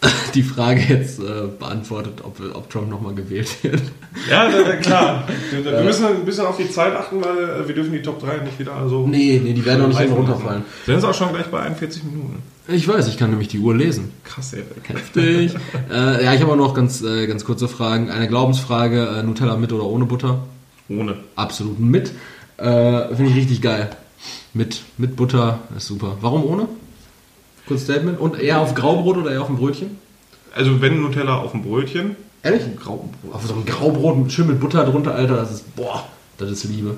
die 0.34 0.42
Frage 0.42 0.80
jetzt 0.80 1.18
äh, 1.18 1.48
beantwortet, 1.58 2.20
ob, 2.22 2.40
ob 2.54 2.70
Trump 2.70 2.90
nochmal 2.90 3.14
gewählt 3.14 3.48
wird. 3.62 3.82
Ja, 4.30 4.50
da, 4.50 4.62
da, 4.62 4.76
klar. 4.76 5.28
Wir, 5.50 5.64
wir 5.64 5.82
müssen 5.82 6.06
ein 6.06 6.24
bisschen 6.24 6.46
auf 6.46 6.56
die 6.56 6.70
Zeit 6.70 6.94
achten, 6.94 7.24
weil 7.24 7.62
äh, 7.62 7.68
wir 7.68 7.74
dürfen 7.74 7.92
die 7.92 8.02
Top 8.02 8.20
3 8.20 8.38
nicht 8.44 8.58
wieder 8.58 8.88
so. 8.88 9.06
Nee, 9.06 9.40
nee, 9.42 9.52
die 9.52 9.64
werden 9.64 9.84
auch 9.84 9.88
nicht 9.88 10.00
immer 10.00 10.16
runterfallen. 10.16 10.62
Wir 10.84 11.00
sind 11.00 11.08
auch 11.08 11.14
schon 11.14 11.32
gleich 11.32 11.46
bei 11.46 11.60
41 11.60 12.04
Minuten. 12.04 12.42
Ich 12.68 12.86
weiß, 12.86 13.06
ich 13.08 13.16
kann 13.16 13.30
nämlich 13.30 13.48
die 13.48 13.58
Uhr 13.58 13.74
lesen. 13.74 14.12
Krass, 14.24 14.52
ey. 14.52 14.64
Heftig. 14.82 15.54
äh, 15.90 16.24
ja, 16.24 16.34
ich 16.34 16.40
habe 16.40 16.52
auch 16.52 16.56
noch 16.56 16.74
ganz, 16.74 17.02
äh, 17.02 17.26
ganz 17.26 17.44
kurze 17.44 17.68
Fragen. 17.68 18.10
Eine 18.10 18.28
Glaubensfrage, 18.28 19.06
äh, 19.18 19.22
Nutella 19.22 19.56
mit 19.56 19.72
oder 19.72 19.84
ohne 19.84 20.04
Butter? 20.04 20.40
Ohne. 20.88 21.16
Absolut 21.36 21.78
mit. 21.78 22.10
Äh, 22.56 23.14
Finde 23.14 23.30
ich 23.30 23.36
richtig 23.36 23.62
geil. 23.62 23.90
Mit, 24.52 24.82
mit 24.98 25.16
Butter 25.16 25.60
ist 25.76 25.86
super. 25.86 26.16
Warum 26.20 26.44
ohne? 26.44 26.68
Kurz 27.66 27.82
Statement. 27.82 28.18
Und 28.18 28.40
eher 28.40 28.60
auf 28.60 28.74
Graubrot 28.74 29.16
oder 29.18 29.32
eher 29.32 29.40
auf 29.42 29.48
dem 29.48 29.56
Brötchen? 29.56 29.98
Also 30.54 30.80
wenn 30.80 31.02
Nutella 31.02 31.36
auf 31.36 31.52
dem 31.52 31.62
Brötchen, 31.62 32.16
Ehrlich? 32.42 32.62
Graubrot. 32.78 33.10
Auf 33.32 33.44
so 33.44 33.54
einem 33.54 33.64
Graubrot 33.64 34.30
schön 34.30 34.46
mit 34.46 34.60
Butter 34.60 34.84
drunter, 34.84 35.14
Alter, 35.14 35.36
das 35.36 35.50
ist, 35.50 35.74
boah, 35.74 36.06
das 36.38 36.50
ist 36.50 36.64
Liebe. 36.64 36.96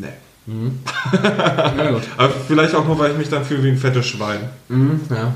Nee. 0.00 0.06
Ja, 1.12 1.90
gut. 1.90 2.02
Aber 2.16 2.30
vielleicht 2.30 2.74
auch 2.74 2.86
nur, 2.86 2.98
weil 2.98 3.10
ich 3.12 3.18
mich 3.18 3.28
dann 3.28 3.44
fühle 3.44 3.64
wie 3.64 3.68
ein 3.70 3.76
fettes 3.76 4.06
Schwein. 4.06 4.40
Mhm, 4.68 5.00
ja, 5.10 5.34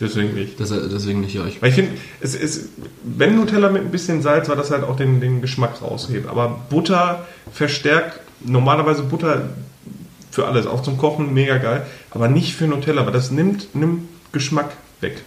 Deswegen 0.00 0.34
nicht. 0.34 0.60
das, 0.60 0.68
deswegen 0.70 1.20
nicht 1.20 1.38
euch. 1.38 1.62
Weil 1.62 1.70
ich 1.70 1.74
finde, 1.76 1.92
es 2.20 2.34
ist, 2.34 2.68
wenn 3.02 3.36
Nutella 3.36 3.70
mit 3.70 3.82
ein 3.82 3.90
bisschen 3.90 4.20
Salz, 4.20 4.48
weil 4.48 4.56
das 4.56 4.70
halt 4.70 4.84
auch 4.84 4.96
den, 4.96 5.20
den 5.20 5.40
Geschmack 5.40 5.80
raushebt. 5.80 6.28
Aber 6.28 6.60
Butter 6.68 7.24
verstärkt, 7.52 8.20
normalerweise 8.44 9.04
Butter 9.04 9.48
für 10.36 10.46
alles, 10.46 10.66
auch 10.66 10.82
zum 10.82 10.98
Kochen 10.98 11.32
mega 11.32 11.56
geil, 11.56 11.86
aber 12.10 12.28
nicht 12.28 12.54
für 12.54 12.66
Nutella, 12.66 13.06
weil 13.06 13.12
das 13.14 13.30
nimmt, 13.30 13.74
nimmt 13.74 14.02
Geschmack 14.32 14.76
weg. 15.00 15.22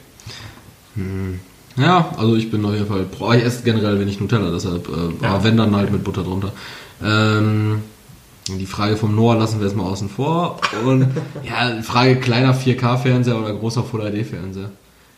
Ja, 1.78 2.14
also 2.16 2.36
ich 2.36 2.52
bin 2.52 2.64
auf 2.64 2.74
jeden 2.74 2.86
Fall 2.86 3.04
pro. 3.06 3.34
Ich 3.34 3.44
esse 3.44 3.64
generell 3.64 4.00
wenig 4.00 4.20
Nutella, 4.20 4.52
deshalb, 4.52 4.88
äh, 4.88 5.24
Ja. 5.24 5.30
aber 5.32 5.44
wenn 5.46 5.58
dann 5.58 5.76
halt 5.76 5.92
mit 5.92 6.04
Butter 6.04 6.22
drunter. 6.22 6.52
Ähm, 7.04 7.82
die 8.50 8.68
Frage 8.68 8.98
vom 8.98 9.16
Noah 9.16 9.36
lassen 9.36 9.60
wir 9.60 9.66
jetzt 9.68 9.76
mal 9.76 9.84
außen 9.86 10.10
vor. 10.10 10.60
Und 10.86 11.08
ja, 11.44 11.82
Frage 11.82 12.18
kleiner 12.18 12.54
4K-Fernseher 12.54 13.40
oder 13.40 13.54
großer 13.54 13.84
Full-HD-Fernseher. 13.84 14.70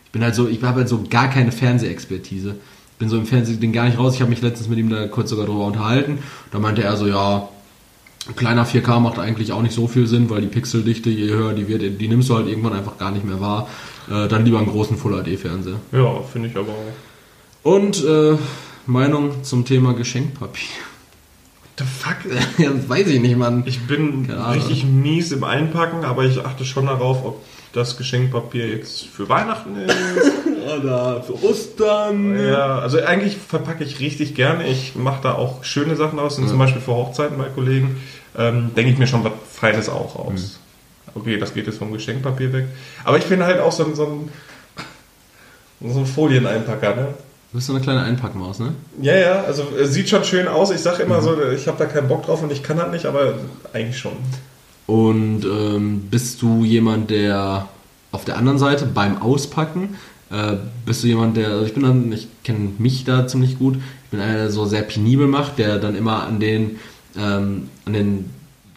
Ich 0.06 0.12
bin 0.12 0.24
halt 0.24 0.36
so, 0.36 0.48
ich 0.48 0.64
habe 0.64 0.78
halt 0.80 0.88
so 0.90 1.04
gar 1.10 1.30
keine 1.30 1.52
Fernsehexpertise. 1.52 2.52
Ich 2.94 2.98
bin 2.98 3.10
so 3.10 3.18
im 3.18 3.26
Fernsehding 3.26 3.74
gar 3.74 3.86
nicht 3.86 3.98
raus. 3.98 4.14
Ich 4.16 4.22
habe 4.22 4.30
mich 4.30 4.42
letztens 4.42 4.70
mit 4.70 4.78
ihm 4.80 4.90
da 4.90 5.08
kurz 5.08 5.32
sogar 5.32 5.46
drüber 5.46 5.66
unterhalten. 5.66 6.20
Da 6.52 6.60
meinte 6.60 6.82
er 6.84 6.96
so, 6.96 7.08
ja, 7.08 7.50
kleiner 8.36 8.66
4K 8.66 9.00
macht 9.00 9.20
eigentlich 9.20 9.52
auch 9.52 9.62
nicht 9.62 9.74
so 9.74 9.88
viel 9.88 10.08
Sinn, 10.08 10.30
weil 10.30 10.42
die 10.42 10.48
Pixeldichte, 10.48 11.10
je 11.10 11.30
höher 11.32 11.54
die 11.54 11.68
wird, 11.68 12.00
die 12.00 12.08
nimmst 12.08 12.30
du 12.30 12.36
halt 12.36 12.48
irgendwann 12.48 12.74
einfach 12.74 12.98
gar 12.98 13.12
nicht 13.12 13.26
mehr 13.26 13.42
wahr. 13.42 13.68
Äh, 14.10 14.28
dann 14.28 14.46
lieber 14.46 14.60
einen 14.60 14.68
großen 14.68 14.98
Full-HD-Fernseher. 14.98 15.80
Ja, 15.92 16.22
finde 16.22 16.50
ich 16.50 16.56
aber 16.56 16.70
auch. 16.70 16.94
Und 17.64 18.04
äh, 18.04 18.38
Meinung 18.86 19.44
zum 19.44 19.66
Thema 19.66 19.94
Geschenkpapier. 19.94 20.70
The 21.78 21.84
fuck? 21.86 22.18
ja, 22.58 22.72
weiß 22.88 23.08
ich 23.08 23.20
nicht, 23.22 23.38
Mann. 23.38 23.64
Ich 23.66 23.82
bin 23.88 24.30
richtig 24.30 24.86
mies 24.86 25.32
im 25.32 25.44
Einpacken, 25.44 26.06
aber 26.06 26.26
ich 26.26 26.44
achte 26.46 26.66
schon 26.66 26.86
darauf, 26.86 27.26
ob 27.26 27.44
das 27.74 27.98
Geschenkpapier 27.98 28.68
jetzt 28.68 29.06
für 29.06 29.30
Weihnachten 29.30 29.76
ist. 29.78 29.96
Oder 30.80 31.22
für 31.24 31.44
Ostern. 31.44 32.38
Ja, 32.48 32.80
also 32.80 33.00
eigentlich 33.02 33.38
verpacke 33.38 33.84
ich 33.84 34.00
richtig 34.00 34.36
gerne. 34.36 34.68
Ich 34.68 34.96
mache 34.96 35.22
da 35.24 35.34
auch 35.34 35.64
schöne 35.64 35.96
Sachen 35.96 36.20
aus, 36.20 36.38
und 36.38 36.46
Ja. 36.46 36.50
zum 36.50 36.60
Beispiel 36.60 36.82
für 36.82 36.94
Hochzeiten 36.94 37.38
bei 37.38 37.46
Kollegen. 37.46 38.02
Ähm, 38.38 38.72
denke 38.76 38.92
ich 38.92 38.98
mir 38.98 39.08
schon 39.08 39.24
was 39.24 39.34
Feines 39.52 39.90
auch 39.90 40.16
aus. 40.16 40.60
Okay, 41.16 41.38
das 41.38 41.54
geht 41.54 41.68
jetzt 41.68 41.78
vom 41.80 41.92
Geschenkpapier 41.92 42.54
weg. 42.54 42.66
Aber 43.04 43.18
ich 43.18 43.26
finde 43.26 43.46
halt 43.46 43.60
auch 43.60 43.72
so, 43.74 43.86
ein- 43.86 43.96
so 43.96 44.06
ein 44.06 44.30
so 45.92 46.00
ein 46.00 46.06
Folieneinpacker, 46.06 46.96
ne? 46.96 47.08
Du 47.52 47.58
bist 47.58 47.68
so 47.68 47.74
eine 47.74 47.82
kleine 47.82 48.04
Einpackmaus, 48.04 48.60
ne? 48.60 48.74
Ja, 49.02 49.16
ja, 49.18 49.42
also 49.44 49.64
es 49.78 49.94
sieht 49.94 50.08
schon 50.08 50.24
schön 50.24 50.48
aus. 50.48 50.72
Ich 50.72 50.80
sage 50.80 51.04
immer 51.04 51.22
so, 51.22 51.36
ich 51.54 51.68
habe 51.68 51.78
da 51.78 51.86
keinen 51.86 52.08
Bock 52.08 52.26
drauf 52.26 52.42
und 52.44 52.52
ich 52.52 52.64
kann 52.64 52.78
das 52.78 52.92
nicht, 52.92 53.06
aber 53.06 53.34
eigentlich 53.74 53.98
schon. 54.00 54.14
Und 54.88 55.44
ähm, 55.44 56.08
bist 56.10 56.42
du 56.42 56.64
jemand, 56.64 57.10
der 57.10 57.68
auf 58.14 58.24
der 58.26 58.38
anderen 58.38 58.58
Seite 58.60 58.86
beim 58.86 59.22
Auspacken, 59.22 59.96
äh, 60.32 60.58
bist 60.86 61.04
du 61.04 61.08
jemand, 61.08 61.38
der, 61.38 61.50
also 61.50 61.66
ich 61.66 61.74
bin 61.74 61.84
dann, 61.84 62.12
ich 62.12 62.28
kenne 62.44 62.70
mich 62.78 63.04
da 63.04 63.28
ziemlich 63.28 63.60
gut, 63.60 63.76
ich 63.76 64.10
bin 64.12 64.20
einer, 64.20 64.36
der 64.36 64.52
so 64.52 64.66
sehr 64.66 64.82
penibel 64.84 65.28
macht, 65.28 65.58
der 65.58 65.78
dann 65.78 65.96
immer 65.96 66.24
an 66.24 66.40
den, 66.40 66.80
ähm, 67.18 67.70
an 67.86 67.94
den 67.94 68.30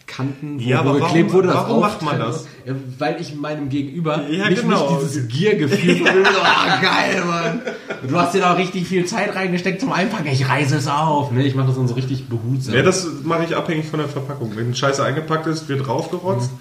Kanten, 0.07 0.59
wo, 0.59 0.63
Ja, 0.69 0.85
wo 0.85 0.93
geklebt 0.93 1.29
warum- 1.29 1.33
wurde, 1.33 1.47
das 1.47 1.55
warum 1.57 1.79
macht 1.81 2.01
man 2.03 2.19
das? 2.19 2.45
Ja, 2.65 2.73
weil 2.99 3.19
ich 3.19 3.35
meinem 3.35 3.69
Gegenüber 3.69 4.21
Ja, 4.29 4.49
nicht, 4.49 4.61
genau. 4.61 4.91
nicht 4.91 5.01
dieses 5.11 5.27
Giergefühl 5.27 5.95
von 5.97 6.05
so, 6.07 6.39
ah, 6.43 6.79
geil, 6.81 7.23
Mann. 7.25 7.61
Du 8.07 8.15
hast 8.15 8.33
dir 8.35 8.41
da 8.41 8.53
auch 8.53 8.57
richtig 8.57 8.87
viel 8.87 9.05
Zeit 9.05 9.33
reingesteckt 9.35 9.81
zum 9.81 9.91
Einpacken, 9.91 10.27
ich 10.27 10.47
reiße 10.47 10.75
es 10.77 10.87
auf. 10.87 11.31
Ne, 11.31 11.43
ich 11.45 11.55
mache 11.55 11.67
das 11.67 11.75
dann 11.75 11.87
so 11.87 11.95
richtig 11.95 12.27
behutsam. 12.29 12.75
Ja, 12.75 12.83
das 12.83 13.07
mache 13.23 13.45
ich 13.45 13.55
abhängig 13.55 13.87
von 13.87 13.99
der 13.99 14.07
Verpackung. 14.07 14.51
Wenn 14.55 14.75
Scheiße 14.75 15.03
eingepackt 15.03 15.47
ist, 15.47 15.67
wird 15.69 15.85
draufgerotzt. 15.87 16.51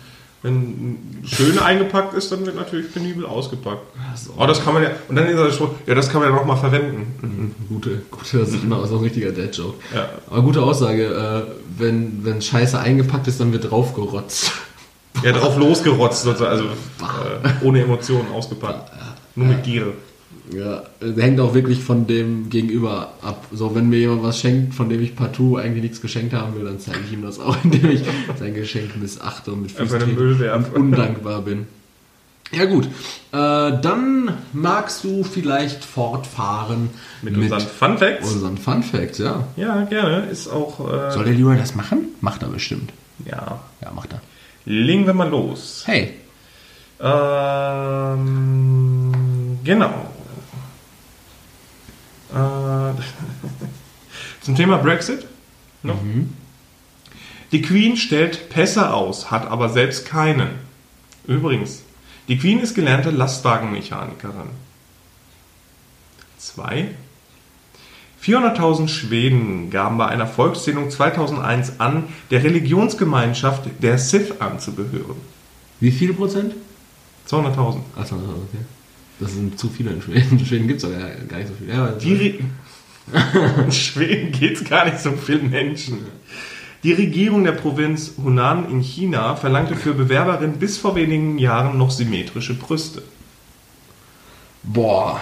Wenn 0.44 0.98
schön 1.24 1.58
eingepackt 1.58 2.12
ist, 2.12 2.30
dann 2.30 2.44
wird 2.44 2.54
natürlich 2.54 2.92
penibel 2.92 3.24
ausgepackt. 3.24 3.80
Oh, 4.36 4.46
das 4.46 4.62
kann 4.62 4.74
man 4.74 4.82
ja. 4.82 4.90
Und 5.08 5.16
dann 5.16 5.26
ist 5.26 5.38
das 5.38 5.56
schon, 5.56 5.70
ja, 5.86 5.94
das 5.94 6.10
kann 6.10 6.20
man 6.20 6.28
ja 6.28 6.36
nochmal 6.36 6.58
verwenden. 6.58 7.54
Gute, 7.66 8.02
gute, 8.10 8.40
das 8.40 8.50
ist 8.50 8.62
immer 8.62 8.86
so 8.86 8.96
ein 8.98 9.04
richtiger 9.04 9.32
Dad-Joke. 9.32 9.78
Ja. 9.94 10.10
Aber 10.28 10.42
gute 10.42 10.62
Aussage, 10.62 11.06
äh, 11.06 11.50
wenn, 11.78 12.26
wenn 12.26 12.42
Scheiße 12.42 12.78
eingepackt 12.78 13.26
ist, 13.26 13.40
dann 13.40 13.52
wird 13.52 13.70
draufgerotzt. 13.70 14.52
Ja, 15.22 15.32
drauf 15.32 15.56
losgerotzt, 15.56 16.26
also 16.26 16.42
äh, 16.44 17.64
ohne 17.64 17.80
Emotionen 17.82 18.30
ausgepackt. 18.30 18.92
Nur 19.36 19.46
mit 19.46 19.62
Gier. 19.62 19.94
Ja, 20.52 20.82
hängt 21.00 21.40
auch 21.40 21.54
wirklich 21.54 21.80
von 21.82 22.06
dem 22.06 22.50
Gegenüber 22.50 23.14
ab. 23.22 23.46
So, 23.50 23.74
wenn 23.74 23.88
mir 23.88 23.98
jemand 23.98 24.22
was 24.24 24.38
schenkt, 24.38 24.74
von 24.74 24.90
dem 24.90 25.02
ich 25.02 25.16
partout 25.16 25.56
eigentlich 25.56 25.82
nichts 25.82 26.00
geschenkt 26.02 26.34
haben 26.34 26.54
will, 26.54 26.64
dann 26.64 26.78
zeige 26.78 26.98
ich 27.06 27.12
ihm 27.14 27.22
das 27.22 27.40
auch, 27.40 27.56
indem 27.64 27.90
ich 27.90 28.02
sein 28.38 28.52
Geschenk 28.54 28.96
missachte 29.00 29.52
und 29.52 29.62
mit 29.62 29.78
und 29.80 30.74
undankbar 30.74 31.40
bin. 31.42 31.66
Ja 32.52 32.66
gut, 32.66 32.84
äh, 32.84 32.88
dann 33.32 34.34
magst 34.52 35.02
du 35.02 35.24
vielleicht 35.24 35.82
fortfahren 35.82 36.90
Mit, 37.22 37.36
unseren 37.38 37.60
Fun 37.62 37.96
Facts. 37.98 38.30
unseren 38.30 38.58
Fun 38.58 38.82
Facts, 38.82 39.16
ja. 39.18 39.48
Ja, 39.56 39.84
gerne. 39.84 40.26
Ist 40.30 40.48
auch. 40.48 40.78
Äh, 40.80 41.10
Soll 41.10 41.24
der 41.24 41.32
Leroy 41.34 41.56
das 41.56 41.74
machen? 41.74 42.08
Macht 42.20 42.42
er 42.42 42.48
bestimmt. 42.48 42.92
ja. 43.24 43.60
Ja, 43.82 43.90
macht 43.92 44.12
er. 44.12 44.20
Legen 44.66 45.06
wir 45.06 45.14
mal 45.14 45.28
los. 45.30 45.82
Hey, 45.86 46.12
Ähm, 48.24 49.58
genau. 49.64 50.10
Äh, 52.34 52.92
zum 54.40 54.56
Thema 54.56 54.78
Brexit. 54.78 55.26
noch. 55.82 55.98
Die 57.52 57.62
Queen 57.62 57.96
stellt 57.96 58.48
Pässe 58.50 58.92
aus, 58.92 59.30
hat 59.30 59.46
aber 59.46 59.68
selbst 59.68 60.06
keinen. 60.06 60.48
Übrigens, 61.26 61.82
die 62.26 62.38
Queen 62.38 62.58
ist 62.58 62.74
gelernte 62.74 63.10
Lastwagenmechanikerin. 63.10 64.48
Zwei. 66.38 66.90
400.000 68.22 68.88
Schweden 68.88 69.70
gaben 69.70 69.98
bei 69.98 70.06
einer 70.06 70.26
Volkszählung 70.26 70.90
2001 70.90 71.78
an, 71.78 72.04
der 72.30 72.42
Religionsgemeinschaft 72.42 73.66
der 73.82 73.98
Sith 73.98 74.40
anzugehören. 74.40 75.16
wie 75.80 75.90
viele 75.90 76.14
Prozent? 76.14 76.54
200.000. 77.28 77.80
Achso, 77.96 78.16
okay. 78.16 78.64
Das 79.20 79.32
sind 79.32 79.58
zu 79.58 79.68
viele 79.68 79.90
in 79.90 80.02
Schweden. 80.02 80.38
In 80.38 80.46
Schweden 80.46 80.68
gibt 80.68 80.82
es 80.82 80.84
aber 80.84 80.98
gar 81.28 81.38
nicht 81.38 81.48
so 81.48 81.54
viele. 81.58 81.72
Ja, 81.72 81.86
in 83.64 83.72
Schweden 83.72 84.32
geht 84.32 84.56
es 84.56 84.68
gar 84.68 84.86
nicht 84.86 84.98
so 84.98 85.12
vielen 85.12 85.50
Menschen. 85.50 85.98
Die 86.82 86.92
Regierung 86.92 87.44
der 87.44 87.52
Provinz 87.52 88.12
Hunan 88.22 88.70
in 88.70 88.80
China 88.80 89.36
verlangte 89.36 89.74
für 89.74 89.94
Bewerberinnen 89.94 90.58
bis 90.58 90.76
vor 90.76 90.94
wenigen 90.94 91.38
Jahren 91.38 91.78
noch 91.78 91.90
symmetrische 91.90 92.54
Brüste. 92.54 93.02
Boah. 94.62 95.20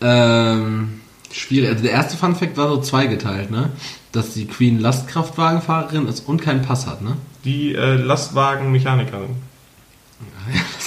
Ähm, 0.00 1.00
schwierig. 1.32 1.70
Also 1.70 1.82
der 1.82 1.92
erste 1.92 2.16
Fun 2.16 2.36
Fact 2.36 2.56
war 2.56 2.68
so 2.68 2.80
zweigeteilt, 2.80 3.50
ne? 3.50 3.70
Dass 4.12 4.34
die 4.34 4.46
Queen 4.46 4.78
Lastkraftwagenfahrerin 4.78 6.06
ist 6.06 6.28
und 6.28 6.40
keinen 6.40 6.62
Pass 6.62 6.86
hat, 6.86 7.02
ne? 7.02 7.16
Die 7.44 7.74
äh, 7.74 7.96
Lastwagenmechanikerin. 7.96 9.36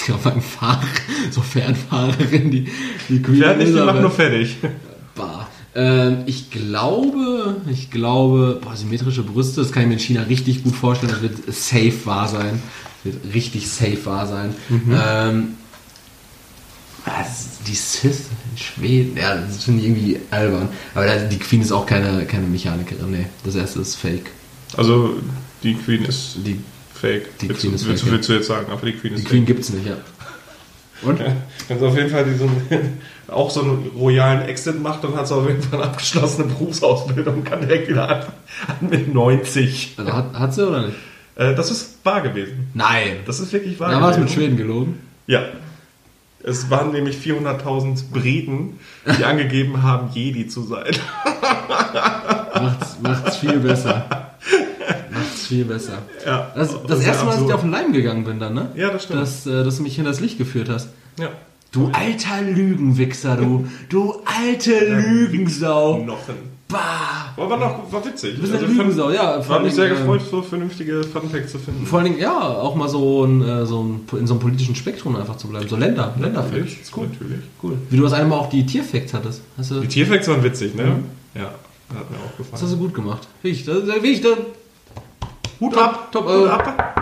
Lastkraftwagenfahrer, 0.07 0.87
so 1.31 1.41
Fernfahrerin, 1.41 2.51
die, 2.51 2.67
die 3.09 3.21
Queen 3.21 3.41
Fertig, 3.41 3.57
die 3.57 3.63
Elisabeth. 3.71 3.85
macht 3.85 4.01
nur 4.01 4.11
fertig. 4.11 4.57
Bah. 5.15 5.47
Ähm, 5.75 6.19
ich 6.25 6.49
glaube, 6.49 7.57
ich 7.69 7.91
glaube, 7.91 8.59
boah, 8.63 8.75
symmetrische 8.75 9.23
Brüste, 9.23 9.61
das 9.61 9.71
kann 9.71 9.83
ich 9.83 9.87
mir 9.87 9.93
in 9.95 9.99
China 9.99 10.23
richtig 10.23 10.63
gut 10.63 10.75
vorstellen. 10.75 11.11
Das 11.11 11.21
wird 11.21 11.53
safe 11.53 12.05
wahr 12.05 12.27
sein. 12.27 12.61
Das 13.03 13.13
wird 13.13 13.33
richtig 13.33 13.69
safe 13.69 14.05
wahr 14.05 14.27
sein. 14.27 14.55
Ähm, 14.69 15.55
was, 17.05 17.59
die 17.65 17.75
Sith 17.75 18.25
in 18.51 18.57
Schweden, 18.57 19.17
ja, 19.17 19.35
das 19.35 19.63
finde 19.63 19.81
ich 19.81 19.87
irgendwie 19.87 20.19
albern. 20.31 20.69
Aber 20.93 21.05
die 21.05 21.37
Queen 21.37 21.61
ist 21.61 21.71
auch 21.71 21.85
keine, 21.85 22.25
keine 22.25 22.47
Mechanikerin, 22.47 23.11
nee. 23.11 23.27
Das 23.43 23.55
erste 23.55 23.79
ist 23.79 23.95
fake. 23.95 24.31
Also 24.75 25.15
die 25.63 25.75
Queen 25.75 26.03
ist 26.03 26.37
Die, 26.45 26.59
fake. 26.97 27.37
Die 27.39 27.49
willst, 27.49 27.61
Queen 27.61 27.71
du- 27.71 27.75
ist 27.75 27.87
willst, 27.87 28.03
fake, 28.03 28.11
willst 28.13 28.29
du 28.29 28.33
jetzt 28.33 28.47
sagen, 28.47 28.71
aber 28.71 28.85
die 28.85 28.93
Queen 28.93 29.13
ist 29.13 29.23
die. 29.23 29.27
Queen 29.29 29.45
gibt's 29.45 29.69
nicht, 29.71 29.85
ja. 29.87 29.95
Und? 31.03 31.19
Wenn 31.67 31.79
sie 31.79 31.85
auf 31.85 31.95
jeden 31.95 32.09
Fall 32.09 32.25
diesen, 32.25 32.49
auch 33.27 33.51
so 33.51 33.61
einen 33.61 33.91
royalen 33.95 34.41
Exit 34.49 34.81
macht, 34.81 35.03
dann 35.03 35.15
hat 35.15 35.27
sie 35.27 35.35
auf 35.35 35.47
jeden 35.47 35.61
Fall 35.61 35.79
eine 35.81 35.89
abgeschlossene 35.91 36.47
Berufsausbildung 36.47 37.35
und 37.35 37.43
kann 37.43 37.61
direkt 37.61 37.87
wieder 37.89 38.09
an, 38.09 38.25
an 38.67 38.89
mit 38.89 39.13
90. 39.13 39.93
Also 39.97 40.11
hat, 40.13 40.33
hat 40.33 40.53
sie 40.55 40.67
oder 40.67 40.87
nicht? 40.87 40.97
Äh, 41.35 41.53
das 41.53 41.69
ist 41.69 41.97
wahr 42.03 42.21
gewesen. 42.21 42.69
Nein. 42.73 43.17
Das 43.27 43.39
ist 43.39 43.53
wirklich 43.53 43.79
wahr 43.79 43.91
Da 43.91 44.01
war 44.01 44.11
es 44.11 44.17
mit. 44.17 44.31
Schweden 44.31 44.57
gelogen. 44.57 44.99
Ja. 45.27 45.43
Es 46.43 46.69
waren 46.71 46.91
nämlich 46.93 47.17
400.000 47.17 48.11
Briten, 48.11 48.79
die 49.19 49.23
angegeben 49.25 49.83
haben, 49.83 50.09
Jedi 50.13 50.47
zu 50.47 50.63
sein. 50.63 50.95
Macht's, 52.55 52.97
macht's 53.03 53.37
viel 53.37 53.59
besser. 53.59 54.26
Viel 55.47 55.65
besser. 55.65 55.99
Ja, 56.25 56.51
Das, 56.55 56.75
das 56.87 56.99
ist 56.99 57.05
erste 57.07 57.25
Mal, 57.25 57.31
dass 57.31 57.41
ich 57.41 57.47
dir 57.47 57.55
auf 57.55 57.61
den 57.61 57.71
Leim 57.71 57.93
gegangen 57.93 58.23
bin 58.23 58.39
dann, 58.39 58.53
ne? 58.53 58.69
Ja, 58.75 58.89
das 58.91 59.03
stimmt. 59.03 59.21
Dass, 59.21 59.45
äh, 59.47 59.63
dass 59.63 59.77
du 59.77 59.83
mich 59.83 59.95
hinters 59.95 60.19
Licht 60.19 60.37
geführt 60.37 60.69
hast. 60.69 60.89
Ja. 61.19 61.29
Du 61.71 61.89
alter 61.93 62.41
Lügenwichser, 62.41 63.35
du. 63.35 63.67
Du 63.89 64.15
alte 64.25 64.71
Lügensau. 65.31 65.99
Nochen. 65.99 66.57
Bah. 66.69 67.33
Aber 67.37 67.49
war, 67.49 67.57
noch, 67.59 67.91
war 67.93 68.05
witzig. 68.05 68.35
Du 68.35 68.41
bist 68.41 68.51
eine 68.53 68.61
Also, 68.63 68.67
fand- 68.75 68.77
Lügensau, 68.89 69.09
ja. 69.11 69.41
vor 69.41 69.55
War 69.55 69.61
mich 69.61 69.73
sehr 69.73 69.85
Dingen, 69.87 69.99
gefreut, 69.99 70.21
so 70.29 70.41
vernünftige 70.41 71.01
Funfacts 71.03 71.53
zu 71.53 71.59
finden. 71.59 71.85
Vor 71.85 71.99
allen 71.99 72.09
Dingen, 72.09 72.19
ja, 72.19 72.37
auch 72.37 72.75
mal 72.75 72.89
so, 72.89 73.23
ein, 73.23 73.41
äh, 73.41 73.65
so 73.65 73.83
ein, 73.83 74.01
in 74.19 74.27
so 74.27 74.33
einem 74.33 74.41
politischen 74.41 74.75
Spektrum 74.75 75.15
einfach 75.15 75.37
zu 75.37 75.47
bleiben. 75.47 75.67
So 75.69 75.77
Länder, 75.77 76.13
Länderfacts. 76.19 76.51
Natürlich, 76.57 76.77
cool. 76.95 77.07
natürlich. 77.07 77.39
Cool. 77.63 77.77
Wie 77.89 77.95
du 77.97 78.03
das 78.03 78.11
eine 78.13 78.27
Mal 78.27 78.35
auch 78.37 78.49
die 78.49 78.65
Tierfacts 78.65 79.13
hattest. 79.13 79.41
Die 79.57 79.87
Tierfacts 79.87 80.27
waren 80.27 80.43
witzig, 80.43 80.75
ne? 80.75 80.83
Mhm. 80.83 81.03
Ja, 81.35 81.43
hat 81.97 82.11
mir 82.11 82.17
auch 82.17 82.31
das 82.31 82.37
gefallen. 82.37 82.63
hast 82.63 82.73
du 82.73 82.77
gut 82.77 82.93
gemacht. 82.93 83.27
Wirklich, 83.43 83.63
das, 83.65 83.85
wirklich, 83.85 84.19
das, 84.21 84.33
Hut 85.59 85.73
Top, 85.73 85.83
ab, 85.83 86.11
top, 86.11 86.25
Hut 86.25 86.47
äh, 86.47 86.49
ab. 86.49 86.97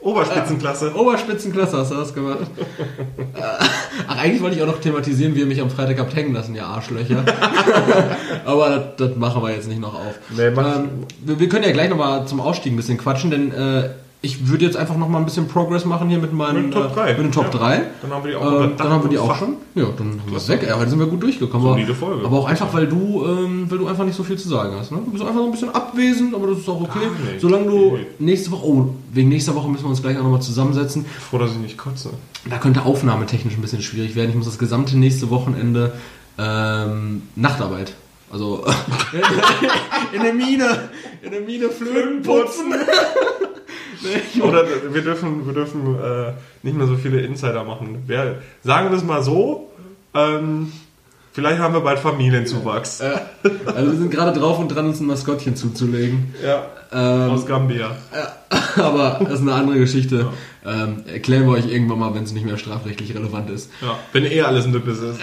Oberspitzenklasse. 0.00 0.94
Oberspitzenklasse 0.94 1.78
hast 1.78 1.90
du 1.90 1.96
das 1.96 2.14
gemacht. 2.14 2.38
Äh, 2.38 3.40
Ach, 4.06 4.18
eigentlich 4.18 4.40
wollte 4.40 4.56
ich 4.56 4.62
auch 4.62 4.68
noch 4.68 4.80
thematisieren, 4.80 5.34
wie 5.34 5.40
ihr 5.40 5.46
mich 5.46 5.60
am 5.60 5.68
Freitag 5.68 5.98
habt 5.98 6.14
hängen 6.14 6.32
lassen, 6.32 6.54
ihr 6.54 6.64
Arschlöcher. 6.64 7.24
Aber 8.44 8.70
das, 8.70 8.82
das 8.96 9.16
machen 9.16 9.42
wir 9.42 9.50
jetzt 9.50 9.68
nicht 9.68 9.80
noch 9.80 9.94
auf. 9.94 10.14
Nee, 10.30 10.44
ähm, 10.44 11.06
wir, 11.24 11.40
wir 11.40 11.48
können 11.48 11.64
ja 11.64 11.72
gleich 11.72 11.90
nochmal 11.90 12.26
zum 12.26 12.40
Ausstieg 12.40 12.72
ein 12.72 12.76
bisschen 12.76 12.98
quatschen, 12.98 13.32
denn 13.32 13.52
äh, 13.52 13.90
ich 14.22 14.48
würde 14.48 14.64
jetzt 14.64 14.76
einfach 14.76 14.96
nochmal 14.96 15.20
ein 15.20 15.24
bisschen 15.24 15.46
Progress 15.46 15.84
machen 15.84 16.08
hier 16.08 16.18
mit 16.18 16.32
meinen 16.32 16.66
Mit 16.66 16.74
den 16.74 16.82
Top 16.82 16.90
äh, 16.92 16.94
3. 16.94 17.08
mit 17.14 17.18
den 17.18 17.32
Top 17.32 17.44
Ja. 17.52 17.58
3. 17.58 17.82
Dann 18.02 18.10
haben 18.10 18.24
wir 18.24 18.30
die 18.30 18.36
auch 18.36 18.42
Ähm, 18.46 18.54
überdacht 18.56 18.80
dann 18.80 18.88
haben 18.90 19.02
wir 19.04 19.10
die 19.10 19.18
auch 19.18 19.36
schon. 19.36 19.54
Ja, 19.74 19.84
dann 19.96 20.06
haben 20.20 20.30
wir 20.30 20.36
es 20.38 20.48
weg. 20.48 20.64
Ja, 20.66 20.78
heute 20.78 20.90
sind 20.90 20.98
wir 20.98 21.06
gut 21.06 21.22
durchgekommen. 21.22 21.66
Solide 21.68 21.90
aber, 21.92 21.94
Folge. 21.98 22.24
aber 22.26 22.38
auch 22.38 22.46
einfach, 22.48 22.72
weil 22.74 22.86
du, 22.88 23.24
ähm, 23.26 23.70
weil 23.70 23.78
du 23.78 23.86
einfach 23.86 24.04
nicht 24.04 24.16
so 24.16 24.24
viel 24.24 24.36
zu 24.38 24.48
sagen 24.48 24.74
hast. 24.78 24.90
Ne? 24.90 24.98
Du 25.04 25.10
bist 25.12 25.22
einfach 25.22 25.36
so 25.40 25.44
ein 25.44 25.52
bisschen 25.52 25.68
abwesend, 25.74 26.34
aber 26.34 26.48
das 26.48 26.58
ist 26.58 26.68
auch 26.68 26.80
okay. 26.80 26.98
Nicht. 27.30 27.40
Solange 27.40 27.66
du 27.66 27.96
Nee. 27.96 28.06
nächste 28.18 28.50
Woche, 28.50 28.66
oh, 28.66 28.88
wegen 29.12 29.28
nächster 29.28 29.54
Woche 29.54 29.68
müssen 29.68 29.84
wir 29.84 29.90
uns 29.90 30.02
gleich 30.02 30.18
auch 30.18 30.22
nochmal 30.22 30.42
zusammensetzen. 30.42 31.04
Froh, 31.30 31.38
dass 31.38 31.52
ich 31.52 31.58
nicht 31.58 31.76
kotze. 31.78 32.10
Da 32.48 32.58
könnte 32.58 32.84
aufnahmetechnisch 32.84 33.54
ein 33.54 33.60
bisschen 33.62 33.82
schwierig 33.82 34.16
werden. 34.16 34.30
Ich 34.30 34.36
muss 34.36 34.46
das 34.46 34.58
gesamte 34.58 34.96
nächste 34.98 35.30
Wochenende 35.30 35.92
ähm, 36.38 37.22
Nachtarbeit. 37.36 37.94
Also 38.30 38.64
in 40.12 40.22
der 40.22 40.34
Mine, 40.34 40.88
in 41.22 41.30
der 41.30 41.40
Mine 41.40 41.68
Flöten 41.70 42.22
putzen. 42.22 42.74
Nee, 44.02 44.42
Oder 44.42 44.64
wir 44.92 45.02
dürfen, 45.02 45.46
wir 45.46 45.54
dürfen 45.54 45.96
äh, 45.98 46.32
nicht 46.62 46.76
mehr 46.76 46.86
so 46.86 46.96
viele 46.96 47.22
Insider 47.22 47.64
machen. 47.64 48.04
Wir, 48.06 48.42
sagen 48.62 48.90
wir 48.90 48.96
es 48.98 49.02
mal 49.02 49.22
so, 49.22 49.70
ähm, 50.14 50.70
vielleicht 51.32 51.60
haben 51.60 51.72
wir 51.72 51.80
bald 51.80 51.98
Familienzuwachs. 51.98 53.00
also 53.00 53.92
wir 53.92 53.98
sind 53.98 54.10
gerade 54.10 54.38
drauf 54.38 54.58
und 54.58 54.68
dran, 54.68 54.86
uns 54.86 55.00
ein 55.00 55.06
Maskottchen 55.06 55.56
zuzulegen. 55.56 56.34
Ja, 56.44 56.66
Ähm, 56.92 57.30
aus 57.30 57.46
Gambia. 57.46 57.96
aber 58.76 59.18
das 59.24 59.34
ist 59.34 59.40
eine 59.40 59.54
andere 59.54 59.78
Geschichte. 59.78 60.28
Ähm, 60.64 61.04
erklären 61.06 61.46
wir 61.46 61.52
euch 61.52 61.66
irgendwann 61.66 61.98
mal, 61.98 62.14
wenn 62.14 62.24
es 62.24 62.32
nicht 62.32 62.44
mehr 62.44 62.58
strafrechtlich 62.58 63.14
relevant 63.14 63.48
ist. 63.50 63.70
Ja, 63.80 63.98
wenn 64.12 64.24
eh 64.26 64.42
alles 64.42 64.66
ein 64.66 64.72
Düppes 64.72 64.98
ist. 65.00 65.20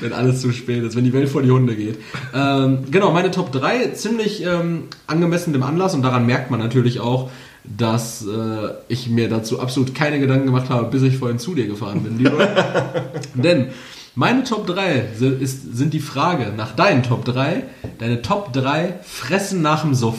Wenn 0.00 0.12
alles 0.12 0.40
zu 0.40 0.52
spät 0.52 0.82
ist, 0.82 0.96
wenn 0.96 1.04
die 1.04 1.12
Welt 1.12 1.28
vor 1.28 1.42
die 1.42 1.50
Hunde 1.50 1.74
geht. 1.76 1.98
Ähm, 2.34 2.78
genau, 2.90 3.10
meine 3.12 3.30
Top 3.30 3.52
3, 3.52 3.88
ziemlich 3.88 4.42
ähm, 4.44 4.84
angemessen 5.06 5.52
dem 5.52 5.62
Anlass 5.62 5.94
und 5.94 6.02
daran 6.02 6.26
merkt 6.26 6.50
man 6.50 6.58
natürlich 6.60 7.00
auch, 7.00 7.30
dass 7.64 8.24
äh, 8.26 8.70
ich 8.88 9.08
mir 9.08 9.28
dazu 9.28 9.60
absolut 9.60 9.94
keine 9.94 10.18
Gedanken 10.18 10.46
gemacht 10.46 10.70
habe, 10.70 10.90
bis 10.90 11.02
ich 11.02 11.18
vorhin 11.18 11.38
zu 11.38 11.54
dir 11.54 11.66
gefahren 11.66 12.02
bin, 12.02 12.18
Leroy. 12.18 12.46
Denn 13.34 13.66
meine 14.14 14.44
Top 14.44 14.66
3 14.66 15.08
si- 15.16 15.26
ist, 15.38 15.76
sind 15.76 15.92
die 15.92 16.00
Frage 16.00 16.52
nach 16.56 16.74
deinen 16.74 17.02
Top 17.02 17.24
3, 17.26 17.64
deine 17.98 18.22
Top 18.22 18.52
3 18.52 18.94
Fressen 19.02 19.60
nach 19.62 19.82
dem 19.82 19.94
Suff. 19.94 20.16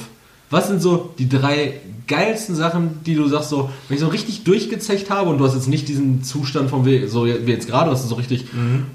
Was 0.51 0.67
sind 0.67 0.81
so 0.81 1.13
die 1.17 1.29
drei 1.29 1.73
geilsten 2.11 2.55
Sachen, 2.55 2.99
die 3.05 3.15
du 3.15 3.27
sagst, 3.27 3.49
so, 3.49 3.69
wenn 3.87 3.95
ich 3.95 4.01
so 4.01 4.09
richtig 4.09 4.43
durchgezecht 4.43 5.09
habe 5.09 5.29
und 5.29 5.37
du 5.39 5.45
hast 5.45 5.55
jetzt 5.55 5.67
nicht 5.67 5.87
diesen 5.87 6.23
Zustand 6.23 6.69
von 6.69 6.85
wie, 6.85 7.07
so 7.07 7.25
wie 7.25 7.51
jetzt 7.51 7.67
gerade, 7.67 7.89
dass 7.89 8.03
du 8.03 8.07
so 8.09 8.15
richtig, 8.15 8.45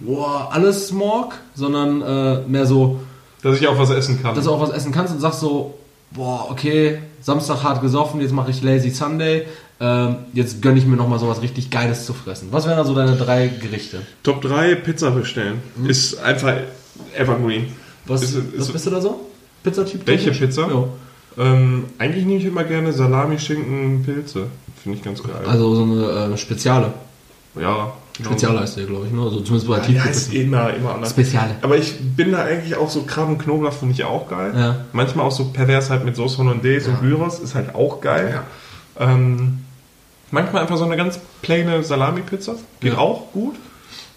boah, 0.01 0.49
alles 0.53 0.89
Smog, 0.89 1.35
sondern 1.55 2.03
äh, 2.03 2.41
mehr 2.49 2.67
so, 2.67 3.01
Dass 3.43 3.59
ich 3.61 3.67
auch 3.67 3.79
was 3.79 3.91
essen 3.91 4.23
kann. 4.23 4.35
dass 4.35 4.45
du 4.45 4.51
auch 4.53 4.61
was 4.61 4.71
essen 4.71 4.93
kannst 4.93 5.12
und 5.14 5.21
sagst 5.21 5.41
so, 5.41 5.75
boah, 6.12 6.47
okay, 6.51 6.99
Samstag 7.21 7.62
hart 7.64 7.83
gesoffen, 7.83 8.21
jetzt 8.21 8.33
mache 8.33 8.51
ich 8.51 8.62
Lazy 8.62 8.91
Sunday, 8.91 9.47
ähm, 9.81 10.17
jetzt 10.33 10.62
gönne 10.62 10.79
ich 10.79 10.87
mir 10.87 10.97
nochmal 10.97 11.19
sowas 11.19 11.43
richtig 11.43 11.71
Geiles 11.71 12.07
zu 12.07 12.14
fressen. 12.14 12.49
Was 12.51 12.67
wären 12.67 12.77
da 12.79 12.85
so 12.85 12.95
deine 12.95 13.17
drei 13.17 13.49
Gerichte? 13.49 14.03
Top 14.23 14.41
3 14.43 14.75
Pizza 14.77 15.11
bestellen. 15.11 15.61
Ist 15.87 16.19
einfach 16.23 16.55
evergreen. 17.14 17.67
Was, 18.07 18.23
Ist- 18.23 18.37
was 18.57 18.67
ist- 18.69 18.73
bist 18.73 18.87
du 18.87 18.91
da 18.91 19.01
so? 19.01 19.21
Pizzatyp? 19.62 20.07
Welche? 20.07 20.31
Pizza? 20.31 20.62
Ja. 20.69 20.85
Ähm, 21.39 21.84
eigentlich 21.99 22.24
nehme 22.24 22.39
ich 22.41 22.47
immer 22.47 22.64
gerne 22.64 22.93
Salami, 22.93 23.39
Schinken, 23.39 24.03
Pilze. 24.05 24.47
Finde 24.82 24.99
ich 24.99 25.05
ganz 25.05 25.22
geil. 25.22 25.34
Also 25.47 25.74
so 25.74 25.82
eine 25.82 26.34
äh, 26.34 26.37
Speziale. 26.37 26.93
ja. 27.61 27.93
Speziale 28.18 28.61
heißt 28.61 28.78
der, 28.78 28.87
glaube 28.87 29.07
ich, 29.07 29.12
ne? 29.12 29.20
Also 29.20 29.41
zumindest 29.41 29.68
bei 29.68 29.76
Ja, 29.76 29.82
Tiefkühl. 29.82 30.11
ist 30.11 30.32
immer, 30.32 30.72
immer 30.72 30.95
anders. 30.95 31.11
Speziale. 31.11 31.51
Aber 31.61 31.76
ich 31.76 31.97
bin 32.16 32.32
da 32.32 32.45
eigentlich 32.45 32.74
auch 32.74 32.89
so 32.89 33.03
Krabben 33.03 33.37
Knoblauch 33.37 33.74
finde 33.74 33.93
ich 33.93 34.05
auch 34.05 34.26
geil. 34.30 34.55
Ja. 34.57 34.76
Manchmal 34.93 35.26
auch 35.26 35.32
so 35.32 35.45
pervers 35.53 35.91
halt 35.91 36.03
mit 36.07 36.16
Sauce 36.16 36.39
Hollandaise 36.39 36.89
Ja. 36.89 36.97
und 36.97 37.03
Gyros 37.03 37.41
ist 37.41 37.55
halt 37.55 37.74
auch 37.74 38.01
geil. 38.01 38.41
Ähm, 38.99 39.59
manchmal 40.30 40.62
einfach 40.62 40.78
so 40.78 40.84
eine 40.84 40.97
ganz 40.97 41.20
plaine 41.43 41.82
Salami-Pizza. 41.82 42.55
Geht 42.80 42.95
Ja. 42.95 42.99
auch 42.99 43.32
gut. 43.32 43.57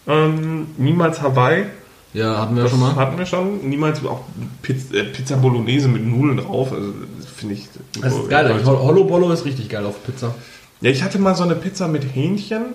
Ähm, 0.07 0.67
niemals 0.77 1.21
Hawaii. 1.21 1.65
Ja, 2.13 2.39
hatten 2.39 2.55
wir 2.55 2.63
ja 2.63 2.63
Das 2.63 2.71
schon 2.71 2.79
mal. 2.79 2.95
hatten 2.95 3.17
wir 3.17 3.25
schon. 3.25 3.69
Niemals 3.69 4.03
auch 4.05 4.21
Pizza, 4.61 4.95
äh, 4.95 5.03
Pizza 5.05 5.35
Bolognese 5.37 5.87
mit 5.87 6.05
Nudeln 6.05 6.37
drauf. 6.37 6.71
Also 6.73 6.87
das 7.17 7.27
finde 7.29 7.53
ich. 7.55 7.67
Das 8.01 8.13
ist 8.13 8.29
geil. 8.29 8.61
Hol- 8.65 8.79
Hollow 8.79 9.03
Bollo 9.03 9.31
ist 9.31 9.45
richtig 9.45 9.69
geil 9.69 9.85
auf 9.85 10.03
Pizza. 10.03 10.33
Ja, 10.81 10.89
ich 10.89 11.03
hatte 11.03 11.19
mal 11.19 11.35
so 11.35 11.43
eine 11.43 11.55
Pizza 11.55 11.87
mit 11.87 12.03
Hähnchen, 12.15 12.73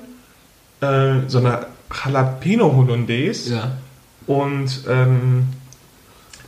äh, 0.81 1.15
so 1.27 1.39
eine 1.39 1.67
Jalapeno 2.05 2.75
Hollandaise 2.77 3.55
Ja. 3.55 3.73
und 4.27 4.83
ähm, 4.89 5.47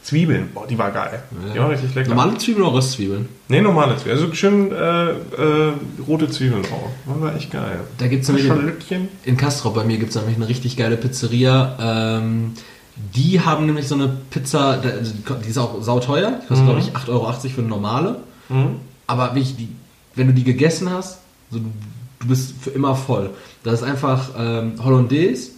Zwiebeln. 0.02 0.50
Boah, 0.54 0.68
die 0.68 0.78
war 0.78 0.92
geil. 0.92 1.20
Die 1.52 1.58
war 1.58 1.70
richtig 1.70 1.92
lecker. 1.96 2.10
Normale 2.10 2.38
Zwiebeln 2.38 2.64
oder 2.64 2.76
Röstzwiebeln? 2.76 3.28
Nee, 3.48 3.60
normale 3.60 3.96
Zwiebeln. 3.96 4.18
Also 4.20 4.32
schön 4.34 4.70
äh, 4.70 5.10
äh, 5.10 5.72
rote 6.06 6.30
Zwiebeln 6.30 6.62
drauf. 6.62 6.90
Das 7.06 7.20
war 7.20 7.34
echt 7.34 7.50
geil. 7.50 7.80
Da 7.98 8.06
gibt 8.06 8.22
es 8.22 8.28
nämlich 8.28 8.48
in, 8.92 9.08
in 9.24 9.36
Castrop 9.36 9.74
bei 9.74 9.82
mir 9.84 9.98
gibt 9.98 10.10
es 10.10 10.16
nämlich 10.16 10.36
eine 10.36 10.48
richtig 10.48 10.76
geile 10.76 10.96
Pizzeria. 10.96 12.18
Ähm, 12.20 12.52
die 12.96 13.40
haben 13.40 13.66
nämlich 13.66 13.88
so 13.88 13.94
eine 13.94 14.08
Pizza, 14.30 14.80
also 14.82 15.12
die 15.44 15.48
ist 15.48 15.58
auch 15.58 15.82
sauteuer. 15.82 16.40
Die 16.42 16.46
kostet, 16.46 16.66
glaube 16.66 16.80
ich, 16.80 16.88
8,80 16.92 17.08
Euro 17.08 17.32
für 17.32 17.60
eine 17.60 17.68
normale. 17.68 18.16
Mhm. 18.48 18.80
Aber 19.06 19.28
die, 19.34 19.68
wenn 20.14 20.28
du 20.28 20.32
die 20.32 20.44
gegessen 20.44 20.90
hast, 20.90 21.18
so, 21.50 21.58
du, 21.58 22.26
bist 22.26 22.54
für 22.60 22.70
immer 22.70 22.96
voll. 22.96 23.30
Das 23.62 23.74
ist 23.74 23.82
einfach 23.82 24.30
ähm, 24.36 24.74
Hollandaise, 24.82 25.52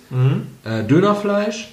äh, 0.65 0.85
Dönerfleisch, 0.85 1.73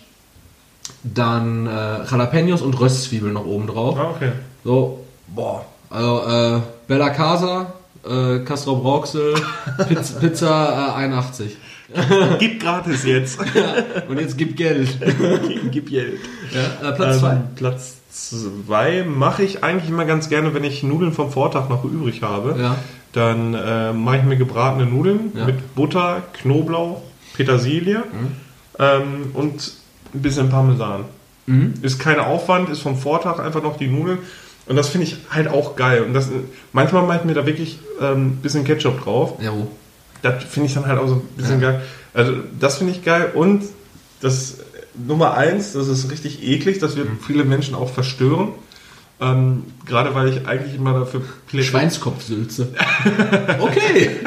dann 1.04 1.66
äh, 1.68 2.06
Jalapenos 2.10 2.62
und 2.62 2.80
Röstzwiebeln 2.80 3.34
noch 3.34 3.46
oben 3.46 3.68
drauf. 3.68 3.98
Ah, 4.00 4.12
okay. 4.12 4.32
So, 4.64 5.04
boah, 5.28 5.66
also 5.90 6.22
äh, 6.28 6.62
Bella 6.88 7.10
Casa, 7.10 7.74
äh, 8.08 8.40
Castro 8.40 8.78
Brauxel, 8.78 9.36
Pizza, 9.88 10.20
Pizza 10.20 10.94
äh, 10.98 11.04
81. 11.04 11.58
Gib 12.40 12.62
gratis 12.62 13.04
jetzt. 13.06 13.40
Und 14.10 14.20
jetzt 14.20 14.38
gib 14.38 14.58
Geld. 14.58 14.98
Gib 15.72 15.90
Geld. 15.90 16.20
Ja, 16.54 16.90
äh, 16.90 16.94
Platz 16.94 17.20
2. 17.20 17.32
Ähm, 17.32 17.42
Platz 17.56 17.96
2 18.12 19.04
mache 19.04 19.44
ich 19.44 19.64
eigentlich 19.64 19.90
immer 19.90 20.06
ganz 20.06 20.30
gerne, 20.30 20.54
wenn 20.54 20.64
ich 20.64 20.84
Nudeln 20.84 21.14
vom 21.14 21.32
Vortag 21.32 21.70
noch 21.70 21.84
übrig 21.84 22.22
habe. 22.22 22.56
Ja. 22.60 22.76
Dann 23.14 23.54
äh, 23.54 23.94
mache 23.94 24.18
ich 24.18 24.24
mir 24.24 24.36
gebratene 24.38 24.86
Nudeln 24.86 25.32
Ja. 25.36 25.46
mit 25.46 25.76
Butter, 25.76 26.24
Knoblauch, 26.34 27.02
Petersilie 27.36 28.04
ähm, 28.80 29.32
und 29.34 29.74
ein 30.14 30.22
bisschen 30.22 30.50
Parmesan. 30.50 31.06
Ist 31.84 32.00
kein 32.00 32.20
Aufwand, 32.20 32.70
ist 32.70 32.80
vom 32.82 32.98
Vortag 32.98 33.38
einfach 33.40 33.62
noch 33.62 33.78
die 33.78 33.88
Nudeln. 33.88 34.18
Und 34.66 34.78
das 34.78 34.90
finde 34.90 35.06
ich 35.06 35.18
halt 35.30 35.48
auch 35.48 35.76
geil. 35.76 36.02
Und 36.02 36.14
das, 36.16 36.30
manchmal 36.74 37.06
mache 37.06 37.20
ich 37.20 37.24
mir 37.26 37.36
da 37.36 37.46
wirklich 37.46 37.78
ein 38.02 38.14
ähm, 38.14 38.38
bisschen 38.38 38.64
Ketchup 38.64 39.04
drauf. 39.04 39.34
Ja, 39.40 39.52
wo? 39.54 39.68
Das 40.32 40.44
finde 40.44 40.68
ich 40.68 40.74
dann 40.74 40.86
halt 40.88 41.00
auch 41.00 41.08
so 41.08 41.16
ein 41.16 41.22
bisschen 41.38 41.62
Ja. 41.62 41.72
geil. 41.72 41.82
Also 42.14 42.34
das 42.60 42.78
finde 42.78 42.94
ich 42.94 43.04
geil. 43.04 43.32
Und 43.36 43.64
das 44.22 44.58
Nummer 44.96 45.36
eins, 45.36 45.74
das 45.74 45.88
ist 45.88 46.10
richtig 46.12 46.42
eklig, 46.44 46.80
das 46.80 46.94
Mhm. 46.96 46.98
wird 47.00 47.08
viele 47.28 47.44
Menschen 47.44 47.76
auch 47.76 47.90
verstören. 47.94 48.50
Ähm, 49.22 49.64
gerade 49.86 50.14
weil 50.16 50.28
ich 50.30 50.48
eigentlich 50.48 50.76
immer 50.76 50.98
dafür 51.00 51.22
plädiere. 51.48 51.70
Schweinskopfsülze. 51.72 52.70
Okay. 53.60 54.10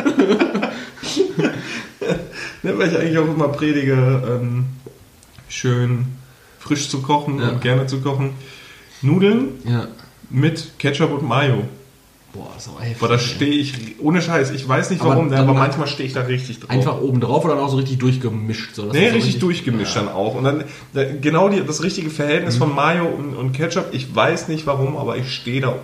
Ne, 2.62 2.76
weil 2.76 2.88
ich 2.88 2.98
eigentlich 2.98 3.18
auch 3.18 3.28
immer 3.28 3.48
predige, 3.48 3.92
ähm, 3.92 4.66
schön 5.48 6.06
frisch 6.58 6.88
zu 6.88 7.00
kochen 7.02 7.38
Ja. 7.40 7.50
und 7.50 7.60
gerne 7.60 7.86
zu 7.86 8.00
kochen. 8.00 8.30
Nudeln 9.00 9.50
Ja. 9.64 9.86
mit 10.28 10.78
Ketchup 10.78 11.12
und 11.12 11.22
Mayo. 11.28 11.68
Boah, 12.38 12.74
auch 12.76 12.80
heftig. 12.80 12.98
Boah, 12.98 13.08
da 13.08 13.18
stehe 13.18 13.50
ich, 13.52 13.74
ohne 14.00 14.22
Scheiß, 14.22 14.50
ich 14.52 14.68
weiß 14.68 14.90
nicht 14.90 15.00
Aber 15.00 15.10
warum, 15.10 15.30
dann 15.30 15.40
aber 15.40 15.54
mal- 15.54 15.60
manchmal 15.66 15.86
stehe 15.88 16.06
ich 16.06 16.12
da 16.14 16.22
richtig 16.22 16.60
drauf. 16.60 16.70
Einfach 16.70 17.00
oben 17.00 17.20
drauf 17.20 17.44
oder 17.44 17.54
dann 17.56 17.64
auch 17.64 17.68
so 17.70 17.76
richtig 17.78 17.98
durchgemischt? 17.98 18.74
So, 18.74 18.84
Nee, 18.84 19.08
so 19.08 19.14
richtig, 19.16 19.38
durchgemischt 19.40 19.96
Ja. 19.96 20.02
dann 20.02 20.12
auch. 20.12 20.34
Und 20.34 20.44
dann 20.44 20.64
da, 20.94 21.04
genau 21.20 21.48
die, 21.48 21.60
das 21.64 21.82
richtige 21.82 22.10
Verhältnis 22.10 22.54
Mhm. 22.56 22.58
von 22.60 22.74
Mayo 22.74 23.06
und, 23.06 23.34
und 23.34 23.52
Ketchup. 23.52 23.86
Ich 23.92 24.14
weiß 24.14 24.48
nicht 24.48 24.66
warum, 24.66 24.96
aber 24.96 25.16
ich 25.16 25.32
stehe 25.34 25.60
da 25.60 25.74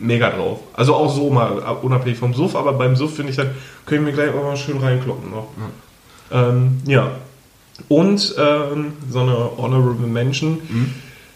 mega 0.00 0.30
drauf. 0.30 0.60
Also 0.74 0.94
auch 0.94 1.12
so 1.14 1.28
mal 1.30 1.62
ab- 1.62 1.82
unabhängig 1.84 2.18
vom 2.18 2.32
Suff, 2.34 2.54
aber 2.56 2.72
beim 2.72 2.94
Suff 2.96 3.16
finde 3.16 3.30
ich 3.30 3.36
dann, 3.36 3.50
können 3.84 4.06
wir 4.06 4.12
gleich 4.12 4.30
auch 4.30 4.42
mal 4.44 4.56
schön 4.56 4.78
reinkloppen 4.78 5.30
noch. 5.30 5.48
Ähm, 6.30 6.78
ja. 6.86 7.10
Und 7.88 8.34
ähm, 8.38 8.92
so 9.10 9.20
eine 9.20 9.50
Honorable 9.56 10.06
Mention. 10.06 10.58
Mhm. 10.68 10.94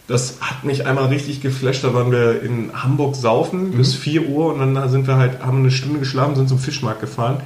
Das 0.09 0.39
hat 0.41 0.65
mich 0.65 0.87
einmal 0.87 1.07
richtig 1.07 1.41
geflasht. 1.41 1.85
Da 1.85 1.95
waren 1.95 2.11
wir 2.11 2.43
in 2.43 2.71
Hamburg 2.75 3.15
saufen 3.17 3.71
Mhm. 3.71 3.77
bis 3.79 3.95
4 3.95 4.29
Uhr 4.29 4.53
und 4.55 4.59
dann 4.75 4.89
sind 4.91 5.07
wir 5.07 5.17
halt, 5.17 5.43
haben 5.43 5.59
eine 5.61 5.71
Stunde 5.71 6.01
geschlafen, 6.01 6.35
sind 6.35 6.49
zum 6.49 6.59
Fischmarkt 6.59 7.01
gefahren. 7.01 7.39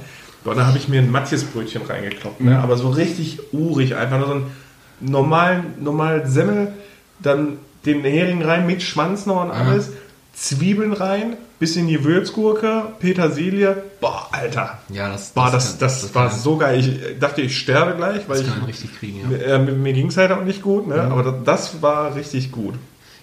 Boah, 0.43 0.55
da 0.55 0.65
habe 0.65 0.77
ich 0.77 0.87
mir 0.87 0.99
ein 1.01 1.11
Matthias-Brötchen 1.11 1.81
reingekloppt. 1.83 2.41
Ne? 2.41 2.57
Aber 2.59 2.77
so 2.77 2.89
richtig 2.89 3.39
urig, 3.53 3.95
einfach 3.95 4.17
nur 4.19 4.27
so 4.27 4.33
einen 4.33 4.45
normalen, 5.01 5.63
normalen 5.79 6.29
Semmel, 6.29 6.73
dann 7.19 7.57
den 7.85 8.01
Hering 8.01 8.41
rein 8.43 8.65
mit 8.65 8.81
Schwanz 8.81 9.25
noch 9.25 9.43
und 9.43 9.51
alles, 9.51 9.91
Zwiebeln 10.33 10.93
rein, 10.93 11.35
bisschen 11.59 11.87
Gewürzgurke, 11.87 12.83
Petersilie. 12.99 13.83
Boah, 13.99 14.27
Alter. 14.31 14.79
Ja, 14.89 15.09
das, 15.09 15.31
Boah, 15.31 15.49
das, 15.51 15.71
kann- 15.71 15.79
das, 15.79 16.13
war 16.15 16.29
so 16.31 16.57
geil. 16.57 16.79
Ich 16.79 17.19
dachte, 17.19 17.41
ich 17.41 17.57
sterbe 17.57 17.95
gleich, 17.95 18.27
weil 18.27 18.37
Das 18.37 18.41
ich, 18.41 18.47
kann 18.47 18.59
man 18.59 18.67
richtig 18.67 18.97
kriegen, 18.99 19.19
ja. 19.31 19.37
äh, 19.55 19.59
mir, 19.59 19.93
ging 19.93 20.07
es 20.07 20.17
halt 20.17 20.31
auch 20.31 20.43
nicht 20.43 20.61
gut, 20.61 20.87
ne? 20.87 21.01
aber 21.01 21.23
das, 21.23 21.43
das 21.71 21.81
war 21.81 22.15
richtig 22.15 22.51
gut. 22.51 22.75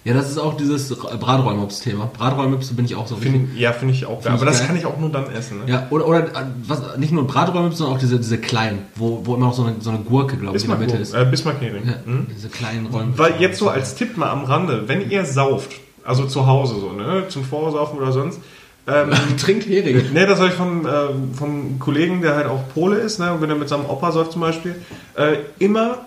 Ja, 0.03 0.13
das 0.13 0.29
ist 0.29 0.37
auch 0.37 0.55
dieses 0.55 0.89
Braträumops-Thema. 0.95 2.11
Braträumops 2.15 2.67
bin 2.75 2.85
ich 2.85 2.95
auch 2.95 3.07
so 3.07 3.15
richtig. 3.15 3.31
Find, 3.33 3.57
ja, 3.57 3.73
finde 3.73 3.95
ich 3.95 4.05
auch 4.05 4.21
geil. 4.21 4.33
Ich 4.35 4.39
Aber 4.39 4.45
das 4.45 4.59
geil. 4.59 4.67
kann 4.67 4.77
ich 4.77 4.85
auch 4.85 4.99
nur 4.99 5.09
dann 5.09 5.31
essen. 5.31 5.59
Ne? 5.65 5.71
Ja, 5.71 5.87
oder, 5.89 6.07
oder 6.07 6.19
äh, 6.27 6.45
was, 6.67 6.97
nicht 6.97 7.11
nur 7.11 7.25
Braträumops, 7.25 7.79
sondern 7.79 7.95
auch 7.95 7.99
diese, 7.99 8.17
diese 8.17 8.37
kleinen, 8.37 8.83
wo, 8.95 9.21
wo 9.25 9.33
immer 9.33 9.47
noch 9.47 9.55
so 9.55 9.63
eine, 9.63 9.77
so 9.79 9.89
eine 9.89 9.99
Gurke, 9.99 10.37
glaube 10.37 10.57
ich, 10.57 10.63
in 10.63 10.69
der 10.69 10.77
Mitte 10.77 10.97
ist. 10.97 11.15
äh, 11.15 11.25
Bismarck-Hering. 11.25 11.87
Ja, 11.87 11.93
Mhm. 12.05 12.27
Diese 12.35 12.49
kleinen 12.49 12.85
Räume. 12.85 13.17
Weil 13.17 13.41
jetzt 13.41 13.57
so 13.57 13.67
als 13.69 13.95
Tipp 13.95 14.15
mal 14.15 14.29
am 14.29 14.43
Rande, 14.43 14.83
wenn 14.87 15.09
ihr 15.09 15.25
sauft, 15.25 15.71
also 16.05 16.25
zu 16.25 16.45
Hause 16.47 16.75
so, 16.79 16.91
ne, 16.91 17.25
zum 17.29 17.43
Vorsaufen 17.43 17.97
oder 17.97 18.11
sonst, 18.11 18.39
ähm, 18.87 19.11
Trinkt 19.37 19.67
Hering. 19.67 20.13
Ne, 20.13 20.27
das 20.27 20.39
habe 20.39 20.49
ich 20.49 20.55
von, 20.55 20.85
ähm, 20.85 21.31
einem 21.41 21.79
Kollegen, 21.79 22.21
der 22.21 22.35
halt 22.35 22.47
auch 22.47 22.61
Pole 22.73 22.97
ist, 22.97 23.19
ne, 23.19 23.33
und 23.33 23.41
wenn 23.41 23.49
er 23.49 23.55
mit 23.55 23.69
seinem 23.69 23.85
Opa 23.85 24.11
säuft 24.11 24.31
zum 24.31 24.41
Beispiel, 24.41 24.75
äh, 25.15 25.37
immer 25.59 25.99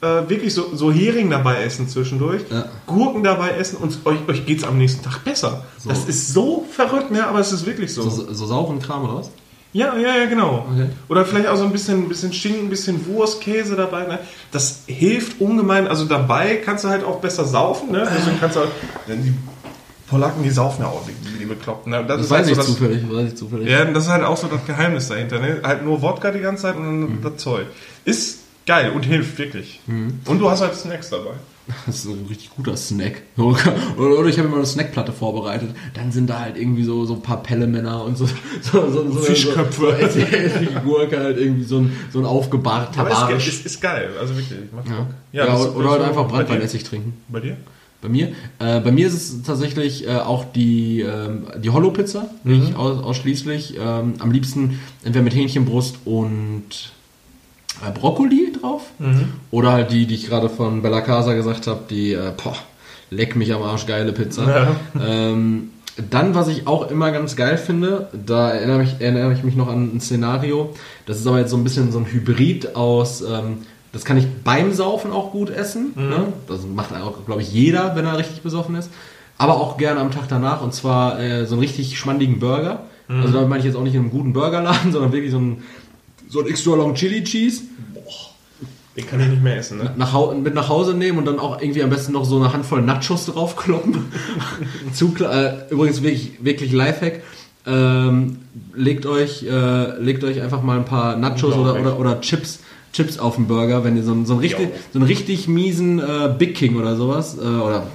äh, 0.00 0.28
wirklich 0.28 0.54
so, 0.54 0.74
so 0.74 0.90
Hering 0.90 1.30
dabei 1.30 1.62
essen 1.62 1.88
zwischendurch, 1.88 2.42
Ja. 2.50 2.64
Gurken 2.86 3.22
dabei 3.22 3.50
essen 3.50 3.76
und 3.76 3.98
euch, 4.04 4.18
euch 4.28 4.46
geht 4.46 4.58
es 4.58 4.64
am 4.64 4.78
nächsten 4.78 5.02
Tag 5.04 5.24
besser. 5.24 5.64
So. 5.78 5.90
Das 5.90 6.06
ist 6.06 6.32
so 6.32 6.66
verrückt, 6.70 7.10
ne, 7.10 7.26
aber 7.26 7.38
es 7.38 7.52
ist 7.52 7.66
wirklich 7.66 7.92
so. 7.92 8.02
So, 8.02 8.10
so, 8.10 8.32
so 8.32 8.46
sauren 8.46 8.80
Kram 8.80 9.04
oder 9.04 9.16
was? 9.16 9.30
Ja, 9.72 9.96
ja, 9.96 10.16
ja, 10.16 10.26
genau. 10.26 10.66
Okay. 10.72 10.88
Oder 11.08 11.24
vielleicht 11.24 11.46
auch 11.46 11.56
so 11.56 11.64
ein 11.64 11.70
bisschen, 11.72 12.08
bisschen 12.08 12.32
Schinken, 12.32 12.66
ein 12.66 12.70
bisschen 12.70 13.06
Wurst, 13.06 13.40
Käse 13.40 13.76
dabei. 13.76 14.04
Ne? 14.06 14.18
Das 14.50 14.82
hilft 14.86 15.40
ungemein. 15.40 15.86
Also 15.86 16.06
dabei 16.06 16.56
kannst 16.56 16.82
du 16.84 16.88
halt 16.88 17.04
auch 17.04 17.20
besser 17.20 17.44
saufen. 17.44 17.92
Ne? 17.92 18.08
Deswegen 18.16 18.40
kannst 18.40 18.56
du 18.56 18.60
halt, 18.60 18.70
die 19.06 19.32
Polacken, 20.08 20.42
die 20.42 20.50
saufen 20.50 20.82
ja 20.82 20.88
auch 20.88 21.06
wie, 21.06 21.38
die 21.38 21.44
Bekloppten. 21.44 21.92
Ne? 21.92 22.04
Das, 22.04 22.20
ist 22.22 22.30
weiß 22.30 22.38
halt 22.38 22.48
ich 22.48 22.54
so 22.56 22.60
das, 22.62 22.66
zufällig. 22.66 23.04
Weiß 23.08 23.28
ich 23.28 23.36
zufällig. 23.36 23.68
Ja, 23.68 23.84
das 23.84 24.04
ist 24.04 24.10
halt 24.10 24.24
auch 24.24 24.36
so 24.36 24.48
das 24.48 24.64
Geheimnis 24.66 25.06
dahinter. 25.06 25.38
Ne? 25.38 25.60
Halt 25.62 25.84
nur 25.84 26.02
Wodka 26.02 26.32
die 26.32 26.40
ganze 26.40 26.62
Zeit 26.62 26.74
und 26.76 26.82
dann 26.82 27.00
Mhm. 27.02 27.18
das 27.22 27.36
Zeug. 27.36 27.66
Ist 28.04 28.39
geil 28.70 28.92
und 28.92 29.04
hilft 29.04 29.36
wirklich. 29.38 29.80
Und 29.88 30.38
du 30.38 30.48
hast 30.48 30.60
halt 30.60 30.74
Snacks 30.74 31.10
dabei. 31.10 31.32
Das 31.86 31.96
ist 31.96 32.02
so 32.02 32.10
ein 32.10 32.26
richtig 32.28 32.50
guter 32.56 32.76
Snack. 32.76 33.22
Oder, 33.36 34.26
ich 34.26 34.38
habe 34.38 34.48
immer 34.48 34.56
eine 34.56 34.66
Snackplatte 34.66 35.12
vorbereitet. 35.12 35.70
Dann 35.94 36.10
sind 36.10 36.28
da 36.28 36.40
halt 36.40 36.56
irgendwie 36.56 36.82
so, 36.82 37.04
so 37.04 37.14
ein 37.14 37.22
paar 37.22 37.44
Pellemänner 37.44 38.04
und 38.04 38.18
so, 38.18 38.26
so, 38.62 38.90
so, 38.90 39.08
so 39.08 39.20
Fischköpfe. 39.20 39.96
So, 40.10 40.18
so 40.20 40.80
Gurke, 40.80 41.18
halt 41.20 41.38
irgendwie 41.38 41.62
so 41.62 41.78
ein, 41.78 41.92
so 42.12 42.18
ein 42.18 42.24
aufgebarter 42.24 43.02
Aber 43.02 43.36
ist, 43.36 43.46
ist, 43.46 43.66
ist 43.66 43.80
geil. 43.80 44.10
Also 44.18 44.34
wirklich. 44.36 44.58
Macht 44.74 44.88
Ja, 44.88 44.96
Bock. 44.96 45.06
ja, 45.32 45.46
das- 45.46 45.60
oder, 45.60 45.76
oder 45.76 45.90
halt 45.90 46.02
einfach? 46.02 46.26
Brandweinessig 46.28 46.82
trinken. 46.82 47.12
Bei 47.28 47.38
dir? 47.38 47.56
Bei 48.02 48.08
mir? 48.08 48.28
Äh, 48.58 48.80
bei 48.80 48.90
mir 48.90 49.06
ist 49.06 49.14
es 49.14 49.42
tatsächlich 49.42 50.08
äh, 50.08 50.16
auch 50.16 50.46
die, 50.52 51.02
ähm, 51.02 51.46
die 51.62 51.70
Hollow-Pizza, 51.70 52.30
die 52.42 52.54
ich 52.54 52.74
aus, 52.74 52.98
ausschließlich 53.04 53.76
ähm, 53.78 54.14
am 54.18 54.32
liebsten 54.32 54.80
entweder 55.04 55.22
mit 55.22 55.34
Hähnchenbrust 55.36 55.98
und 56.04 56.64
Brokkoli 57.94 58.52
drauf. 58.60 58.82
Oder 59.50 59.72
halt 59.72 59.90
die, 59.90 60.06
die 60.06 60.14
ich 60.14 60.26
gerade 60.26 60.48
von 60.48 60.82
Bella 60.82 61.00
Casa 61.00 61.34
gesagt 61.34 61.66
habe, 61.66 61.80
die, 61.88 62.12
äh, 62.12 62.32
boah, 62.42 62.56
leck 63.10 63.36
mich 63.36 63.52
am 63.52 63.62
Arsch, 63.62 63.86
geile 63.86 64.12
Pizza. 64.12 64.46
Ähm, 65.00 65.70
dann, 66.08 66.34
was 66.34 66.48
ich 66.48 66.66
auch 66.66 66.90
immer 66.90 67.10
ganz 67.10 67.36
geil 67.36 67.58
finde, 67.58 68.08
da 68.26 68.50
erinnere, 68.50 68.78
mich, 68.78 68.96
erinnere 69.00 69.32
ich 69.32 69.42
mich 69.42 69.56
noch 69.56 69.68
an 69.68 69.96
ein 69.96 70.00
Szenario. 70.00 70.74
Das 71.06 71.18
ist 71.18 71.26
aber 71.26 71.38
jetzt 71.38 71.50
so 71.50 71.56
ein 71.56 71.64
bisschen 71.64 71.90
so 71.92 71.98
ein 71.98 72.06
Hybrid 72.06 72.76
aus, 72.76 73.22
ähm, 73.22 73.58
das 73.92 74.04
kann 74.04 74.16
ich 74.16 74.26
beim 74.44 74.72
Saufen 74.72 75.10
auch 75.10 75.32
gut 75.32 75.50
essen. 75.50 75.92
Ne? 75.96 76.32
Das 76.46 76.60
macht 76.64 76.94
auch, 76.94 77.26
glaube 77.26 77.42
ich, 77.42 77.52
jeder, 77.52 77.96
wenn 77.96 78.06
er 78.06 78.16
richtig 78.18 78.40
besoffen 78.42 78.76
ist. 78.76 78.88
Aber 79.36 79.54
auch 79.56 79.78
gerne 79.78 80.00
am 80.00 80.12
Tag 80.12 80.28
danach 80.28 80.62
und 80.62 80.72
zwar 80.72 81.18
äh, 81.18 81.44
so 81.46 81.54
einen 81.54 81.62
richtig 81.62 81.98
schmandigen 81.98 82.38
Burger. 82.38 82.84
Also 83.08 83.32
damit 83.32 83.48
meine 83.48 83.58
ich 83.58 83.66
jetzt 83.66 83.74
auch 83.74 83.82
nicht 83.82 83.94
in 83.94 84.02
einem 84.02 84.10
guten 84.10 84.32
Burgerladen, 84.32 84.92
sondern 84.92 85.12
wirklich 85.12 85.32
so 85.32 85.38
ein, 85.38 85.64
so 86.30 86.40
ein 86.40 86.46
extra 86.46 86.74
long 86.76 86.94
Chili 86.94 87.22
Cheese 87.24 87.62
Den 88.96 89.06
kann 89.06 89.20
ich 89.20 89.28
nicht 89.28 89.42
mehr 89.42 89.56
essen. 89.58 89.78
Ne? 89.78 89.92
nach 89.96 90.34
mit 90.34 90.54
nach 90.54 90.68
Hause 90.68 90.94
nehmen 90.94 91.18
und 91.18 91.24
dann 91.26 91.38
auch 91.38 91.60
irgendwie 91.60 91.82
am 91.82 91.90
besten 91.90 92.12
noch 92.12 92.24
so 92.24 92.36
eine 92.36 92.52
Handvoll 92.52 92.82
Nachos 92.82 93.26
draufkloppen. 93.26 94.06
Zu, 94.92 95.14
äh, 95.20 95.70
übrigens 95.70 96.02
wirklich, 96.02 96.32
wirklich 96.40 96.72
Lifehack. 96.72 97.22
Ähm, 97.66 98.38
legt 98.74 99.04
euch, 99.06 99.42
äh, 99.44 99.98
legt 100.00 100.24
euch 100.24 100.40
einfach 100.40 100.62
mal 100.62 100.78
ein 100.78 100.86
paar 100.86 101.16
Nachos 101.16 101.54
oder, 101.54 101.78
oder, 101.78 101.98
oder 102.00 102.20
Chips, 102.22 102.60
Chips 102.92 103.18
auf 103.18 103.36
den 103.36 103.46
Burger, 103.46 103.84
wenn 103.84 103.96
ihr 103.98 104.02
so, 104.02 104.12
einen- 104.12 104.24
so, 104.26 104.32
einen, 104.32 104.40
richtig, 104.40 104.68
so 104.92 104.98
einen 104.98 105.06
richtig 105.06 105.46
miesen 105.46 105.98
äh, 106.00 106.34
Big 106.36 106.54
King 106.56 106.76
oder 106.76 106.96
sowas, 106.96 107.36
äh, 107.38 107.42
oder 107.42 107.86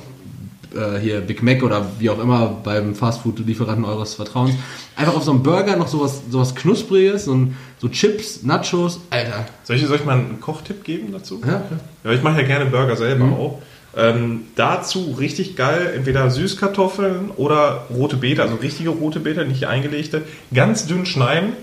äh, 0.76 1.00
hier 1.00 1.22
Big 1.22 1.42
Mac 1.44 1.64
oder 1.64 1.86
wie 2.00 2.10
auch 2.10 2.20
immer 2.20 2.48
beim 2.64 2.96
Fastfood-Lieferanten 2.96 3.86
eures 3.86 4.16
Vertrauens, 4.16 4.54
einfach 4.96 5.16
auf 5.16 5.24
so 5.24 5.32
einen 5.32 5.44
Burger 5.44 5.76
noch 5.76 5.88
sowas, 5.88 6.22
sowas 6.30 6.54
Knuspriges, 6.56 7.26
so, 7.26 7.34
ein, 7.34 7.58
so 7.80 7.88
Chips, 7.90 8.44
Nachos, 8.44 9.00
Alter. 9.10 9.46
Soll 9.64 9.78
ich, 9.78 9.86
soll 9.86 9.98
ich 9.98 10.06
mal 10.06 10.18
einen 10.18 10.40
Kochtipp 10.42 10.84
geben 10.84 11.12
dazu? 11.12 11.42
Ja, 11.46 11.64
Ja, 12.04 12.12
ich 12.12 12.22
mache 12.24 12.42
ja 12.42 12.48
gerne 12.48 12.66
Burger 12.66 12.96
selber 12.96 13.26
Mhm. 13.26 13.34
auch. 13.34 13.62
Ähm, 13.98 14.42
dazu 14.56 15.16
richtig 15.18 15.56
geil, 15.56 15.94
entweder 15.96 16.30
Süßkartoffeln 16.30 17.32
oder 17.38 17.86
rote 17.90 18.18
Beete, 18.18 18.42
also 18.42 18.56
richtige 18.56 18.90
rote 18.90 19.22
Beete, 19.22 19.46
nicht 19.46 19.68
eingelegte, 19.68 20.24
ganz 20.54 20.86
dünn 20.86 21.06
schneiden, 21.06 21.54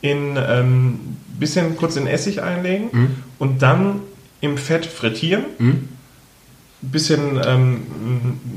in 0.00 0.36
ähm, 0.36 0.98
bisschen 1.38 1.76
kurz 1.76 1.94
in 1.96 2.06
Essig 2.08 2.42
einlegen 2.42 2.88
Mhm. 2.92 3.10
und 3.38 3.62
dann 3.62 4.00
im 4.40 4.56
Fett 4.58 4.86
frittieren. 4.86 5.44
Bisschen, 6.80 7.40
ähm, 7.44 7.80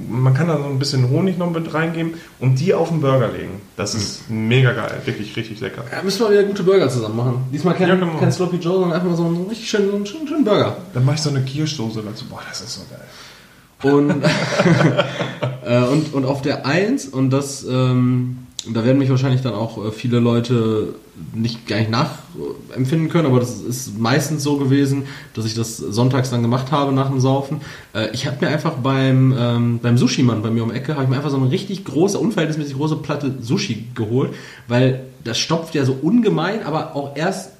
man 0.09 0.33
kann 0.33 0.47
da 0.47 0.57
so 0.57 0.65
ein 0.65 0.77
bisschen 0.77 1.09
Honig 1.09 1.37
noch 1.37 1.49
mit 1.49 1.73
reingeben 1.73 2.13
und 2.39 2.59
die 2.59 2.73
auf 2.73 2.89
den 2.89 3.01
Burger 3.01 3.29
legen. 3.29 3.61
Das 3.77 3.95
ist 3.95 4.29
mega 4.29 4.73
geil, 4.73 5.01
wirklich 5.05 5.35
richtig 5.35 5.59
lecker. 5.59 5.83
Ja, 5.91 6.03
müssen 6.03 6.19
wir 6.21 6.29
wieder 6.31 6.43
gute 6.43 6.63
Burger 6.63 6.87
zusammen 6.89 7.17
machen. 7.17 7.43
Diesmal 7.51 7.73
kein, 7.73 7.87
Ja, 7.89 7.95
genau. 7.95 8.17
kein 8.19 8.31
Sloppy 8.31 8.57
Joe, 8.57 8.73
sondern 8.73 8.93
einfach 8.93 9.09
mal 9.09 9.17
so 9.17 9.25
einen 9.25 9.47
richtig 9.47 9.69
schönen, 9.69 9.89
so 9.89 9.95
einen 9.95 10.05
schönen, 10.05 10.27
schönen 10.27 10.43
Burger. 10.43 10.77
Dann 10.93 11.03
mache 11.05 11.15
ich 11.15 11.21
so 11.21 11.29
eine 11.31 11.41
Kirschdose 11.41 12.03
dazu. 12.03 12.25
Boah, 12.25 12.41
das 12.47 12.61
ist 12.61 12.75
so 12.75 12.81
geil. 12.89 13.93
Und, 13.93 14.11
äh, 15.65 15.83
und, 15.85 16.13
und 16.13 16.25
auf 16.25 16.43
der 16.43 16.65
1, 16.67 17.07
und 17.07 17.31
das, 17.31 17.65
ähm, 17.67 18.40
da 18.69 18.85
werden 18.85 18.97
mich 18.97 19.09
wahrscheinlich 19.09 19.41
dann 19.41 19.53
auch 19.53 19.83
äh, 19.83 19.91
viele 19.91 20.19
Leute 20.19 20.95
nicht 21.33 21.67
gar 21.67 21.77
nicht 21.77 21.91
nachempfinden 21.91 23.09
können, 23.09 23.25
aber 23.27 23.39
das 23.39 23.59
ist 23.61 23.97
meistens 23.99 24.43
so 24.43 24.57
gewesen, 24.57 25.03
dass 25.33 25.45
ich 25.45 25.55
das 25.55 25.77
sonntags 25.77 26.29
dann 26.29 26.41
gemacht 26.41 26.71
habe 26.71 26.93
nach 26.93 27.09
dem 27.09 27.19
Saufen. 27.19 27.61
Äh, 27.93 28.09
ich 28.13 28.27
habe 28.27 28.37
mir 28.41 28.51
einfach 28.51 28.73
beim, 28.73 29.35
ähm, 29.37 29.79
beim 29.81 29.97
Sushi-Mann 29.97 30.41
bei 30.41 30.51
mir 30.51 30.63
um 30.63 30.69
die 30.69 30.75
Ecke, 30.75 30.93
habe 30.93 31.03
ich 31.03 31.09
mir 31.09 31.17
einfach 31.17 31.29
so 31.29 31.37
eine 31.37 31.49
richtig 31.51 31.85
große, 31.85 32.17
unverhältnismäßig 32.17 32.75
große 32.75 32.97
Platte 32.97 33.35
Sushi 33.41 33.87
geholt, 33.95 34.31
weil 34.67 35.05
das 35.23 35.37
stopft 35.37 35.75
ja 35.75 35.85
so 35.85 35.97
ungemein, 36.01 36.63
aber 36.63 36.95
auch 36.95 37.15
erst 37.15 37.51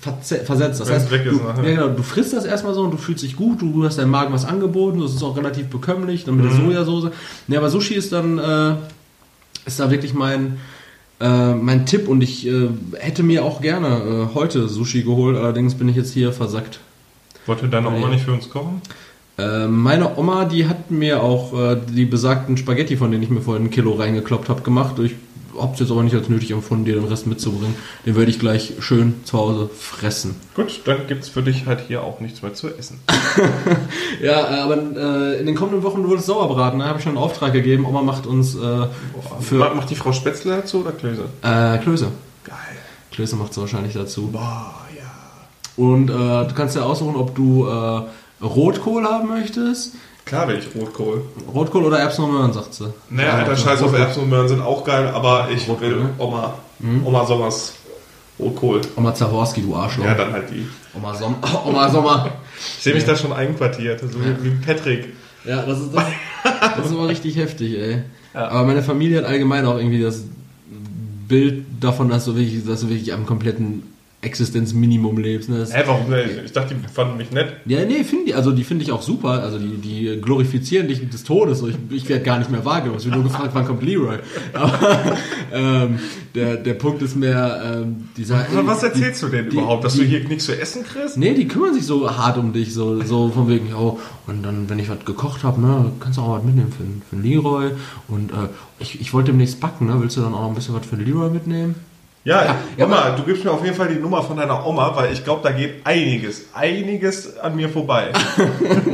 versetzt. 0.00 0.80
Das 0.80 0.88
Wenn's 0.88 1.10
heißt, 1.10 1.26
du, 1.26 1.62
ja, 1.62 1.62
genau, 1.62 1.88
du 1.88 2.02
frisst 2.02 2.32
das 2.32 2.44
erstmal 2.44 2.74
so 2.74 2.82
und 2.82 2.90
du 2.90 2.96
fühlst 2.96 3.22
dich 3.22 3.36
gut, 3.36 3.62
du 3.62 3.84
hast 3.84 3.98
deinem 3.98 4.10
Magen 4.10 4.32
was 4.32 4.44
angeboten, 4.44 5.00
das 5.00 5.14
ist 5.14 5.22
auch 5.22 5.36
relativ 5.36 5.68
bekömmlich, 5.68 6.24
dann 6.24 6.36
mit 6.36 6.46
der 6.46 6.52
Sojasauce. 6.52 7.10
Ja, 7.48 7.58
aber 7.58 7.70
Sushi 7.70 7.94
ist 7.94 8.12
dann, 8.12 8.38
äh, 8.38 8.74
ist 9.64 9.80
da 9.80 9.90
wirklich 9.90 10.14
mein, 10.14 10.58
äh, 11.20 11.54
mein 11.54 11.86
Tipp 11.86 12.08
und 12.08 12.22
ich 12.22 12.46
äh, 12.46 12.68
hätte 12.98 13.22
mir 13.22 13.44
auch 13.44 13.60
gerne 13.60 14.28
äh, 14.30 14.34
heute 14.34 14.68
Sushi 14.68 15.02
geholt, 15.02 15.36
allerdings 15.36 15.74
bin 15.74 15.88
ich 15.88 15.96
jetzt 15.96 16.12
hier 16.12 16.32
versackt. 16.32 16.80
Wollte 17.46 17.68
deine 17.68 17.88
Oma 17.88 18.08
nicht 18.08 18.24
für 18.24 18.32
uns 18.32 18.48
kochen? 18.48 18.80
Äh, 19.38 19.66
meine 19.66 20.16
Oma, 20.16 20.44
die 20.44 20.66
hat 20.66 20.71
mir 20.92 21.22
auch 21.22 21.52
äh, 21.58 21.76
die 21.88 22.04
besagten 22.04 22.56
Spaghetti, 22.56 22.96
von 22.96 23.10
denen 23.10 23.22
ich 23.22 23.30
mir 23.30 23.40
vorhin 23.40 23.64
ein 23.66 23.70
Kilo 23.70 23.92
reingekloppt 23.94 24.48
habe, 24.48 24.62
gemacht. 24.62 24.98
Ich 25.00 25.14
habe 25.58 25.74
es 25.74 25.80
jetzt 25.80 25.90
aber 25.90 26.02
nicht 26.02 26.14
als 26.14 26.30
nötig 26.30 26.50
empfunden, 26.50 26.86
dir 26.86 26.94
den 26.94 27.04
Rest 27.04 27.26
mitzubringen. 27.26 27.74
Den 28.06 28.16
werde 28.16 28.30
ich 28.30 28.38
gleich 28.38 28.72
schön 28.80 29.16
zu 29.24 29.36
Hause 29.38 29.68
fressen. 29.78 30.34
Gut, 30.54 30.80
dann 30.86 31.06
gibt's 31.06 31.28
für 31.28 31.42
dich 31.42 31.66
halt 31.66 31.80
hier 31.88 32.02
auch 32.02 32.20
nichts 32.20 32.40
mehr 32.42 32.54
zu 32.54 32.68
essen. 32.68 33.00
Ja, 34.22 34.40
äh, 34.56 34.60
aber 34.60 34.76
äh, 34.76 35.40
in 35.40 35.46
den 35.46 35.54
kommenden 35.54 35.82
Wochen 35.82 36.08
wird 36.08 36.20
es 36.20 36.26
Sauerbraten. 36.26 36.78
Da 36.78 36.86
habe 36.86 36.98
ich 36.98 37.04
schon 37.04 37.16
einen 37.16 37.24
Auftrag 37.24 37.52
gegeben. 37.52 37.84
Oma 37.86 38.02
macht 38.02 38.26
uns 38.26 38.54
äh, 38.54 38.58
für 39.40 39.54
Ma- 39.56 39.74
Macht 39.74 39.90
die 39.90 39.94
Frau 39.96 40.12
Spätzle 40.12 40.56
dazu 40.56 40.80
oder 40.80 40.92
Klöße? 40.92 41.24
äh, 41.42 41.78
Klöße. 41.78 42.08
Geil. 42.44 42.56
Klöße 43.10 43.36
macht 43.36 43.52
sie 43.54 43.60
wahrscheinlich 43.60 43.94
dazu. 43.94 44.28
Boah, 44.28 44.74
ja. 44.96 45.02
Und 45.82 46.08
äh, 46.10 46.12
du 46.12 46.50
kannst 46.54 46.76
ja 46.76 46.82
aussuchen, 46.82 47.16
ob 47.16 47.34
du 47.34 47.66
äh, 47.66 48.44
Rotkohl 48.44 49.04
haben 49.04 49.28
möchtest. 49.28 49.94
Klar 50.32 50.48
will 50.48 50.58
ich 50.60 50.74
Rotkohl. 50.80 51.20
Rotkohl 51.54 51.84
oder 51.84 51.98
Erbsen 51.98 52.24
und 52.24 52.32
Möhren, 52.32 52.54
sagt 52.54 52.72
sie. 52.72 52.90
Naja, 53.10 53.28
Ja, 53.28 53.34
alter. 53.40 53.54
Scheiß 53.54 53.82
auf 53.82 53.92
Erbsen 53.92 54.22
und 54.22 54.30
Möhren 54.30 54.48
sind 54.48 54.62
auch 54.62 54.82
geil, 54.82 55.08
aber 55.08 55.48
ich 55.54 55.68
Rotkohl, 55.68 55.90
will 55.90 55.96
ne? 56.04 56.10
Oma, 56.16 56.54
Oma 57.04 57.26
Sommers 57.26 57.74
Rotkohl. 58.38 58.80
Oma 58.96 59.14
Zaworski, 59.14 59.60
du 59.60 59.76
Arschloch. 59.76 60.06
Ja, 60.06 60.14
dann 60.14 60.32
halt 60.32 60.48
die. 60.50 60.66
Oma, 60.96 61.12
Som 61.14 61.36
Oma 61.66 61.90
Sommer. 61.90 62.30
Ich 62.78 62.82
sehe 62.82 62.94
mich 62.94 63.04
da 63.04 63.14
schon 63.14 63.34
einquartiert, 63.34 64.00
so 64.00 64.18
wie, 64.24 64.42
wie 64.42 64.50
Patrick. 64.64 65.12
Ja, 65.44 65.62
das 65.66 65.80
ist, 65.80 65.94
das, 65.94 66.04
das 66.76 66.86
ist 66.86 66.92
immer 66.92 67.08
richtig 67.08 67.36
heftig, 67.36 67.74
ey. 67.78 68.02
Ja. 68.32 68.48
Aber 68.48 68.64
meine 68.64 68.82
Familie 68.82 69.18
hat 69.18 69.26
allgemein 69.26 69.66
auch 69.66 69.76
irgendwie 69.76 70.00
das 70.00 70.24
Bild 71.28 71.66
davon, 71.78 72.08
dass 72.08 72.24
du 72.24 72.36
wirklich, 72.36 72.64
dass 72.64 72.80
du 72.80 72.88
wirklich 72.88 73.12
am 73.12 73.26
kompletten 73.26 73.82
Existenzminimum 74.22 75.18
lebst. 75.18 75.48
Ne? 75.48 75.66
Hä, 75.70 75.82
warum? 75.86 76.06
Ich 76.44 76.52
dachte, 76.52 76.74
die 76.74 76.88
fanden 76.88 77.16
mich 77.16 77.32
nett. 77.32 77.54
ja, 77.66 77.84
nee, 77.84 78.04
finde 78.04 78.26
die, 78.26 78.34
also 78.34 78.52
die 78.52 78.62
finde 78.64 78.84
ich 78.84 78.92
auch 78.92 79.02
super. 79.02 79.42
Also 79.42 79.58
die, 79.58 79.76
die 79.76 80.20
glorifizieren 80.20 80.86
dich 80.88 81.08
des 81.10 81.24
Todes. 81.24 81.62
Ich, 81.62 81.74
ich 81.90 82.08
werde 82.08 82.24
gar 82.24 82.38
nicht 82.38 82.50
mehr 82.50 82.64
wahrgenommen. 82.64 82.98
Es 82.98 83.04
wird 83.04 83.14
nur 83.16 83.24
gefragt, 83.24 83.50
wann 83.52 83.66
kommt 83.66 83.82
Leroy. 83.82 84.18
Aber 84.52 85.00
ähm, 85.52 85.98
der, 86.34 86.56
der 86.56 86.74
Punkt 86.74 87.02
ist 87.02 87.16
mehr, 87.16 87.62
ähm, 87.82 88.08
dieser. 88.16 88.46
Aber 88.48 88.66
was 88.68 88.82
erzählst 88.84 89.22
du 89.24 89.28
denn 89.28 89.50
die- 89.50 89.56
überhaupt? 89.56 89.84
Dass 89.84 89.94
die- 89.94 90.00
du 90.00 90.04
hier 90.06 90.20
nichts 90.28 90.44
zu 90.44 90.58
essen 90.58 90.84
kriegst? 90.84 91.16
Nee, 91.16 91.34
die 91.34 91.48
kümmern 91.48 91.74
sich 91.74 91.84
so 91.84 92.08
hart 92.08 92.38
um 92.38 92.52
dich, 92.52 92.72
so, 92.72 93.02
so 93.02 93.28
von 93.30 93.48
wegen, 93.48 93.74
oh, 93.74 93.98
und 94.28 94.44
dann, 94.44 94.70
wenn 94.70 94.78
ich 94.78 94.88
was 94.88 95.04
gekocht 95.04 95.42
habe, 95.42 95.60
ne, 95.60 95.92
kannst 96.00 96.18
du 96.18 96.22
auch 96.22 96.36
was 96.38 96.44
mitnehmen 96.44 96.72
für, 96.72 97.16
für 97.16 97.20
Leroy. 97.20 97.70
Und 98.08 98.30
äh, 98.30 98.34
ich, 98.78 99.00
ich 99.00 99.12
wollte 99.12 99.32
demnächst 99.32 99.58
backen, 99.60 99.86
ne? 99.86 99.96
Willst 100.00 100.16
du 100.16 100.20
dann 100.20 100.32
auch 100.32 100.42
noch 100.42 100.48
ein 100.48 100.54
bisschen 100.54 100.74
was 100.76 100.86
für 100.86 100.96
Leroy 100.96 101.28
mitnehmen? 101.30 101.74
Ja, 102.24 102.44
Ja, 102.44 102.56
ja, 102.76 102.84
Oma, 102.86 103.10
du 103.10 103.24
gibst 103.24 103.44
mir 103.44 103.50
auf 103.50 103.64
jeden 103.64 103.74
Fall 103.74 103.88
die 103.88 104.00
Nummer 104.00 104.22
von 104.22 104.36
deiner 104.36 104.64
Oma, 104.64 104.94
weil 104.94 105.12
ich 105.12 105.24
glaube, 105.24 105.40
da 105.42 105.50
geht 105.50 105.84
einiges, 105.84 106.46
einiges 106.54 107.38
an 107.38 107.56
mir 107.56 107.68
vorbei. 107.68 108.12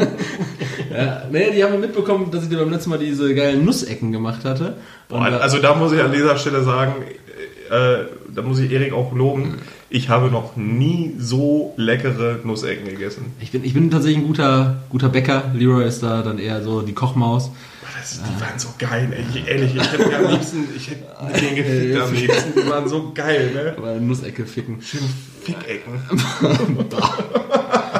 Ja, 0.90 1.22
nee, 1.30 1.50
die 1.50 1.62
haben 1.62 1.74
ja 1.74 1.78
mitbekommen, 1.78 2.30
dass 2.30 2.44
ich 2.44 2.48
dir 2.48 2.58
beim 2.58 2.70
letzten 2.70 2.90
Mal 2.90 2.98
diese 2.98 3.34
geilen 3.34 3.64
Nussecken 3.64 4.10
gemacht 4.10 4.44
hatte. 4.44 4.78
Boah, 5.08 5.20
also 5.24 5.58
da 5.58 5.74
muss 5.74 5.92
ich 5.92 6.00
an 6.00 6.12
dieser 6.12 6.36
Stelle 6.38 6.62
sagen, 6.62 6.94
äh, 7.70 8.06
da 8.34 8.42
muss 8.42 8.58
ich 8.58 8.70
Erik 8.72 8.92
auch 8.92 9.14
loben, 9.14 9.58
ich 9.90 10.08
habe 10.08 10.30
noch 10.30 10.56
nie 10.56 11.14
so 11.18 11.72
leckere 11.76 12.40
Nussecken 12.44 12.86
gegessen. 12.88 13.32
ich, 13.40 13.52
bin, 13.52 13.64
ich 13.64 13.74
bin 13.74 13.90
tatsächlich 13.90 14.18
ein 14.18 14.26
guter, 14.26 14.82
guter 14.90 15.08
Bäcker. 15.08 15.50
Leroy 15.54 15.86
ist 15.86 16.02
da 16.02 16.22
dann 16.22 16.38
eher 16.38 16.62
so 16.62 16.82
die 16.82 16.92
Kochmaus. 16.92 17.50
Das, 17.98 18.20
die 18.22 18.40
waren 18.40 18.58
so 18.58 18.68
geil, 18.78 19.12
ey. 19.12 19.24
Ich, 19.34 19.48
ehrlich, 19.48 19.74
ich 19.74 19.92
hätte 19.92 20.16
am 20.24 20.30
liebsten, 20.30 20.68
ich 20.76 20.90
hätte 20.90 21.04
mit 21.26 21.40
denen 21.40 21.56
gefickt 21.56 22.00
am 22.00 22.14
liebsten. 22.14 22.60
Die 22.60 22.70
waren 22.70 22.88
so 22.88 23.12
geil, 23.12 23.50
ne? 23.52 23.74
Aber 23.76 23.94
Nussecke 23.94 24.46
ficken. 24.46 24.80
Schön 24.82 25.00
Fickecken. 25.42 26.00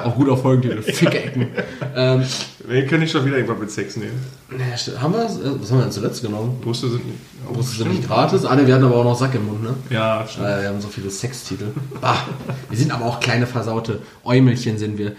Auch 0.09 0.15
gut 0.17 0.29
auf 0.31 0.43
Folgentitel. 0.43 0.83
Fickecken. 0.83 1.47
ähm, 1.95 2.23
Wir 2.67 2.87
können 2.87 3.03
nicht 3.03 3.13
schon 3.13 3.25
wieder 3.25 3.37
irgendwas 3.37 3.59
mit 3.59 3.71
Sex 3.71 3.97
nehmen. 3.97 4.19
st- 4.77 4.99
haben 4.99 5.13
wir 5.13 5.21
das? 5.23 5.39
Äh, 5.39 5.51
Was 5.61 5.71
haben 5.71 5.79
wir 5.79 5.83
denn 5.85 5.93
zuletzt 5.93 6.23
genommen? 6.23 6.59
Brüste 6.63 6.89
sind 6.89 7.07
nicht. 7.07 7.19
Oh, 7.49 7.53
Brüste 7.53 7.77
sind 7.79 7.91
nicht 7.93 8.07
gratis. 8.07 8.45
Ah, 8.45 8.55
ne, 8.57 8.67
wir 8.67 8.75
hatten 8.75 8.85
aber 8.85 8.97
auch 8.97 9.05
noch 9.05 9.19
Sack 9.19 9.35
im 9.35 9.47
Mund, 9.47 9.63
ne? 9.63 9.75
Ja, 9.91 10.25
stimmt. 10.29 10.47
Äh, 10.47 10.63
wir 10.63 10.69
haben 10.69 10.81
so 10.81 10.89
viele 10.89 11.11
Sextitel. 11.11 11.69
Ah, 12.03 12.17
wir 12.69 12.79
sind 12.79 12.91
aber 12.93 13.05
auch 13.07 13.21
kleine 13.21 13.47
versaute 13.47 14.01
Äumelchen 14.25 14.79
sind 14.79 14.99
wir. 14.99 15.13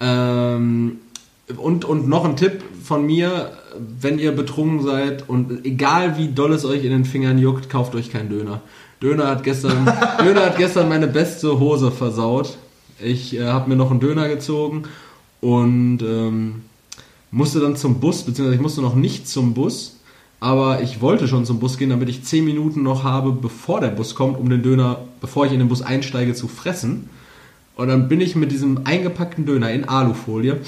Ähm, 0.00 0.98
und, 1.56 1.84
und 1.84 2.08
noch 2.08 2.24
ein 2.24 2.36
Tipp 2.36 2.62
von 2.82 3.06
mir, 3.06 3.52
wenn 4.00 4.18
ihr 4.18 4.32
betrunken 4.32 4.84
seid 4.84 5.28
und 5.28 5.64
egal 5.64 6.16
wie 6.18 6.28
doll 6.28 6.52
es 6.52 6.64
euch 6.64 6.84
in 6.84 6.90
den 6.90 7.04
Fingern 7.04 7.38
juckt, 7.38 7.70
kauft 7.70 7.94
euch 7.94 8.10
keinen 8.12 8.28
Döner. 8.30 8.60
Döner 9.02 9.28
hat 9.28 9.44
gestern, 9.44 9.84
Döner 10.24 10.46
hat 10.46 10.56
gestern 10.58 10.88
meine 10.88 11.06
beste 11.06 11.58
Hose 11.60 11.90
versaut. 11.90 12.56
Ich 12.98 13.36
äh, 13.36 13.44
habe 13.44 13.68
mir 13.68 13.76
noch 13.76 13.90
einen 13.90 14.00
Döner 14.00 14.28
gezogen 14.28 14.84
und 15.40 16.00
ähm, 16.02 16.62
musste 17.30 17.60
dann 17.60 17.76
zum 17.76 18.00
Bus, 18.00 18.22
beziehungsweise 18.22 18.56
ich 18.56 18.62
musste 18.62 18.80
noch 18.80 18.94
nicht 18.94 19.28
zum 19.28 19.54
Bus, 19.54 20.00
aber 20.40 20.82
ich 20.82 21.00
wollte 21.00 21.28
schon 21.28 21.44
zum 21.44 21.58
Bus 21.58 21.76
gehen, 21.76 21.90
damit 21.90 22.08
ich 22.08 22.24
10 22.24 22.44
Minuten 22.44 22.82
noch 22.82 23.04
habe, 23.04 23.32
bevor 23.32 23.80
der 23.80 23.88
Bus 23.88 24.14
kommt, 24.14 24.38
um 24.38 24.48
den 24.48 24.62
Döner, 24.62 25.00
bevor 25.20 25.46
ich 25.46 25.52
in 25.52 25.58
den 25.58 25.68
Bus 25.68 25.82
einsteige, 25.82 26.34
zu 26.34 26.48
fressen. 26.48 27.10
Und 27.74 27.88
dann 27.88 28.08
bin 28.08 28.20
ich 28.20 28.36
mit 28.36 28.52
diesem 28.52 28.86
eingepackten 28.86 29.44
Döner 29.44 29.70
in 29.70 29.86
Alufolie. 29.86 30.60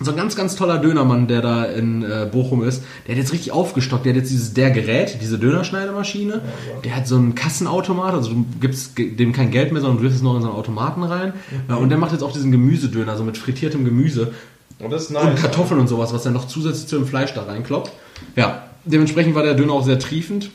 So 0.00 0.12
ein 0.12 0.16
ganz, 0.16 0.36
ganz 0.36 0.54
toller 0.54 0.78
Dönermann, 0.78 1.26
der 1.26 1.42
da 1.42 1.64
in 1.64 2.04
äh, 2.04 2.28
Bochum 2.30 2.62
ist, 2.62 2.84
der 3.06 3.14
hat 3.16 3.18
jetzt 3.20 3.32
richtig 3.32 3.50
aufgestockt. 3.50 4.04
Der 4.06 4.12
hat 4.12 4.18
jetzt 4.18 4.30
dieses 4.30 4.54
der 4.54 4.70
Gerät, 4.70 5.18
diese 5.20 5.38
Dönerschneidemaschine. 5.40 6.40
Der 6.84 6.94
hat 6.94 7.08
so 7.08 7.16
einen 7.16 7.34
Kassenautomat, 7.34 8.14
also 8.14 8.30
du 8.30 8.44
gibst 8.60 8.96
dem 8.96 9.32
kein 9.32 9.50
Geld 9.50 9.72
mehr, 9.72 9.80
sondern 9.82 9.98
du 9.98 10.04
wirfst 10.04 10.18
es 10.18 10.22
noch 10.22 10.36
in 10.36 10.42
so 10.42 10.48
einen 10.48 10.56
Automaten 10.56 11.02
rein. 11.02 11.32
Ja, 11.68 11.74
und 11.76 11.88
der 11.88 11.98
macht 11.98 12.12
jetzt 12.12 12.22
auch 12.22 12.32
diesen 12.32 12.52
Gemüsedöner, 12.52 13.16
so 13.16 13.24
mit 13.24 13.36
frittiertem 13.38 13.84
Gemüse 13.84 14.32
Und 14.78 14.92
das 14.92 15.02
ist 15.04 15.08
und 15.08 15.14
nice. 15.24 15.40
Kartoffeln 15.40 15.80
und 15.80 15.88
sowas, 15.88 16.12
was 16.14 16.24
er 16.24 16.30
noch 16.30 16.46
zusätzlich 16.46 16.86
zu 16.86 16.96
dem 16.96 17.06
Fleisch 17.06 17.34
da 17.34 17.42
reinkloppt. 17.42 17.90
Ja, 18.36 18.62
dementsprechend 18.84 19.34
war 19.34 19.42
der 19.42 19.54
Döner 19.54 19.72
auch 19.72 19.84
sehr 19.84 19.98
triefend. 19.98 20.50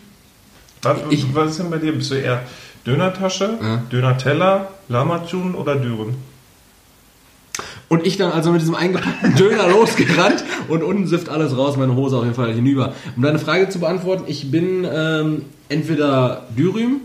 Was, 0.83 0.97
Ich- 1.09 1.35
was 1.35 1.51
ist 1.51 1.59
denn 1.59 1.69
bei 1.69 1.79
dir? 1.79 1.91
Bist 1.91 2.11
du 2.11 2.15
eher 2.15 2.43
Dönertasche, 2.87 3.57
Ja. 3.61 3.83
Döner-Teller, 3.91 4.69
Lamachun 4.87 5.53
oder 5.55 5.75
Düren? 5.75 6.15
Und 7.93 8.07
ich 8.07 8.17
dann 8.17 8.31
also 8.31 8.51
mit 8.51 8.59
diesem 8.59 8.73
eingepackten 8.73 9.35
Döner 9.37 9.67
losgerannt 9.67 10.43
und 10.67 10.81
unten 10.81 11.05
sifft 11.05 11.29
alles 11.29 11.55
raus, 11.55 11.77
meine 11.77 11.95
Hose 11.95 12.17
auf 12.17 12.23
jeden 12.23 12.33
Fall 12.33 12.51
hinüber. 12.51 12.95
Um 13.15 13.21
deine 13.21 13.37
Frage 13.37 13.69
zu 13.69 13.79
beantworten, 13.79 14.23
ich 14.25 14.49
bin 14.49 14.83
ähm, 14.91 15.43
entweder 15.69 16.47
Dürüm 16.57 17.01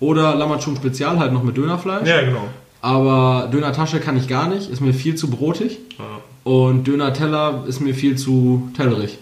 oder 0.00 0.34
Lamachun 0.34 0.74
Spezial, 0.74 1.20
halt 1.20 1.32
noch 1.32 1.44
mit 1.44 1.56
Dönerfleisch. 1.56 2.08
Ja, 2.08 2.22
genau. 2.22 2.48
Aber 2.80 3.50
Döner-Tasche 3.52 4.00
kann 4.00 4.16
ich 4.16 4.26
gar 4.26 4.48
nicht, 4.48 4.68
ist 4.68 4.80
mir 4.80 4.92
viel 4.92 5.14
zu 5.14 5.30
brotig. 5.30 5.78
Ja. 5.96 6.04
Und 6.42 6.88
Döner-Teller 6.88 7.62
ist 7.68 7.80
mir 7.80 7.94
viel 7.94 8.16
zu 8.16 8.68
tellerig. 8.76 9.18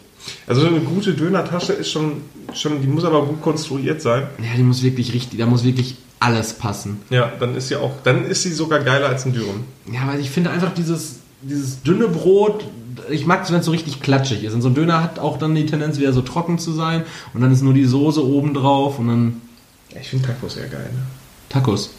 Also 0.47 0.67
eine 0.67 0.81
gute 0.81 1.13
Dönertasche 1.13 1.75
ist 1.75 1.91
schon, 1.91 2.23
schon, 2.55 2.81
die 2.81 2.89
muss 2.89 3.05
aber 3.05 3.27
gut 3.27 3.43
konstruiert 3.43 4.01
sein. 4.01 4.23
Ja, 4.39 4.57
die 4.57 4.63
muss 4.63 4.83
wirklich 4.83 5.13
richtig, 5.13 5.39
da 5.39 5.45
muss 5.45 5.65
wirklich 5.65 5.97
alles 6.21 6.53
passen. 6.53 7.01
Ja, 7.11 7.33
dann 7.41 7.57
ist 7.57 7.69
sie 7.69 7.77
auch, 7.77 7.93
dann 8.05 8.25
ist 8.27 8.43
sie 8.43 8.53
sogar 8.53 8.81
geiler 8.81 9.09
als 9.09 9.25
ein 9.27 9.33
Düren. 9.33 9.65
Ja, 9.91 10.07
weil 10.07 10.21
ich 10.21 10.31
finde 10.31 10.51
einfach 10.51 10.73
dieses, 10.75 11.17
dieses 11.43 11.83
dünne 11.83 12.09
Brot, 12.09 12.65
ich 13.09 13.27
mag 13.27 13.43
es, 13.43 13.51
wenn 13.51 13.61
es 13.61 13.65
so 13.67 13.71
richtig 13.73 14.01
klatschig 14.01 14.45
ist. 14.45 14.53
Und 14.53 14.63
so 14.63 14.69
ein 14.69 14.75
Döner 14.75 15.03
hat 15.03 15.19
auch 15.19 15.39
dann 15.39 15.55
die 15.55 15.67
Tendenz, 15.67 15.99
wieder 15.99 16.13
so 16.13 16.21
trocken 16.21 16.59
zu 16.59 16.73
sein. 16.73 17.05
Und 17.33 17.41
dann 17.41 17.51
ist 17.51 17.63
nur 17.63 17.73
die 17.73 17.87
Soße 17.87 18.25
oben 18.25 18.53
drauf 18.55 18.99
und 18.99 19.09
dann 19.09 19.41
Ich 20.01 20.11
finde 20.11 20.27
Tacos 20.29 20.55
sehr 20.55 20.69
geil. 20.69 20.91
Ne? 20.93 21.03
Tacos. 21.49 21.91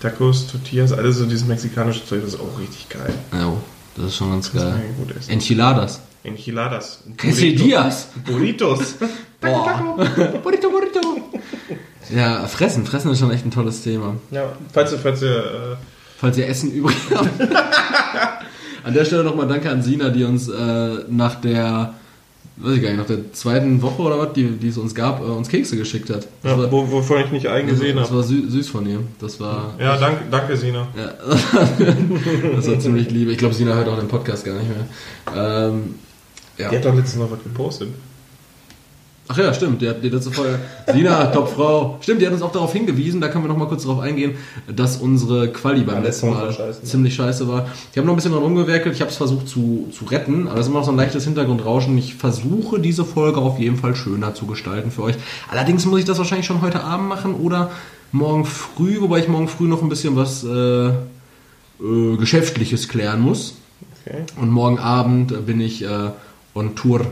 Tacos, 0.00 0.46
Tortillas, 0.48 0.92
alles 0.92 1.18
so 1.18 1.26
dieses 1.26 1.46
mexikanische 1.46 2.04
Zeug, 2.04 2.22
das 2.24 2.34
ist 2.34 2.40
auch 2.40 2.58
richtig 2.58 2.88
geil. 2.88 3.14
Ja, 3.32 3.52
Das 3.96 4.06
ist 4.06 4.16
schon 4.16 4.30
ganz 4.30 4.52
geil. 4.52 4.82
Gut 4.98 5.14
essen. 5.16 5.30
Enchiladas. 5.30 6.00
Enchiladas. 6.24 7.02
Quesadillas. 7.16 8.08
Burritos. 8.26 8.94
Boah. 9.40 9.96
Burrito, 10.42 10.68
burrito. 10.70 10.89
Ja, 12.14 12.46
fressen. 12.46 12.84
Fressen 12.86 13.10
ist 13.12 13.18
schon 13.20 13.30
echt 13.30 13.44
ein 13.46 13.50
tolles 13.50 13.82
Thema. 13.82 14.16
ja, 14.30 14.52
falls 14.72 14.92
ihr, 14.92 14.98
falls 14.98 15.22
ihr, 15.22 15.36
äh, 15.36 15.76
Falls 16.18 16.36
ihr 16.36 16.46
Essen 16.48 16.70
übrig 16.72 16.96
habt. 17.14 17.28
an 18.84 18.94
der 18.94 19.04
Stelle 19.04 19.24
nochmal 19.24 19.46
danke 19.48 19.70
an 19.70 19.82
Sina, 19.82 20.10
die 20.10 20.24
uns 20.24 20.48
äh, 20.48 20.98
nach 21.08 21.36
der, 21.36 21.94
weiß 22.58 22.76
ich 22.76 22.82
gar 22.82 22.88
nicht, 22.90 22.98
nach 22.98 23.06
der 23.06 23.32
zweiten 23.32 23.80
Woche 23.80 24.02
oder 24.02 24.18
was, 24.18 24.32
die, 24.34 24.44
die 24.50 24.68
es 24.68 24.76
uns 24.76 24.94
gab, 24.94 25.20
äh, 25.20 25.24
uns 25.24 25.48
Kekse 25.48 25.76
geschickt 25.78 26.10
hat. 26.10 26.26
Das 26.42 26.52
ja, 26.52 26.58
war, 26.58 26.70
wo, 26.72 26.90
wovon 26.90 27.20
ich 27.22 27.30
nicht 27.30 27.46
eingesehen 27.46 27.96
das 27.96 28.08
habe. 28.08 28.18
war 28.18 28.24
sü 28.24 28.48
süß 28.50 28.68
von 28.68 28.86
ihr. 28.86 29.00
Das 29.18 29.40
war, 29.40 29.74
Ja, 29.78 29.96
danke, 29.96 30.24
danke 30.30 30.56
Sina. 30.56 30.88
ja, 30.96 31.12
das 32.56 32.68
war 32.68 32.78
ziemlich 32.78 33.10
lieb. 33.10 33.28
Ich 33.30 33.38
glaube, 33.38 33.54
Sina 33.54 33.72
hört 33.74 33.88
auch 33.88 33.98
den 33.98 34.08
Podcast 34.08 34.44
gar 34.44 34.54
nicht 34.56 34.68
mehr. 34.68 34.86
Ähm, 35.34 35.94
ja. 36.58 36.68
Die 36.68 36.76
hat 36.76 36.84
doch 36.84 36.94
letztens 36.94 37.16
noch 37.22 37.30
was 37.30 37.42
gepostet. 37.42 37.88
Ach 39.32 39.38
ja, 39.38 39.54
stimmt, 39.54 39.80
die 39.80 39.88
hat 39.88 40.02
die 40.02 40.08
letzte 40.08 40.32
Folge. 40.32 40.58
Sina, 40.92 41.26
Topfrau. 41.26 41.98
Stimmt, 42.00 42.20
die 42.20 42.26
hat 42.26 42.32
uns 42.32 42.42
auch 42.42 42.50
darauf 42.50 42.72
hingewiesen, 42.72 43.20
da 43.20 43.28
können 43.28 43.44
wir 43.44 43.48
noch 43.48 43.56
mal 43.56 43.68
kurz 43.68 43.84
darauf 43.84 44.00
eingehen, 44.00 44.34
dass 44.66 44.96
unsere 44.96 45.52
Quali 45.52 45.82
beim 45.82 45.98
Ja, 45.98 46.02
letzten 46.02 46.30
Mal 46.30 46.52
scheiße, 46.52 46.82
ziemlich 46.82 47.14
scheiße 47.14 47.46
war. 47.46 47.68
Ich 47.92 47.96
habe 47.96 48.08
noch 48.08 48.14
ein 48.14 48.16
bisschen 48.16 48.32
dran 48.32 48.42
rumgewerkelt, 48.42 48.92
ich 48.92 49.00
habe 49.00 49.12
es 49.12 49.16
versucht 49.16 49.46
zu, 49.46 49.88
zu 49.96 50.06
retten, 50.06 50.48
aber 50.48 50.58
es 50.58 50.66
ist 50.66 50.70
immer 50.70 50.80
noch 50.80 50.86
so 50.86 50.90
ein 50.90 50.96
leichtes 50.96 51.22
Hintergrundrauschen. 51.26 51.96
Ich 51.96 52.16
versuche 52.16 52.80
diese 52.80 53.04
Folge 53.04 53.38
auf 53.38 53.60
jeden 53.60 53.76
Fall 53.76 53.94
schöner 53.94 54.34
zu 54.34 54.46
gestalten 54.46 54.90
für 54.90 55.04
euch. 55.04 55.14
Allerdings 55.48 55.86
muss 55.86 56.00
ich 56.00 56.06
das 56.06 56.18
wahrscheinlich 56.18 56.46
schon 56.46 56.60
heute 56.60 56.82
Abend 56.82 57.08
machen 57.08 57.34
oder 57.34 57.70
morgen 58.10 58.44
früh, 58.44 59.00
wobei 59.00 59.20
ich 59.20 59.28
morgen 59.28 59.46
früh 59.46 59.68
noch 59.68 59.80
ein 59.80 59.88
bisschen 59.88 60.16
was 60.16 60.42
äh, 60.42 60.88
äh, 60.88 62.16
Geschäftliches 62.18 62.88
klären 62.88 63.20
muss. 63.20 63.54
Okay. 64.04 64.24
Und 64.40 64.50
morgen 64.50 64.80
Abend 64.80 65.46
bin 65.46 65.60
ich 65.60 65.84
äh, 65.84 66.10
on 66.56 66.74
Tour. 66.74 67.06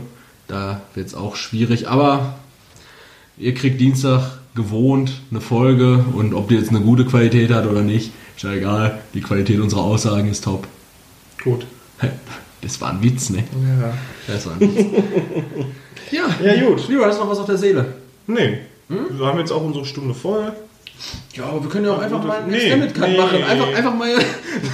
Da 0.49 0.81
wird 0.95 1.07
es 1.07 1.15
auch 1.15 1.35
schwierig. 1.35 1.87
Aber 1.87 2.33
ihr 3.37 3.53
kriegt 3.53 3.79
Dienstag 3.79 4.39
gewohnt 4.55 5.21
eine 5.31 5.39
Folge. 5.39 6.03
Und 6.13 6.33
ob 6.33 6.49
die 6.49 6.55
jetzt 6.55 6.69
eine 6.69 6.81
gute 6.81 7.05
Qualität 7.05 7.51
hat 7.51 7.65
oder 7.67 7.81
nicht, 7.81 8.11
ist 8.35 8.43
ja 8.43 8.51
egal. 8.51 8.99
Die 9.13 9.21
Qualität 9.21 9.59
unserer 9.59 9.81
Aussagen 9.81 10.29
ist 10.29 10.43
top. 10.43 10.67
Gut. 11.43 11.65
Das 12.61 12.81
war 12.81 12.89
ein 12.89 13.01
Witz, 13.01 13.29
ne? 13.29 13.43
Ja. 13.79 13.93
Das 14.27 14.45
war 14.47 14.53
ein 14.53 14.59
Witz. 14.59 14.85
ja, 16.11 16.27
Ja, 16.43 16.67
gut. 16.67 16.87
Lieber, 16.89 17.05
hast 17.05 17.17
du 17.17 17.23
noch 17.23 17.31
was 17.31 17.39
auf 17.39 17.45
der 17.45 17.57
Seele? 17.57 17.93
Nee. 18.27 18.57
Wir 18.89 19.25
haben 19.25 19.39
jetzt 19.39 19.51
auch 19.51 19.63
unsere 19.63 19.85
Stunde 19.85 20.15
voll. 20.15 20.51
Ja, 21.33 21.45
aber 21.45 21.63
wir 21.63 21.69
können 21.69 21.85
ja 21.85 21.93
auch 21.93 21.99
einfach 21.99 22.23
mal 22.23 22.39
einen 22.39 22.51
Nee, 22.51 22.57
Extended 22.57 22.93
Cut 22.93 23.09
nee. 23.09 23.17
machen. 23.17 23.43
Einfach, 23.43 23.73
einfach 23.73 23.95
mal 23.95 24.09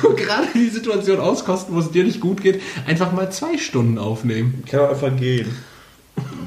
so 0.01 0.09
gerade 0.15 0.47
die 0.53 0.69
Situation 0.69 1.19
auskosten, 1.19 1.75
wo 1.75 1.79
es 1.79 1.91
dir 1.91 2.03
nicht 2.03 2.19
gut 2.19 2.41
geht. 2.41 2.61
Einfach 2.87 3.11
mal 3.11 3.31
zwei 3.31 3.57
Stunden 3.57 3.97
aufnehmen. 3.97 4.63
Ich 4.65 4.71
kann 4.71 4.81
auch 4.81 4.89
einfach 4.89 5.15
gehen. 5.15 5.55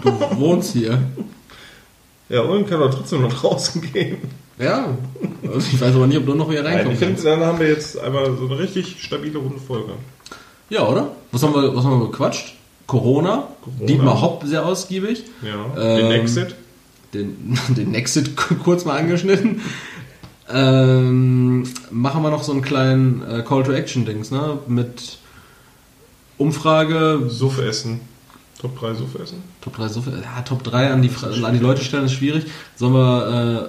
Du 0.03 0.11
wohnst 0.39 0.73
hier. 0.73 0.99
Ja, 2.29 2.41
und 2.43 2.69
kann 2.69 2.83
auch 2.83 2.93
trotzdem 2.93 3.23
noch 3.23 3.33
draußen 3.33 3.81
gehen. 3.93 4.19
Ja, 4.59 4.97
also 5.47 5.59
ich 5.73 5.81
weiß 5.81 5.95
aber 5.95 6.07
nicht, 6.09 6.19
ob 6.19 6.27
du 6.27 6.35
noch 6.35 6.51
hier 6.51 6.63
Nein, 6.63 6.79
reinkommst. 6.79 7.01
ich 7.01 7.07
finde, 7.07 7.23
dann 7.23 7.41
haben 7.41 7.61
wir 7.61 7.69
jetzt 7.69 7.97
einmal 7.99 8.37
so 8.37 8.47
eine 8.47 8.59
richtig 8.59 8.97
stabile 9.03 9.39
runde 9.39 9.61
Folge. 9.61 9.93
Ja, 10.69 10.87
oder? 10.89 11.13
Was 11.31 11.43
haben 11.45 11.55
wir, 11.55 11.75
was 11.77 11.85
haben 11.85 12.01
wir 12.01 12.07
bequatscht? 12.07 12.55
Corona, 12.87 13.49
Corona. 13.63 13.87
Dietmar 13.87 14.21
Hopp 14.21 14.43
sehr 14.45 14.67
ausgiebig, 14.67 15.23
Ja. 15.43 15.81
Ähm, 15.81 15.97
den 15.99 16.11
Exit. 16.21 16.55
Den, 17.15 17.59
den 17.69 17.95
Exit 17.95 18.37
kurz 18.65 18.85
mal 18.85 18.99
angeschnitten. 18.99 19.61
Ähm, 20.51 21.65
machen 21.91 22.23
wir 22.23 22.31
noch 22.31 22.43
so 22.43 22.53
einen 22.53 22.63
kleinen 22.63 23.23
äh, 23.29 23.43
Call 23.43 23.65
to 23.65 23.73
Action 23.73 24.07
Dings, 24.07 24.31
ne? 24.31 24.59
Mit 24.67 25.19
Umfrage, 26.39 27.23
Suff 27.29 27.59
essen. 27.59 28.01
Top 28.61 28.79
3 28.79 28.95
Suff 28.95 29.15
essen. 29.23 29.43
Top 29.61 29.77
3, 29.77 29.89
so 29.89 30.01
viel, 30.01 30.15
ja, 30.21 30.43
Top 30.43 30.65
3 30.65 30.91
an 30.91 31.03
die, 31.03 31.11
an 31.45 31.53
die 31.53 31.61
Leute 31.61 31.85
stellen 31.85 32.07
ist 32.07 32.13
schwierig. 32.13 32.47
Sollen 32.77 32.93
wir 32.93 33.69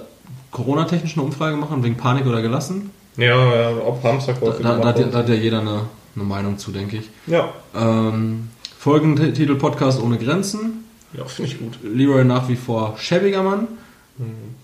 Corona-technisch 0.50 1.16
eine 1.16 1.26
Umfrage 1.26 1.56
machen, 1.56 1.82
wegen 1.84 1.96
Panik 1.96 2.26
oder 2.26 2.42
gelassen? 2.42 2.90
Ja, 3.16 3.70
ja, 3.70 3.76
ob 3.76 4.02
Hamsterkäufe. 4.02 4.62
Da, 4.62 4.76
da, 4.76 4.78
da, 4.80 4.88
hat, 4.88 4.96
ja- 4.96 5.02
gemacht 5.02 5.14
da 5.14 5.18
hat 5.20 5.28
ja 5.28 5.34
jeder 5.36 5.60
eine, 5.60 5.82
eine 6.16 6.24
Meinung 6.24 6.58
zu, 6.58 6.72
denke 6.72 6.96
ich. 6.98 7.10
Ja. 7.26 7.52
Ähm, 7.74 8.48
Folgentitel 8.78 9.54
Podcast 9.56 10.02
ohne 10.02 10.16
Grenzen. 10.18 10.79
Ja, 11.16 11.24
finde 11.24 11.50
ich 11.50 11.58
gut. 11.58 11.78
Leroy 11.82 12.24
nach 12.24 12.48
wie 12.48 12.56
vor 12.56 12.96
schäbiger 12.98 13.42
Mann. 13.42 13.66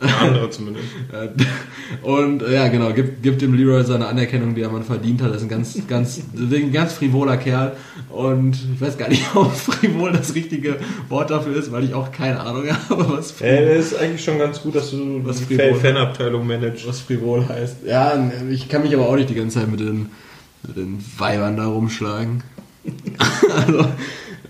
Der 0.03 0.21
andere 0.21 0.51
zumindest. 0.51 0.85
Äh, 1.13 1.29
Und 2.07 2.43
äh, 2.43 2.53
ja, 2.55 2.69
genau, 2.69 2.93
gibt, 2.93 3.23
gibt 3.23 3.41
dem 3.41 3.55
Leroy 3.55 3.83
seine 3.85 4.07
Anerkennung, 4.07 4.55
die 4.55 4.61
er 4.61 4.69
mal 4.71 4.83
verdient 4.83 5.23
hat. 5.23 5.31
Er 5.31 5.37
ist 5.37 5.43
ein 5.43 5.49
ganz, 5.49 5.79
ganz, 5.89 6.21
ein 6.37 6.73
ganz 6.73 6.93
frivoler 6.93 7.39
Kerl. 7.39 7.75
Und 8.11 8.59
ich 8.75 8.81
weiß 8.81 8.99
gar 8.99 9.09
nicht, 9.09 9.25
ob 9.35 9.51
frivol 9.55 10.13
das 10.13 10.35
richtige 10.35 10.77
Wort 11.09 11.31
dafür 11.31 11.57
ist, 11.57 11.73
weil 11.73 11.85
ich 11.85 11.95
auch 11.95 12.13
keine 12.13 12.39
Ahnung 12.41 12.65
habe, 12.91 13.09
was, 13.17 13.41
Äh, 13.41 13.77
das 13.77 13.87
ist 13.93 13.95
eigentlich 13.99 14.23
schon 14.23 14.39
ganz 14.39 14.61
gut, 14.61 14.75
dass 14.75 14.91
du 14.91 15.23
Was 15.25 15.39
die 15.39 15.45
frivol. 15.57 15.81
Fan- 15.81 15.95
Fanabteilung 15.95 16.47
managst. 16.47 16.87
was 16.87 17.01
frivol 17.01 17.49
heißt. 17.49 17.79
Ja, 17.87 18.13
ich 18.51 18.69
kann 18.69 18.83
mich 18.83 18.93
aber 18.95 19.09
auch 19.09 19.17
nicht 19.17 19.31
die 19.31 19.35
ganze 19.37 19.61
Zeit 19.61 19.71
mit 19.71 19.81
den, 19.81 20.11
mit 20.67 20.77
den 20.77 21.03
Weibern 21.17 21.57
da 21.57 21.67
rumschlagen. 21.67 22.43
also, 23.57 23.87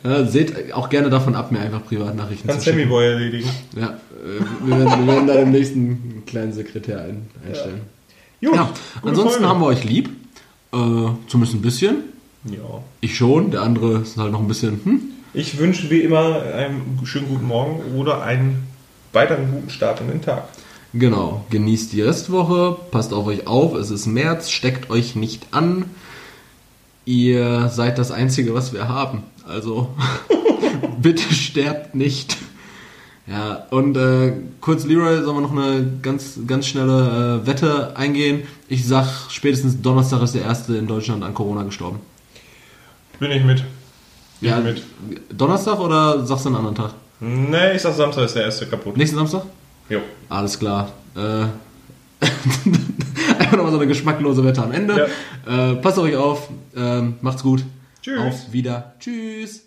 ja, 0.06 0.24
seht 0.24 0.72
auch 0.72 0.88
gerne 0.88 1.10
davon 1.10 1.34
ab, 1.34 1.50
mir 1.50 1.60
einfach 1.60 1.84
Privatnachrichten 1.84 2.48
Kannst 2.48 2.64
zu 2.64 2.70
schicken. 2.70 2.88
Sammy 2.88 2.90
Boy 2.90 3.06
erledigen. 3.06 3.50
Ja, 3.76 3.88
äh, 3.88 4.66
wir 4.66 4.78
werden, 4.78 5.06
wir 5.06 5.12
werden 5.12 5.26
da 5.26 5.34
demnächst 5.34 5.74
einen 5.74 6.22
kleinen 6.26 6.52
Sekretär 6.52 7.00
ein, 7.00 7.26
einstellen. 7.46 7.82
Ja, 8.40 8.50
gute 8.50 9.08
ansonsten 9.08 9.30
Folge. 9.32 9.48
haben 9.48 9.60
wir 9.60 9.66
euch 9.66 9.84
lieb. 9.84 10.10
Äh, 10.72 10.76
zumindest 11.28 11.54
ein 11.54 11.62
bisschen. 11.62 11.96
Ja. 12.44 12.82
Ich 13.00 13.16
schon, 13.16 13.50
der 13.50 13.62
andere 13.62 14.00
ist 14.00 14.16
halt 14.16 14.32
noch 14.32 14.40
ein 14.40 14.48
bisschen, 14.48 14.80
hm. 14.84 15.00
Ich 15.34 15.58
wünsche 15.58 15.90
wie 15.90 16.00
immer 16.00 16.42
einen 16.42 17.00
schönen 17.04 17.28
guten 17.28 17.46
Morgen 17.46 17.96
oder 17.96 18.22
einen 18.22 18.66
weiteren 19.12 19.50
guten 19.50 19.70
Start 19.70 20.00
in 20.00 20.08
den 20.08 20.22
Tag. 20.22 20.44
Genau, 20.92 21.44
genießt 21.50 21.92
die 21.92 22.00
Restwoche, 22.00 22.76
passt 22.90 23.12
auf 23.12 23.26
euch 23.26 23.46
auf, 23.46 23.74
es 23.74 23.90
ist 23.90 24.06
März, 24.06 24.50
steckt 24.50 24.88
euch 24.88 25.14
nicht 25.14 25.48
an. 25.50 25.84
Ihr 27.04 27.68
seid 27.68 27.98
das 27.98 28.10
Einzige, 28.10 28.54
was 28.54 28.72
wir 28.72 28.88
haben. 28.88 29.22
Also 29.46 29.90
bitte 31.00 31.32
sterbt 31.34 31.94
nicht. 31.94 32.36
Ja, 33.28 33.66
und 33.70 33.96
äh, 33.96 34.34
kurz 34.60 34.84
Leroy, 34.84 35.22
sollen 35.22 35.36
wir 35.36 35.40
noch 35.40 35.50
eine 35.52 35.84
ganz, 36.00 36.38
ganz 36.46 36.66
schnelle 36.68 37.40
äh, 37.42 37.46
Wette 37.46 37.96
eingehen? 37.96 38.42
Ich 38.68 38.86
sag, 38.86 39.06
spätestens 39.30 39.82
Donnerstag 39.82 40.22
ist 40.22 40.34
der 40.36 40.42
Erste 40.42 40.76
in 40.76 40.86
Deutschland 40.86 41.24
an 41.24 41.34
Corona 41.34 41.64
gestorben. 41.64 41.98
Bin 43.18 43.32
ich 43.32 43.42
mit. 43.44 43.64
Bin 44.40 44.50
Ja, 44.50 44.58
ich 44.58 44.64
mit. 44.64 44.82
Donnerstag 45.36 45.80
oder 45.80 46.24
sagst 46.24 46.44
du 46.44 46.50
einen 46.50 46.58
anderen 46.58 46.76
Tag? 46.76 46.94
Nee, 47.18 47.72
ich 47.74 47.82
sag 47.82 47.94
Samstag 47.94 48.26
ist 48.26 48.36
der 48.36 48.44
erste 48.44 48.66
kaputt. 48.66 48.96
Nächsten 48.96 49.16
Samstag? 49.16 49.42
Jo. 49.88 50.00
Alles 50.28 50.56
klar. 50.58 50.92
Äh, 51.16 51.46
einfach 53.38 53.56
nochmal 53.56 53.72
so 53.72 53.78
eine 53.78 53.86
geschmacklose 53.88 54.44
Wette 54.44 54.62
am 54.62 54.70
Ende. 54.72 55.08
Äh, 55.46 55.74
passt 55.76 55.98
auf 55.98 56.04
euch 56.04 56.16
auf. 56.16 56.48
Ähm, 56.76 57.14
macht's 57.22 57.42
gut. 57.42 57.64
Tschüss. 58.06 58.20
Auf 58.20 58.52
wieder. 58.52 58.94
Tschüss. 59.00 59.65